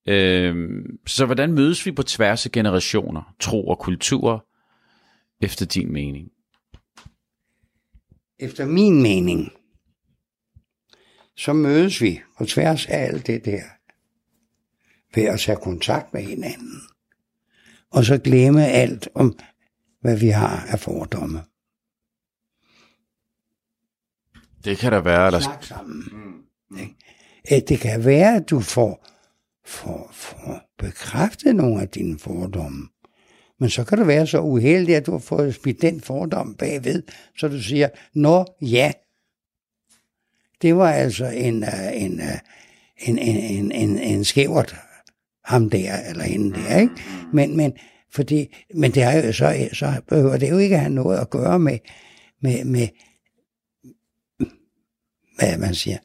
Øh, 0.07 0.85
så 1.07 1.25
hvordan 1.25 1.53
mødes 1.53 1.85
vi 1.85 1.91
på 1.91 2.03
tværs 2.03 2.45
af 2.45 2.51
generationer, 2.51 3.35
tro 3.39 3.67
og 3.67 3.79
kultur, 3.79 4.47
efter 5.41 5.65
din 5.65 5.93
mening? 5.93 6.29
Efter 8.39 8.65
min 8.65 9.01
mening, 9.01 9.51
så 11.35 11.53
mødes 11.53 12.01
vi 12.01 12.21
på 12.37 12.45
tværs 12.45 12.85
af 12.85 12.97
alt 12.97 13.27
det 13.27 13.45
der, 13.45 13.63
ved 15.15 15.23
at 15.23 15.39
tage 15.39 15.57
kontakt 15.57 16.13
med 16.13 16.21
hinanden 16.21 16.81
og 17.91 18.05
så 18.05 18.17
glemme 18.17 18.67
alt 18.67 19.09
om, 19.15 19.39
hvad 20.01 20.17
vi 20.17 20.29
har 20.29 20.65
af 20.67 20.79
fordomme. 20.79 21.43
Det 24.63 24.77
kan 24.77 24.91
der 24.91 25.01
være. 25.01 25.31
Der... 25.31 25.39
Snak 25.39 25.63
sammen. 25.63 26.03
Mm. 26.69 26.95
Det 27.49 27.79
kan 27.79 28.05
være, 28.05 28.35
at 28.35 28.49
du 28.49 28.59
får, 28.59 29.07
får, 29.65 30.09
får 30.13 30.61
bekræftet 30.77 31.55
nogle 31.55 31.81
af 31.81 31.89
dine 31.89 32.19
fordomme. 32.19 32.87
Men 33.59 33.69
så 33.69 33.83
kan 33.83 33.97
du 33.97 34.03
være 34.03 34.27
så 34.27 34.41
uheldig, 34.41 34.95
at 34.95 35.05
du 35.05 35.11
har 35.11 35.19
fået 35.19 35.55
smidt 35.55 35.81
den 35.81 36.01
fordom 36.01 36.55
bagved, 36.55 37.03
så 37.37 37.47
du 37.47 37.61
siger, 37.61 37.89
nå 38.13 38.45
ja, 38.61 38.91
det 40.61 40.75
var 40.75 40.91
altså 40.91 41.25
en, 41.25 41.63
øh, 41.63 42.01
en, 42.01 42.19
øh, 42.19 42.37
en, 42.97 43.17
en, 43.17 43.37
en, 43.37 43.71
en, 43.71 43.99
en 43.99 44.25
skævert 44.25 44.75
ham 45.43 45.69
der 45.69 46.09
eller 46.09 46.23
hende 46.23 46.53
der, 46.53 46.79
ikke? 46.79 46.93
Men, 47.33 47.57
men, 47.57 47.73
fordi, 48.13 48.55
men 48.75 48.91
det 48.91 49.03
er 49.03 49.25
jo 49.25 49.33
så, 49.33 49.69
så 49.73 50.01
behøver 50.07 50.37
det 50.37 50.49
jo 50.49 50.57
ikke 50.57 50.77
have 50.77 50.93
noget 50.93 51.17
at 51.17 51.29
gøre 51.29 51.59
med, 51.59 51.79
med, 52.41 52.65
med 52.65 52.87
hvad 55.39 55.57
man 55.57 55.75
siger, 55.75 55.97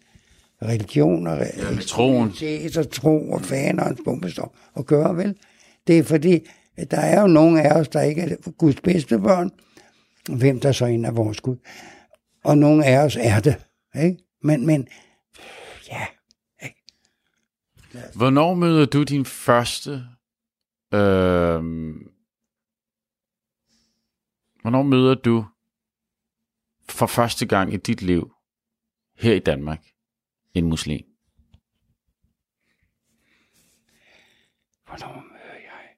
religion 0.63 1.27
og 1.27 1.39
ja, 1.39 1.81
troen. 1.87 2.33
og 2.79 2.91
tro 2.91 3.31
og 3.31 3.41
faner 3.41 3.85
og 3.85 3.97
bombestår 4.05 4.57
at 4.77 4.87
gøre, 4.87 5.17
vel? 5.17 5.37
Det 5.87 5.99
er 5.99 6.03
fordi, 6.03 6.41
der 6.91 7.01
er 7.01 7.21
jo 7.21 7.27
nogle 7.27 7.63
af 7.63 7.81
os, 7.81 7.89
der 7.89 8.01
ikke 8.01 8.23
er 8.23 8.51
Guds 8.51 8.81
bedste 8.81 9.19
børn, 9.19 9.51
hvem 10.39 10.61
der 10.61 10.73
så 10.73 10.85
en 10.87 11.05
af 11.05 11.17
vores 11.17 11.41
Gud. 11.41 11.57
Og 12.45 12.59
nogle 12.59 12.85
af 12.85 13.05
os 13.05 13.17
er 13.21 13.41
det, 13.41 13.57
ikke? 13.95 14.19
Men, 14.43 14.67
men 14.67 14.89
ja, 15.89 16.07
Hvornår 18.15 18.55
møder 18.55 18.87
du 18.87 19.03
din 19.03 19.25
første... 19.25 19.91
Øh, 20.95 21.63
hvornår 24.63 24.83
møder 24.83 25.15
du 25.15 25.45
for 26.89 27.07
første 27.07 27.47
gang 27.47 27.75
i 27.75 27.77
dit 27.77 28.03
liv 28.03 28.33
her 29.19 29.35
i 29.35 29.39
Danmark 29.39 29.85
en 30.59 30.67
muslim? 30.67 31.05
Hvornår 34.87 35.15
møder 35.33 35.55
jeg? 35.55 35.97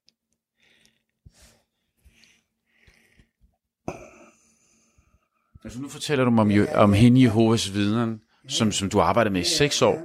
Altså 5.65 5.81
nu 5.81 5.89
fortæller 5.89 6.25
du 6.25 6.31
mig 6.31 6.43
om, 6.43 6.69
om 6.75 6.93
hende 6.93 7.23
Jehovas 7.23 7.75
vidner, 7.75 8.19
som, 8.49 8.73
som 8.73 8.91
du 8.91 9.01
arbejdede 9.01 9.33
med 9.33 9.41
i 9.41 9.45
seks 9.45 9.83
år. 9.83 10.03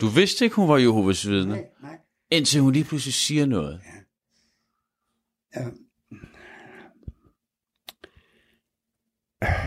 Du 0.00 0.08
vidste 0.08 0.44
ikke, 0.44 0.56
hun 0.56 0.68
var 0.68 0.76
Jehovas 0.76 1.28
vidne, 1.28 1.64
indtil 2.30 2.60
hun 2.60 2.72
lige 2.72 2.84
pludselig 2.84 3.14
siger 3.14 3.46
noget. 3.46 3.80
Ja. 5.56 5.64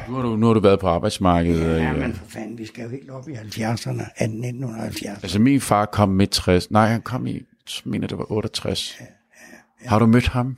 Nu 0.07 0.13
har, 0.13 0.21
du, 0.21 0.35
nu 0.35 0.45
har 0.47 0.53
du 0.53 0.59
været 0.59 0.79
på 0.79 0.87
arbejdsmarkedet. 0.87 1.81
Ja, 1.81 1.93
men 1.93 2.13
for 2.13 2.25
fanden, 2.29 2.57
vi 2.57 2.65
skal 2.65 2.83
jo 2.83 2.89
helt 2.89 3.09
op 3.09 3.29
i 3.29 3.33
70'erne, 3.33 4.23
1970. 4.23 5.23
Altså 5.23 5.39
min 5.39 5.61
far 5.61 5.85
kom 5.85 6.09
med 6.09 6.27
60, 6.27 6.71
nej 6.71 6.87
han 6.87 7.01
kom 7.01 7.27
i, 7.27 7.41
mener 7.85 8.07
det 8.07 8.17
var 8.17 8.31
68. 8.31 8.97
Ja, 8.99 9.05
ja. 9.05 9.89
Har 9.89 9.99
du 9.99 10.05
mødt 10.05 10.27
ham? 10.27 10.57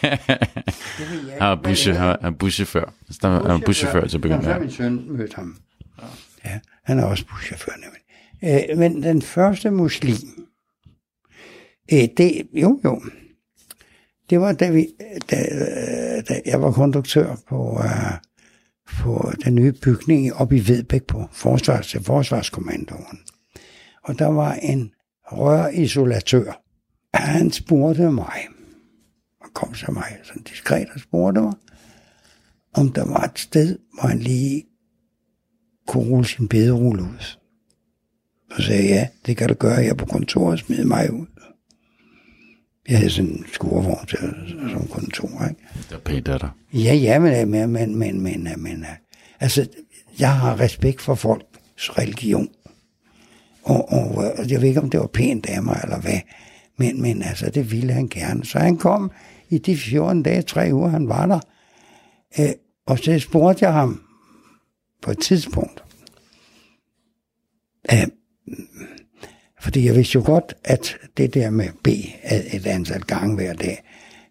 han 0.00 0.18
er 1.40 1.54
buschauffør. 1.54 2.16
Han 2.22 2.32
er 2.32 2.36
buschauffør. 2.38 2.90
Han 3.22 3.32
er 3.50 3.60
buschauffør 3.66 4.06
til 4.06 4.16
at 4.16 4.20
begynde 4.20 4.42
med. 4.42 4.52
Ja, 4.52 4.58
min 4.58 4.70
søn 4.70 5.04
mødte 5.08 5.34
ham. 5.36 5.56
Ja, 6.44 6.60
han 6.84 6.98
er 6.98 7.04
også 7.04 7.24
buschauffør 7.26 7.72
nemlig. 7.72 8.00
Øh, 8.70 8.78
men 8.78 9.02
den 9.02 9.22
første 9.22 9.70
muslim, 9.70 10.16
øh, 11.92 12.08
det, 12.16 12.48
jo 12.52 12.80
jo, 12.84 13.02
det 14.30 14.40
var 14.40 14.52
da, 14.52 14.70
vi, 14.70 14.88
da, 15.30 15.36
øh, 15.36 16.22
da 16.28 16.40
jeg 16.46 16.62
var 16.62 16.72
konduktør 16.72 17.36
på, 17.48 17.70
uh, 17.70 18.12
på 18.86 19.32
den 19.44 19.54
nye 19.54 19.72
bygning 19.72 20.34
oppe 20.34 20.56
i 20.56 20.68
Vedbæk 20.68 21.04
på 21.04 21.28
forsvars, 21.32 21.88
til 21.90 22.04
Forsvarskommandoen. 22.04 23.18
Og 24.04 24.18
der 24.18 24.26
var 24.26 24.54
en 24.54 24.92
rørisolatør. 25.24 26.62
Han 27.14 27.50
spurgte 27.50 28.10
mig, 28.12 28.48
og 29.40 29.46
kom 29.54 29.72
til 29.72 29.92
mig 29.92 30.18
sådan 30.22 30.42
diskret 30.42 30.88
og 30.94 31.00
spurgte 31.00 31.40
mig, 31.40 31.54
om 32.74 32.92
der 32.92 33.04
var 33.04 33.24
et 33.24 33.38
sted, 33.38 33.78
hvor 33.94 34.08
han 34.08 34.18
lige 34.18 34.64
kunne 35.86 36.10
rulle 36.10 36.28
sin 36.28 36.48
bederulle 36.48 37.02
ud. 37.02 37.36
Så 38.56 38.62
sagde 38.62 38.82
jeg, 38.82 38.90
ja, 38.90 39.08
det 39.26 39.36
kan 39.36 39.48
du 39.48 39.54
gøre 39.54 39.82
her 39.82 39.94
på 39.94 40.06
kontoret, 40.06 40.58
smid 40.58 40.84
mig 40.84 41.12
ud. 41.12 41.26
Jeg 42.90 42.98
havde 42.98 43.10
sådan 43.10 43.30
en 43.30 43.44
skurvogn 43.52 44.06
til 44.06 44.18
som 44.70 44.88
kontor, 44.88 45.48
ikke? 45.48 45.62
Det 45.88 45.94
er 45.94 45.98
pænt 45.98 46.28
af 46.28 46.40
dig. 46.40 46.50
Ja, 46.72 46.94
ja, 46.94 47.18
men, 47.18 47.50
men, 47.50 47.72
men, 47.72 47.98
men, 47.98 48.22
men, 48.22 48.48
men 48.56 48.86
altså, 49.40 49.68
jeg 50.18 50.36
har 50.36 50.60
respekt 50.60 51.00
for 51.00 51.14
folks 51.14 51.98
religion. 51.98 52.48
Og, 53.62 53.92
og, 53.92 54.14
og 54.14 54.50
jeg 54.50 54.60
ved 54.60 54.68
ikke, 54.68 54.80
om 54.80 54.90
det 54.90 55.00
var 55.00 55.06
pænt 55.06 55.46
af 55.46 55.62
mig, 55.62 55.80
eller 55.82 56.00
hvad. 56.00 56.20
Men, 56.76 57.02
men 57.02 57.22
altså, 57.22 57.50
det 57.50 57.72
ville 57.72 57.92
han 57.92 58.08
gerne. 58.08 58.44
Så 58.44 58.58
han 58.58 58.76
kom 58.76 59.10
i 59.48 59.58
de 59.58 59.76
14 59.76 60.22
dage, 60.22 60.42
tre 60.42 60.70
uger, 60.72 60.88
han 60.88 61.08
var 61.08 61.26
der. 61.26 61.40
Øh, 62.38 62.52
og 62.86 62.98
så 62.98 63.18
spurgte 63.18 63.64
jeg 63.64 63.72
ham 63.72 64.02
på 65.02 65.10
et 65.10 65.18
tidspunkt. 65.18 65.84
Øh, 67.92 68.06
fordi 69.60 69.86
jeg 69.86 69.94
vidste 69.94 70.14
jo 70.14 70.22
godt, 70.24 70.54
at 70.64 70.96
det 71.16 71.34
der 71.34 71.50
med 71.50 71.68
B 71.82 71.88
et 72.52 72.66
antal 72.66 73.00
gange 73.00 73.34
hver 73.34 73.52
dag, 73.52 73.82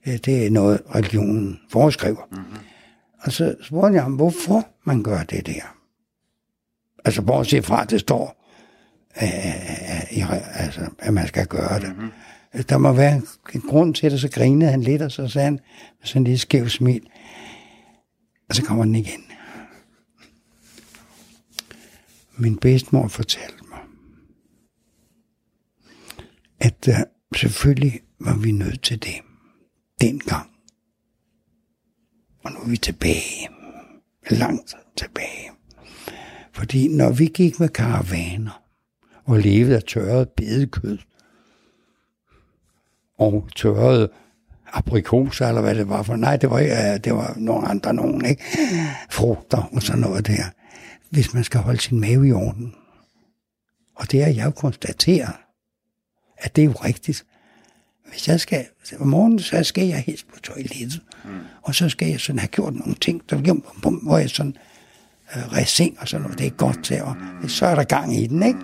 øh, 0.07 0.17
det 0.17 0.45
er 0.45 0.49
noget, 0.49 0.81
religionen 0.95 1.59
foreskriver. 1.69 2.27
Mm-hmm. 2.31 2.57
Og 3.21 3.31
så 3.31 3.55
spurgte 3.61 3.93
jeg 3.93 4.03
ham, 4.03 4.15
hvorfor 4.15 4.67
man 4.83 5.03
gør 5.03 5.23
det 5.23 5.45
der. 5.45 5.75
Altså 7.05 7.21
bortset 7.21 7.65
fra, 7.65 7.81
at 7.81 7.89
det 7.89 7.99
står, 7.99 8.45
øh, 9.21 10.61
altså, 10.63 10.89
at 10.99 11.13
man 11.13 11.27
skal 11.27 11.47
gøre 11.47 11.79
det. 11.79 11.95
Mm-hmm. 11.95 12.63
Der 12.63 12.77
må 12.77 12.93
være 12.93 13.21
en 13.53 13.61
grund 13.61 13.93
til 13.93 14.11
det, 14.11 14.21
så 14.21 14.29
grinede 14.29 14.71
han 14.71 14.81
lidt, 14.81 15.01
og 15.01 15.11
så 15.11 15.27
sagde 15.27 15.45
han 15.45 15.59
med 15.99 16.07
sådan 16.07 16.23
lidt 16.23 16.39
skæv 16.39 16.69
smil, 16.69 17.09
og 18.49 18.55
så 18.55 18.63
kommer 18.63 18.85
den 18.85 18.95
igen. 18.95 19.23
Min 22.37 22.57
bedstemor 22.57 23.07
fortalte 23.07 23.63
mig, 23.69 23.79
at 26.61 26.87
uh, 26.87 26.95
selvfølgelig 27.35 27.99
var 28.19 28.37
vi 28.37 28.51
nødt 28.51 28.81
til 28.81 29.03
det 29.03 29.15
dengang. 30.01 30.49
Og 32.43 32.51
nu 32.51 32.59
er 32.59 32.69
vi 32.69 32.77
tilbage. 32.77 33.49
Langt 34.29 34.75
tilbage. 34.97 35.51
Fordi 36.53 36.87
når 36.87 37.11
vi 37.11 37.25
gik 37.25 37.59
med 37.59 37.69
karavaner 37.69 38.61
og 39.25 39.39
levede 39.39 39.75
af 39.75 39.83
tørret 39.83 40.29
bedekød 40.29 40.97
og 43.17 43.49
tørret 43.55 44.09
aprikoser, 44.73 45.47
eller 45.47 45.61
hvad 45.61 45.75
det 45.75 45.89
var 45.89 46.03
for. 46.03 46.15
Nej, 46.15 46.37
det 46.37 46.49
var, 46.49 46.59
ja, 46.59 46.97
det 46.97 47.13
var 47.13 47.33
nogle 47.37 47.67
andre 47.67 47.93
nogen, 47.93 48.25
ikke? 48.25 48.43
Frugter 49.09 49.69
og 49.71 49.81
sådan 49.81 50.01
noget 50.01 50.27
der. 50.27 50.43
Hvis 51.09 51.33
man 51.33 51.43
skal 51.43 51.59
holde 51.59 51.79
sin 51.79 51.99
mave 51.99 52.27
i 52.27 52.31
orden. 52.31 52.75
Og 53.95 54.11
det 54.11 54.23
har 54.23 54.29
jeg 54.31 54.45
jo 54.45 54.51
konstateret, 54.51 55.35
at 56.39 56.55
det 56.55 56.61
er 56.61 56.65
jo 56.65 56.71
rigtigt. 56.71 57.25
Hvis 58.09 58.27
jeg 58.27 58.39
skal, 58.39 58.65
om 58.99 59.07
morgenen, 59.07 59.39
så 59.39 59.63
skal 59.63 59.87
jeg 59.87 59.99
helst 59.99 60.27
på 60.27 60.39
toilettet. 60.39 61.01
Mm. 61.25 61.29
Og 61.61 61.75
så 61.75 61.89
skal 61.89 62.07
jeg 62.07 62.19
sådan 62.19 62.39
have 62.39 62.47
gjort 62.47 62.73
nogle 62.75 62.95
ting, 62.95 63.21
der, 63.29 63.35
hvor 64.03 64.17
jeg 64.17 64.29
sådan 64.29 64.55
øh, 65.35 65.53
resing 65.53 65.97
og 65.99 66.07
sådan 66.07 66.21
noget. 66.21 66.39
Det 66.39 66.47
er 66.47 66.51
godt 66.51 66.83
til, 66.83 67.01
og 67.01 67.15
så 67.47 67.65
er 67.65 67.75
der 67.75 67.83
gang 67.83 68.15
i 68.15 68.27
den, 68.27 68.43
ikke? 68.43 68.59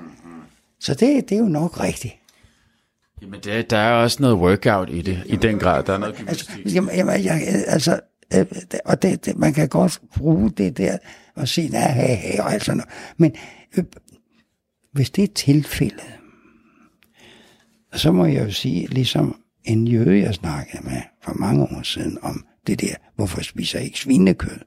Så 0.80 0.93
det, 0.93 1.30
det 1.30 1.36
er 1.36 1.39
jo 1.39 1.47
nok 1.47 1.80
rigtigt. 1.80 2.13
Jamen, 3.21 3.39
det, 3.43 3.69
der 3.69 3.78
er 3.78 3.93
også 3.93 4.17
noget 4.21 4.36
workout 4.36 4.89
i 4.89 5.01
det, 5.01 5.23
i 5.26 5.36
den 5.36 5.59
grad. 5.59 5.84
Der 5.84 5.93
er 5.93 5.97
noget 5.97 6.26
altså, 6.28 6.51
jamen, 6.73 6.95
jamen, 6.95 7.23
jeg, 7.23 7.63
altså, 7.67 7.99
øh, 8.36 8.45
og 8.86 9.01
det, 9.01 9.26
det, 9.26 9.38
man 9.38 9.53
kan 9.53 9.69
godt 9.69 10.01
bruge 10.17 10.51
det 10.51 10.78
der 10.78 10.97
og 11.36 11.47
sige, 11.47 11.69
nej, 11.69 11.91
hey, 11.91 12.15
hey, 12.15 12.39
og 12.39 12.53
alt 12.53 12.65
sådan 12.65 12.78
noget. 12.78 12.93
Men 13.17 13.36
øh, 13.78 13.84
hvis 14.91 15.09
det 15.09 15.23
er 15.23 15.34
tilfældet, 15.36 16.05
så 17.95 18.11
må 18.11 18.25
jeg 18.25 18.45
jo 18.45 18.51
sige, 18.51 18.87
ligesom 18.87 19.41
en 19.63 19.87
jøde, 19.87 20.19
jeg 20.19 20.33
snakkede 20.33 20.83
med 20.83 21.01
for 21.23 21.33
mange 21.33 21.63
år 21.63 21.83
siden 21.83 22.17
om 22.21 22.45
det 22.67 22.81
der, 22.81 22.95
hvorfor 23.15 23.43
spiser 23.43 23.79
jeg 23.79 23.85
ikke 23.85 23.99
svinekød? 23.99 24.59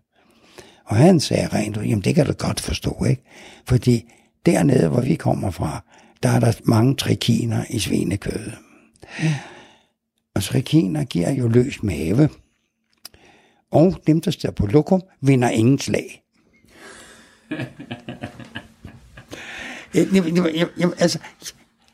Og 0.84 0.96
han 0.96 1.20
sagde 1.20 1.48
rent 1.48 1.76
ud, 1.76 1.82
jamen 1.82 2.04
det 2.04 2.14
kan 2.14 2.26
du 2.26 2.32
godt 2.32 2.60
forstå, 2.60 3.04
ikke? 3.04 3.22
Fordi 3.66 4.04
dernede, 4.46 4.88
hvor 4.88 5.00
vi 5.00 5.14
kommer 5.14 5.50
fra, 5.50 5.84
der 6.22 6.28
er 6.28 6.40
der 6.40 6.52
mange 6.64 6.94
trikiner 6.94 7.64
i 7.70 7.78
svinekødet. 7.78 8.54
Og 10.34 10.42
trikiner 10.42 11.04
giver 11.04 11.30
jo 11.30 11.48
løs 11.48 11.82
mave. 11.82 12.28
Og 13.70 14.00
dem, 14.06 14.20
der 14.20 14.30
står 14.30 14.50
på 14.50 14.66
lokum, 14.66 15.02
vinder 15.20 15.50
ingen 15.50 15.78
slag. 15.78 16.22
jamen, 20.78 20.94
altså, 20.98 21.18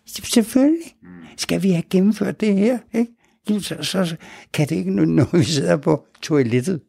selvfølgelig 0.07 0.93
skal 1.37 1.62
vi 1.62 1.70
have 1.70 1.82
gennemført 1.91 2.41
det 2.41 2.55
her, 2.55 2.78
ikke? 2.93 3.12
Så, 3.61 3.82
så 3.82 4.16
kan 4.53 4.68
det 4.68 4.76
ikke 4.76 4.91
noget, 4.91 5.32
vi 5.32 5.45
sidder 5.45 5.76
på 5.76 6.07
toilettet 6.22 6.80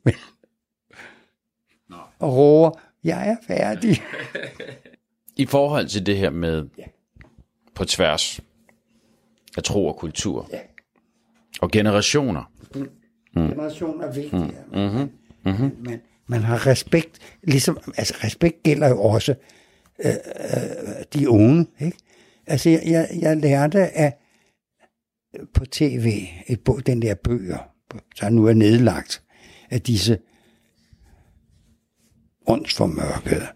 og 2.19 2.35
råber, 2.35 2.79
jeg 3.03 3.29
er 3.29 3.35
færdig. 3.47 4.01
I 5.35 5.45
forhold 5.45 5.87
til 5.87 6.05
det 6.05 6.17
her 6.17 6.29
med 6.29 6.67
ja. 6.77 6.83
på 7.75 7.85
tværs 7.85 8.39
af 9.57 9.63
tro 9.63 9.87
og 9.87 9.97
kultur 9.97 10.49
ja. 10.53 10.59
og 11.61 11.71
generationer. 11.71 12.51
Mm. 12.75 12.89
Generationer 13.33 14.05
er 14.07 14.13
vigtige. 14.13 14.53
Mm. 14.73 14.79
Mm-hmm. 14.79 15.09
Mm-hmm. 15.45 15.77
Men 15.79 16.01
man 16.27 16.41
har 16.41 16.67
respekt, 16.67 17.19
ligesom, 17.43 17.77
altså 17.97 18.13
respekt 18.23 18.63
gælder 18.63 18.89
jo 18.89 19.01
også 19.01 19.35
øh, 20.05 20.11
øh, 20.11 21.03
de 21.13 21.29
unge, 21.29 21.67
ikke? 21.79 21.97
Altså, 22.47 22.69
jeg, 22.69 22.81
jeg, 22.85 23.09
jeg 23.19 23.37
lærte 23.37 23.79
af 23.79 24.13
på 25.53 25.65
tv, 25.65 26.27
et 26.47 26.59
bog, 26.59 26.85
den 26.85 27.01
der 27.01 27.15
bøger, 27.15 27.57
der 28.21 28.29
nu 28.29 28.45
er 28.45 28.53
nedlagt, 28.53 29.23
af 29.69 29.81
disse 29.81 30.17
åndsformørkede 32.47 33.47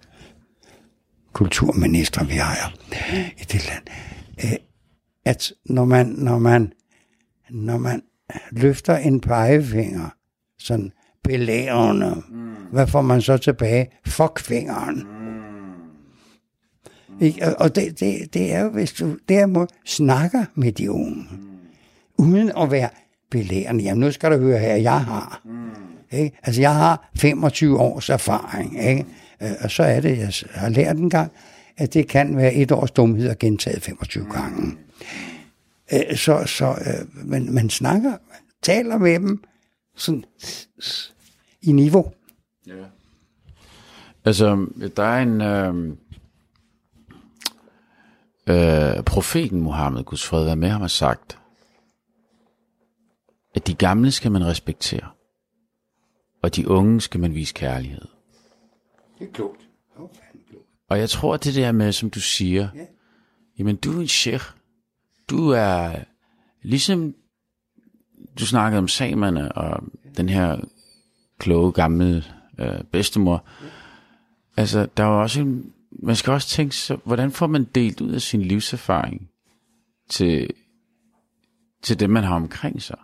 kulturminister, 1.34 2.26
vi 2.26 2.34
har 2.34 2.74
i 3.38 3.44
det 3.44 3.70
land, 3.70 3.84
øh, 4.44 4.58
at 5.26 5.54
når 5.66 5.86
man, 5.86 6.08
når 6.08 6.40
man, 6.40 6.74
når 7.50 7.78
man 7.78 8.02
løfter 8.52 8.98
en 8.98 9.22
pegefinger, 9.22 10.10
sådan 10.60 10.92
belærende, 11.24 12.24
mm. 12.30 12.56
hvad 12.72 12.88
får 12.88 13.02
man 13.02 13.22
så 13.22 13.38
tilbage? 13.38 13.88
Fuckfingeren. 14.06 14.96
Mm. 14.96 15.30
Ikke? 17.22 17.58
Og 17.58 17.76
det, 17.76 18.00
det, 18.00 18.34
det 18.34 18.54
er 18.54 18.64
jo, 18.64 18.70
hvis 18.70 18.94
du 18.94 19.18
derimod 19.30 19.68
snakker 19.86 20.46
med 20.56 20.72
de 20.72 20.92
unge, 20.92 21.28
mm. 21.32 21.49
Uden 22.20 22.52
at 22.58 22.72
være 22.72 22.90
belærende. 23.32 23.84
Jamen, 23.84 24.00
nu 24.00 24.12
skal 24.12 24.32
du 24.32 24.38
høre 24.38 24.60
her, 24.60 24.76
jeg 24.76 25.06
har. 25.06 25.42
Mm. 25.46 25.70
Ikke? 26.12 26.38
Altså, 26.44 26.62
jeg 26.62 26.76
har 26.76 27.10
25 27.16 27.80
års 27.80 28.10
erfaring, 28.10 28.84
ikke? 28.84 29.06
Øh, 29.42 29.52
og 29.62 29.72
så 29.72 29.84
er 29.84 30.00
det, 30.00 30.18
jeg 30.18 30.34
har 30.52 30.70
lært 30.70 30.98
en 30.98 31.10
gang, 31.10 31.32
at 31.78 31.94
det 31.94 32.08
kan 32.08 32.38
være 32.38 32.54
et 32.54 32.72
års 32.72 32.92
dumhed 32.92 33.30
og 33.30 33.40
gentaget 33.40 33.84
25 33.84 34.26
gange. 34.32 34.78
Øh, 35.94 36.18
så, 36.18 36.44
så 36.46 36.68
øh, 36.68 37.28
man, 37.30 37.54
man 37.54 37.70
snakker, 37.70 38.14
taler 38.62 38.98
med 38.98 39.14
dem 39.14 39.44
sådan 39.96 40.24
i 41.62 41.72
niveau. 41.72 42.12
Ja. 42.68 42.74
Altså, 44.26 44.68
der 44.98 45.04
er 45.04 45.22
en... 45.22 45.42
Øh, 45.42 45.96
øh, 48.50 49.04
profeten 49.04 49.62
Mohammed, 49.62 50.04
Guds 50.04 50.26
fred 50.26 50.44
være 50.44 50.56
med 50.56 50.70
ham, 50.70 50.82
har 50.82 50.88
sagt, 50.88 51.39
at 53.56 53.68
de 53.68 53.74
gamle 53.74 54.12
skal 54.12 54.32
man 54.32 54.46
respektere, 54.46 55.10
og 56.42 56.56
de 56.56 56.68
unge 56.68 57.02
skal 57.02 57.20
man 57.20 57.36
vise 57.36 57.54
kærlighed. 57.54 58.08
Det 59.20 59.28
er 59.28 59.32
klogt. 59.32 59.70
Og 60.90 61.00
jeg 61.00 61.10
tror, 61.10 61.38
det 61.38 61.56
der 61.56 61.72
med, 61.72 61.92
som 61.92 62.10
du 62.10 62.20
siger, 62.20 62.70
ja. 62.76 62.86
jamen 63.60 63.76
du 63.76 63.98
er 63.98 64.02
en 64.02 64.08
sheikh. 64.08 64.46
Du 65.30 65.50
er 65.50 65.96
ligesom, 66.62 67.16
du 68.40 68.46
snakkede 68.46 68.80
om 68.80 68.88
samerne 68.88 69.52
og 69.52 69.84
den 70.18 70.30
her 70.30 70.60
kloge 71.38 71.72
gamle 71.72 72.24
øh, 72.60 72.84
bedstemor. 72.92 73.46
Ja. 73.62 73.68
Altså, 74.58 74.88
der 74.98 75.04
var 75.04 75.22
også 75.22 75.42
en, 75.42 75.74
man 75.92 76.16
skal 76.16 76.34
også 76.34 76.48
tænke 76.48 76.76
så, 76.76 76.98
hvordan 77.04 77.32
får 77.32 77.48
man 77.48 77.64
delt 77.64 78.02
ud 78.02 78.12
af 78.12 78.22
sin 78.22 78.42
livserfaring 78.42 79.30
til, 80.10 80.50
til 81.82 82.00
dem, 82.00 82.10
man 82.10 82.24
har 82.24 82.36
omkring 82.36 82.82
sig? 82.82 82.98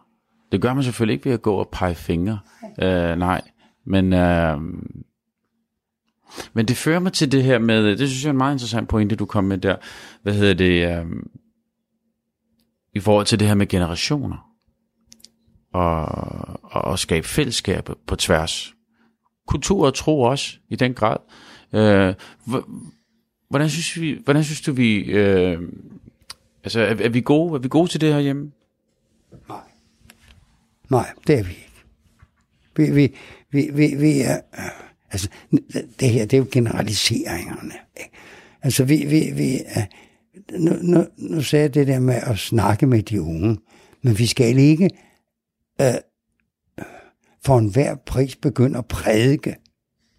Det 0.55 0.61
gør 0.61 0.73
man 0.73 0.83
selvfølgelig 0.83 1.13
ikke 1.13 1.25
ved 1.25 1.33
at 1.33 1.41
gå 1.41 1.55
og 1.55 1.69
pege 1.71 1.95
fingre. 1.95 2.39
Øh, 2.81 3.15
nej, 3.15 3.41
men 3.85 4.13
øh, 4.13 4.57
men 6.53 6.65
det 6.65 6.77
fører 6.77 6.99
mig 6.99 7.13
til 7.13 7.31
det 7.31 7.43
her 7.43 7.59
med, 7.59 7.97
det 7.97 8.09
synes 8.09 8.23
jeg 8.23 8.29
er 8.29 8.31
en 8.31 8.37
meget 8.37 8.53
interessant 8.53 8.89
pointe, 8.89 9.15
du 9.15 9.25
kom 9.25 9.43
med 9.43 9.57
der. 9.57 9.75
Hvad 10.23 10.33
hedder 10.33 10.53
det? 10.53 10.99
øh, 10.99 11.05
I 12.93 12.99
forhold 12.99 13.25
til 13.25 13.39
det 13.39 13.47
her 13.47 13.55
med 13.55 13.67
generationer. 13.67 14.51
Og, 15.73 16.05
og, 16.63 16.81
og 16.81 16.99
skabe 16.99 17.27
fællesskab 17.27 17.89
på 18.07 18.15
tværs. 18.15 18.73
kultur 19.47 19.85
og 19.85 19.93
tro 19.93 20.21
også, 20.21 20.57
i 20.69 20.75
den 20.75 20.93
grad. 20.93 21.17
Øh, 21.73 22.13
hvordan, 23.49 23.69
synes 23.69 24.01
vi, 24.01 24.21
hvordan 24.23 24.43
synes 24.43 24.61
du, 24.61 24.73
vi... 24.73 24.97
Øh, 24.97 25.61
altså, 26.63 26.79
er, 26.79 26.95
er, 26.99 27.09
vi 27.09 27.21
gode, 27.21 27.55
er 27.55 27.59
vi 27.59 27.67
gode 27.67 27.87
til 27.87 28.01
det 28.01 28.13
her 28.13 28.19
hjemme? 28.19 28.51
Nej. 29.49 29.74
Nej, 30.89 31.11
det 31.27 31.39
er 31.39 31.43
vi 31.43 31.49
ikke. 31.49 31.71
Vi, 32.75 32.91
vi, 32.91 33.15
vi, 33.51 33.69
vi, 33.73 33.95
vi 33.95 34.21
er... 34.21 34.39
Altså, 35.11 35.29
det 35.99 36.09
her, 36.09 36.25
det 36.25 36.33
er 36.33 36.37
jo 36.37 36.47
generaliseringerne. 36.51 37.73
Ikke? 37.97 38.11
Altså, 38.61 38.83
vi, 38.83 39.05
vi, 39.05 39.31
vi 39.35 39.61
er, 39.65 39.85
nu, 40.59 40.73
nu, 40.81 41.05
nu 41.17 41.41
sagde 41.41 41.63
jeg 41.63 41.73
det 41.73 41.87
der 41.87 41.99
med 41.99 42.15
at 42.15 42.39
snakke 42.39 42.87
med 42.87 43.03
de 43.03 43.21
unge, 43.21 43.57
men 44.03 44.19
vi 44.19 44.25
skal 44.25 44.57
ikke 44.57 44.89
øh, 45.81 45.93
for 47.45 47.57
enhver 47.57 47.95
pris 47.95 48.35
begynde 48.35 48.77
at 48.77 48.85
prædike, 48.85 49.55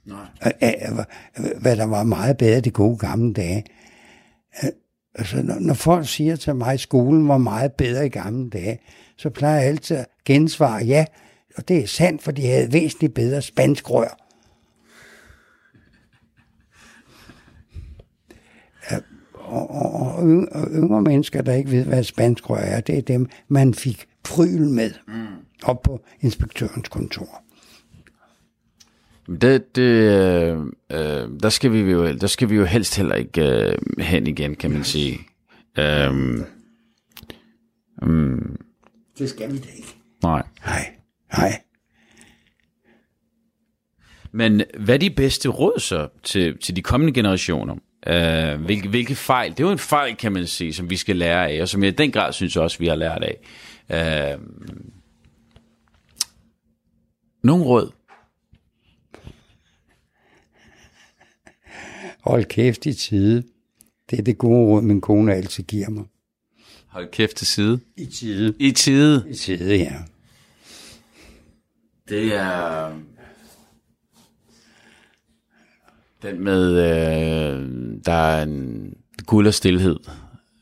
Nej. 0.06 0.26
Af, 0.40 0.90
hvad 1.60 1.76
der 1.76 1.84
var 1.84 2.02
meget 2.02 2.36
bedre 2.36 2.60
de 2.60 2.70
gode 2.70 2.98
gamle 2.98 3.32
dage. 3.32 3.64
Øh, 4.64 4.70
altså, 5.14 5.42
når, 5.42 5.58
når 5.58 5.74
folk 5.74 6.08
siger 6.08 6.36
til 6.36 6.54
mig, 6.54 6.72
at 6.72 6.80
skolen 6.80 7.28
var 7.28 7.38
meget 7.38 7.72
bedre 7.72 8.06
i 8.06 8.08
gamle 8.08 8.50
dage, 8.50 8.78
så 9.16 9.30
plejer 9.30 9.56
jeg 9.56 9.68
altid 9.68 9.96
at 9.96 10.06
gensvare, 10.26 10.84
ja, 10.84 11.04
og 11.56 11.68
det 11.68 11.78
er 11.78 11.86
sandt, 11.86 12.22
for 12.22 12.30
de 12.30 12.46
havde 12.46 12.72
væsentligt 12.72 13.14
bedre 13.14 13.42
spansk 13.42 13.90
rør. 13.90 14.22
Og, 19.34 19.70
og, 19.70 20.14
og 20.52 20.68
yngre 20.70 21.02
mennesker, 21.02 21.42
der 21.42 21.54
ikke 21.54 21.70
ved, 21.70 21.84
hvad 21.84 22.04
spansk 22.04 22.50
rør 22.50 22.56
er, 22.56 22.80
det 22.80 22.98
er 22.98 23.02
dem, 23.02 23.28
man 23.48 23.74
fik 23.74 24.06
pryl 24.24 24.60
med 24.60 24.90
mm. 25.08 25.26
op 25.62 25.82
på 25.82 26.04
inspektørens 26.20 26.88
kontor. 26.88 27.42
Det, 29.40 29.76
det, 29.76 29.82
øh, 29.82 30.58
øh, 30.90 31.28
der, 31.42 31.48
skal 31.48 31.72
vi 31.72 31.78
jo, 31.78 32.12
der 32.12 32.26
skal 32.26 32.50
vi 32.50 32.56
jo 32.56 32.64
helst 32.64 32.96
heller 32.96 33.14
ikke 33.14 33.42
øh, 33.42 33.78
hen 33.98 34.26
igen, 34.26 34.54
kan 34.54 34.70
man 34.70 34.84
sige. 34.84 35.18
Um, 36.08 36.44
um, 38.02 38.56
det 39.18 39.30
skal 39.30 39.52
vi 39.52 39.58
da 39.58 39.68
ikke. 39.76 39.95
Nej. 40.22 40.42
Nej, 40.66 40.94
nej. 41.38 41.62
Men 44.32 44.62
hvad 44.78 44.94
er 44.94 44.98
de 44.98 45.10
bedste 45.10 45.48
råd 45.48 45.80
så 45.80 46.08
til, 46.22 46.58
til 46.58 46.76
de 46.76 46.82
kommende 46.82 47.12
generationer? 47.12 47.74
Uh, 48.06 48.64
hvilke, 48.64 48.88
hvilke 48.88 49.14
fejl? 49.14 49.50
Det 49.50 49.60
er 49.60 49.64
jo 49.64 49.72
en 49.72 49.78
fejl, 49.78 50.16
kan 50.16 50.32
man 50.32 50.46
sige, 50.46 50.74
som 50.74 50.90
vi 50.90 50.96
skal 50.96 51.16
lære 51.16 51.50
af, 51.50 51.62
og 51.62 51.68
som 51.68 51.82
jeg 51.82 51.92
i 51.92 51.96
den 51.96 52.12
grad 52.12 52.32
synes 52.32 52.56
også, 52.56 52.78
vi 52.78 52.86
har 52.86 52.94
lært 52.94 53.24
af. 53.24 54.36
Uh, 54.36 54.42
nogle 57.42 57.64
råd? 57.64 57.92
Hold 62.20 62.44
kæft 62.44 62.86
i 62.86 62.94
tide. 62.94 63.42
Det 64.10 64.18
er 64.18 64.22
det 64.22 64.38
gode 64.38 64.66
råd, 64.66 64.82
min 64.82 65.00
kone 65.00 65.34
altid 65.34 65.64
giver 65.64 65.90
mig. 65.90 66.04
Hold 66.96 67.10
kæft 67.10 67.36
til 67.36 67.46
side? 67.46 67.80
I 67.96 68.06
tide. 68.06 68.54
I 68.58 68.72
tide? 68.72 69.24
I 69.30 69.34
tide, 69.34 69.76
ja. 69.76 69.94
Det 72.08 72.34
er... 72.34 72.92
Den 76.22 76.44
med, 76.44 76.72
øh, 76.72 77.68
der 78.06 78.12
er 78.12 78.42
en 78.42 78.94
guld 79.26 79.46
og 79.46 79.54
stillhed. 79.54 79.96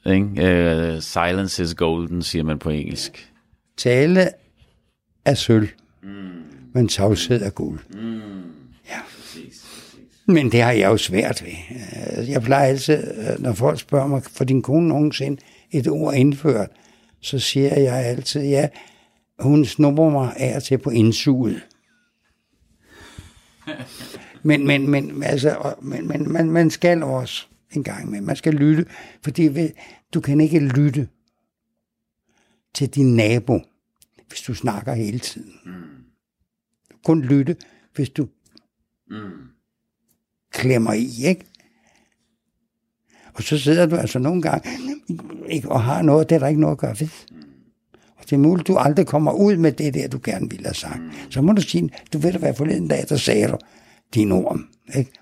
Ikke? 0.07 0.25
Uh, 0.25 1.03
silence 1.03 1.63
is 1.63 1.75
golden, 1.75 2.23
siger 2.23 2.45
man 2.45 2.59
på 2.59 2.71
engelsk. 2.71 3.33
Tale 3.77 4.31
er 5.25 5.35
sølv, 5.35 5.69
mm. 6.03 6.09
men 6.73 6.89
tavshed 6.89 7.43
er 7.43 7.51
guld. 7.51 7.81
Mm. 7.95 8.21
Ja. 8.89 9.01
Præcis. 9.17 9.67
Men 10.27 10.53
det 10.53 10.63
har 10.63 10.73
jeg 10.73 10.91
jo 10.91 10.97
svært 10.97 11.43
ved. 11.45 11.79
Øh, 12.19 12.31
jeg 12.31 12.43
plejer 12.43 12.69
altid, 12.69 12.99
øh, 13.19 13.43
når 13.43 13.53
folk 13.53 13.81
spørger 13.81 14.07
mig, 14.07 14.23
for 14.23 14.45
din 14.45 14.63
kone 14.63 14.89
nogensinde 14.89 15.41
et 15.79 15.89
ord 15.89 16.15
indført, 16.15 16.71
så 17.21 17.39
siger 17.39 17.81
jeg 17.81 17.95
altid, 17.95 18.43
ja, 18.43 18.69
hun 19.39 19.65
snupper 19.65 20.11
mig 20.11 20.35
af 20.37 20.57
og 20.57 20.63
til 20.63 20.79
på 20.79 20.91
indsuget. 20.91 21.67
Men, 24.43 24.67
men, 24.67 24.91
men, 24.91 25.23
altså, 25.23 25.75
men, 25.83 26.09
men 26.09 26.33
man, 26.33 26.51
man 26.51 26.71
skal 26.71 27.03
også 27.03 27.47
en 27.73 27.85
gang 27.85 28.11
med. 28.11 28.21
Man 28.21 28.37
skal 28.37 28.55
lytte, 28.55 28.87
fordi 29.23 29.71
du 30.15 30.21
kan 30.21 30.41
ikke 30.41 30.59
lytte 30.59 31.09
til 32.75 32.89
din 32.89 33.17
nabo, 33.17 33.61
hvis 34.29 34.41
du 34.41 34.55
snakker 34.55 34.93
hele 34.93 35.19
tiden. 35.19 35.53
Mm. 35.65 35.73
Kun 37.05 37.23
lytte, 37.23 37.57
hvis 37.95 38.11
du 38.11 38.29
mm 39.11 39.55
klemmer 40.55 40.93
i, 40.93 41.09
ikke? 41.25 41.47
Og 43.35 43.43
så 43.43 43.59
sidder 43.59 43.87
du 43.87 43.97
altså 43.97 44.19
nogle 44.19 44.43
gange 44.43 44.69
ikke, 45.49 45.71
og 45.71 45.83
har 45.83 46.03
noget, 46.03 46.29
det 46.29 46.35
er 46.35 46.39
der 46.39 46.47
ikke 46.47 46.61
noget 46.61 46.75
at 46.75 46.79
gøre 46.79 46.97
ved. 47.01 47.09
Og 48.17 48.25
det 48.25 48.33
er 48.33 48.39
muligt, 48.39 48.69
du 48.69 48.77
aldrig 48.77 49.07
kommer 49.07 49.33
ud 49.33 49.57
med 49.57 49.73
det 49.73 49.95
der, 49.95 50.09
du 50.09 50.21
gerne 50.25 50.51
ville 50.51 50.65
have 50.65 50.75
sagt. 50.75 51.01
Så 51.31 51.43
må 51.43 51.53
du 51.53 51.63
sige, 51.63 51.91
du 52.13 52.19
ved 52.19 52.33
da 52.33 52.39
hvad, 52.39 52.55
forleden 52.55 52.89
dag, 52.89 53.05
der 53.09 53.17
sagde 53.17 53.49
du 53.49 53.59
din 54.15 54.33
ord, 54.33 54.61
ikke? 54.97 55.13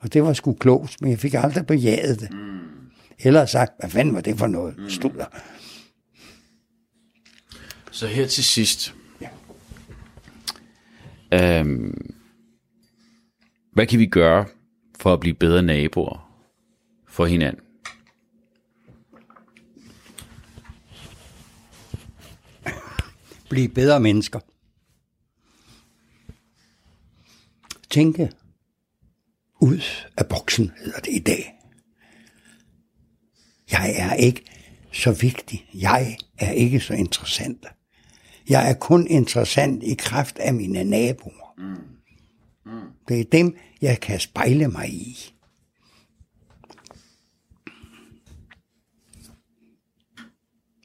Og 0.00 0.12
det 0.12 0.22
var 0.22 0.32
sgu 0.32 0.52
klogt, 0.52 0.96
men 1.00 1.10
jeg 1.10 1.18
fik 1.18 1.34
aldrig 1.34 1.66
bejaget 1.66 2.20
det. 2.20 2.28
Eller 3.18 3.46
sagt, 3.46 3.72
hvad 3.80 3.90
fanden 3.90 4.14
var 4.14 4.20
det 4.20 4.38
for 4.38 4.46
noget? 4.46 4.74
Studer. 4.88 5.24
Så 7.90 8.06
her 8.06 8.26
til 8.26 8.44
sidst. 8.44 8.94
Ja. 9.20 9.28
Øhm, 11.60 12.14
hvad 13.72 13.86
kan 13.86 13.98
vi 13.98 14.06
gøre 14.06 14.44
for 14.98 15.12
at 15.12 15.20
blive 15.20 15.34
bedre 15.34 15.62
naboer 15.62 16.31
for 17.12 17.26
hinanden. 17.26 17.64
Blive 23.50 23.68
bedre 23.68 24.00
mennesker. 24.00 24.40
Tænke 27.90 28.32
ud 29.60 29.80
af 30.16 30.28
boksen, 30.28 30.72
hedder 30.84 31.00
det 31.00 31.12
i 31.12 31.18
dag. 31.18 31.54
Jeg 33.70 33.94
er 33.96 34.14
ikke 34.14 34.44
så 34.92 35.12
vigtig. 35.12 35.68
Jeg 35.74 36.16
er 36.38 36.50
ikke 36.50 36.80
så 36.80 36.94
interessant. 36.94 37.66
Jeg 38.48 38.70
er 38.70 38.74
kun 38.74 39.06
interessant 39.06 39.82
i 39.82 39.94
kraft 39.94 40.38
af 40.38 40.54
mine 40.54 40.84
naboer. 40.84 41.54
Mm. 41.58 41.92
Mm. 42.72 42.90
Det 43.08 43.20
er 43.20 43.24
dem, 43.24 43.56
jeg 43.82 44.00
kan 44.00 44.20
spejle 44.20 44.68
mig 44.68 44.88
i. 44.88 45.34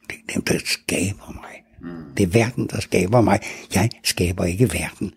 Det 0.10 0.16
er 0.16 0.17
dem, 0.34 0.42
der 0.42 0.60
skaber 0.66 1.34
mig. 1.34 1.64
Mm. 1.82 2.16
Det 2.18 2.24
er 2.24 2.28
verden, 2.28 2.68
der 2.68 2.80
skaber 2.80 3.22
mig. 3.22 3.40
Jeg 3.76 3.90
skaber 4.04 4.46
ikke 4.46 4.74
verden. 4.74 5.14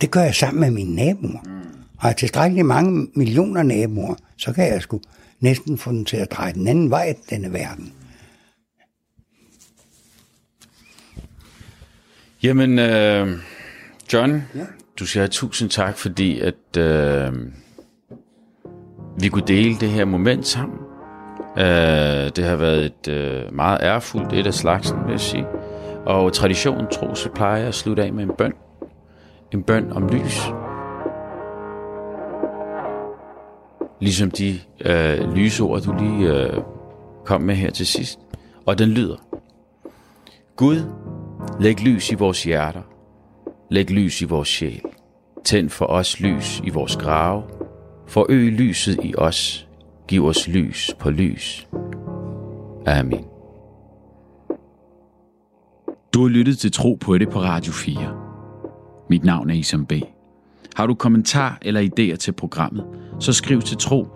Det 0.00 0.10
gør 0.10 0.22
jeg 0.22 0.34
sammen 0.34 0.60
med 0.60 0.70
mine 0.70 0.94
naboer. 0.94 1.42
Mm. 1.44 1.80
Og 1.98 2.08
jeg 2.08 2.16
tilstrækkeligt 2.16 2.66
mange 2.66 3.08
millioner 3.14 3.62
naboer, 3.62 4.14
så 4.36 4.52
kan 4.52 4.72
jeg 4.72 4.82
sgu 4.82 5.00
næsten 5.40 5.78
få 5.78 5.90
dem 5.90 6.04
til 6.04 6.16
at 6.16 6.32
dreje 6.32 6.52
den 6.52 6.68
anden 6.68 6.90
vej, 6.90 7.14
denne 7.30 7.52
verden. 7.52 7.92
Jamen, 12.42 12.78
øh, 12.78 13.38
John, 14.12 14.42
ja 14.54 14.64
du 14.98 15.06
siger 15.06 15.26
tusind 15.26 15.70
tak, 15.70 15.98
fordi 15.98 16.40
at 16.40 16.76
øh, 16.78 17.32
vi 19.20 19.28
kunne 19.28 19.46
dele 19.46 19.80
det 19.80 19.90
her 19.90 20.04
moment 20.04 20.46
sammen. 20.46 20.78
Øh, 21.58 22.30
det 22.36 22.44
har 22.44 22.56
været 22.56 22.84
et 22.84 23.08
øh, 23.08 23.54
meget 23.54 23.78
ærefuldt 23.82 24.32
et 24.32 24.46
af 24.46 24.54
slagsen, 24.54 24.98
vil 25.04 25.10
jeg 25.10 25.20
sige. 25.20 25.46
Og 26.06 26.32
traditionen 26.32 26.86
tro, 26.92 27.14
så 27.14 27.30
plejer 27.30 27.56
jeg 27.56 27.68
at 27.68 27.74
slutte 27.74 28.02
af 28.02 28.12
med 28.12 28.24
en 28.24 28.32
bøn. 28.38 28.52
En 29.52 29.62
bøn 29.62 29.92
om 29.92 30.08
lys. 30.08 30.40
Ligesom 34.00 34.30
de 34.30 34.60
øh, 34.84 35.34
lysord, 35.34 35.80
du 35.80 35.94
lige 35.98 36.34
øh, 36.34 36.62
kom 37.24 37.40
med 37.40 37.54
her 37.54 37.70
til 37.70 37.86
sidst. 37.86 38.18
Og 38.66 38.78
den 38.78 38.88
lyder. 38.88 39.16
Gud, 40.56 40.82
læg 41.60 41.80
lys 41.80 42.10
i 42.10 42.14
vores 42.14 42.44
hjerter 42.44 42.82
Læg 43.70 43.90
lys 43.90 44.22
i 44.22 44.24
vores 44.24 44.48
sjæl. 44.48 44.82
Tænd 45.44 45.70
for 45.70 45.86
os 45.86 46.20
lys 46.20 46.60
i 46.64 46.70
vores 46.70 46.96
grave. 46.96 47.42
Forøg 48.06 48.52
lyset 48.52 48.98
i 49.04 49.14
os. 49.18 49.63
Giv 50.08 50.24
os 50.24 50.48
lys 50.48 50.90
på 51.00 51.10
lys. 51.10 51.68
Amen. 52.86 53.24
Du 56.14 56.22
har 56.22 56.28
lyttet 56.28 56.58
til 56.58 56.72
Tro 56.72 56.94
på 56.94 57.18
det 57.18 57.28
på 57.28 57.40
Radio 57.40 57.72
4. 57.72 58.16
Mit 59.10 59.24
navn 59.24 59.50
er 59.50 59.54
Isam 59.54 59.86
B. 59.86 59.92
Har 60.76 60.86
du 60.86 60.94
kommentar 60.94 61.58
eller 61.62 61.80
idéer 61.80 62.16
til 62.16 62.32
programmet, 62.32 62.84
så 63.20 63.32
skriv 63.32 63.62
til 63.62 63.76
tro 63.76 64.08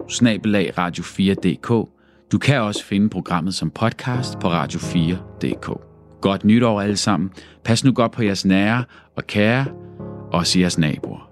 radio4.dk. 0.78 1.88
Du 2.32 2.38
kan 2.38 2.60
også 2.60 2.84
finde 2.84 3.08
programmet 3.08 3.54
som 3.54 3.70
podcast 3.70 4.38
på 4.38 4.48
radio4.dk. 4.48 5.70
Godt 6.20 6.44
nytår 6.44 6.80
alle 6.80 6.96
sammen. 6.96 7.30
Pas 7.64 7.84
nu 7.84 7.92
godt 7.92 8.12
på 8.12 8.22
jeres 8.22 8.44
nære 8.44 8.84
og 9.16 9.26
kære, 9.26 9.66
og 10.32 10.44
jeres 10.56 10.78
naboer. 10.78 11.27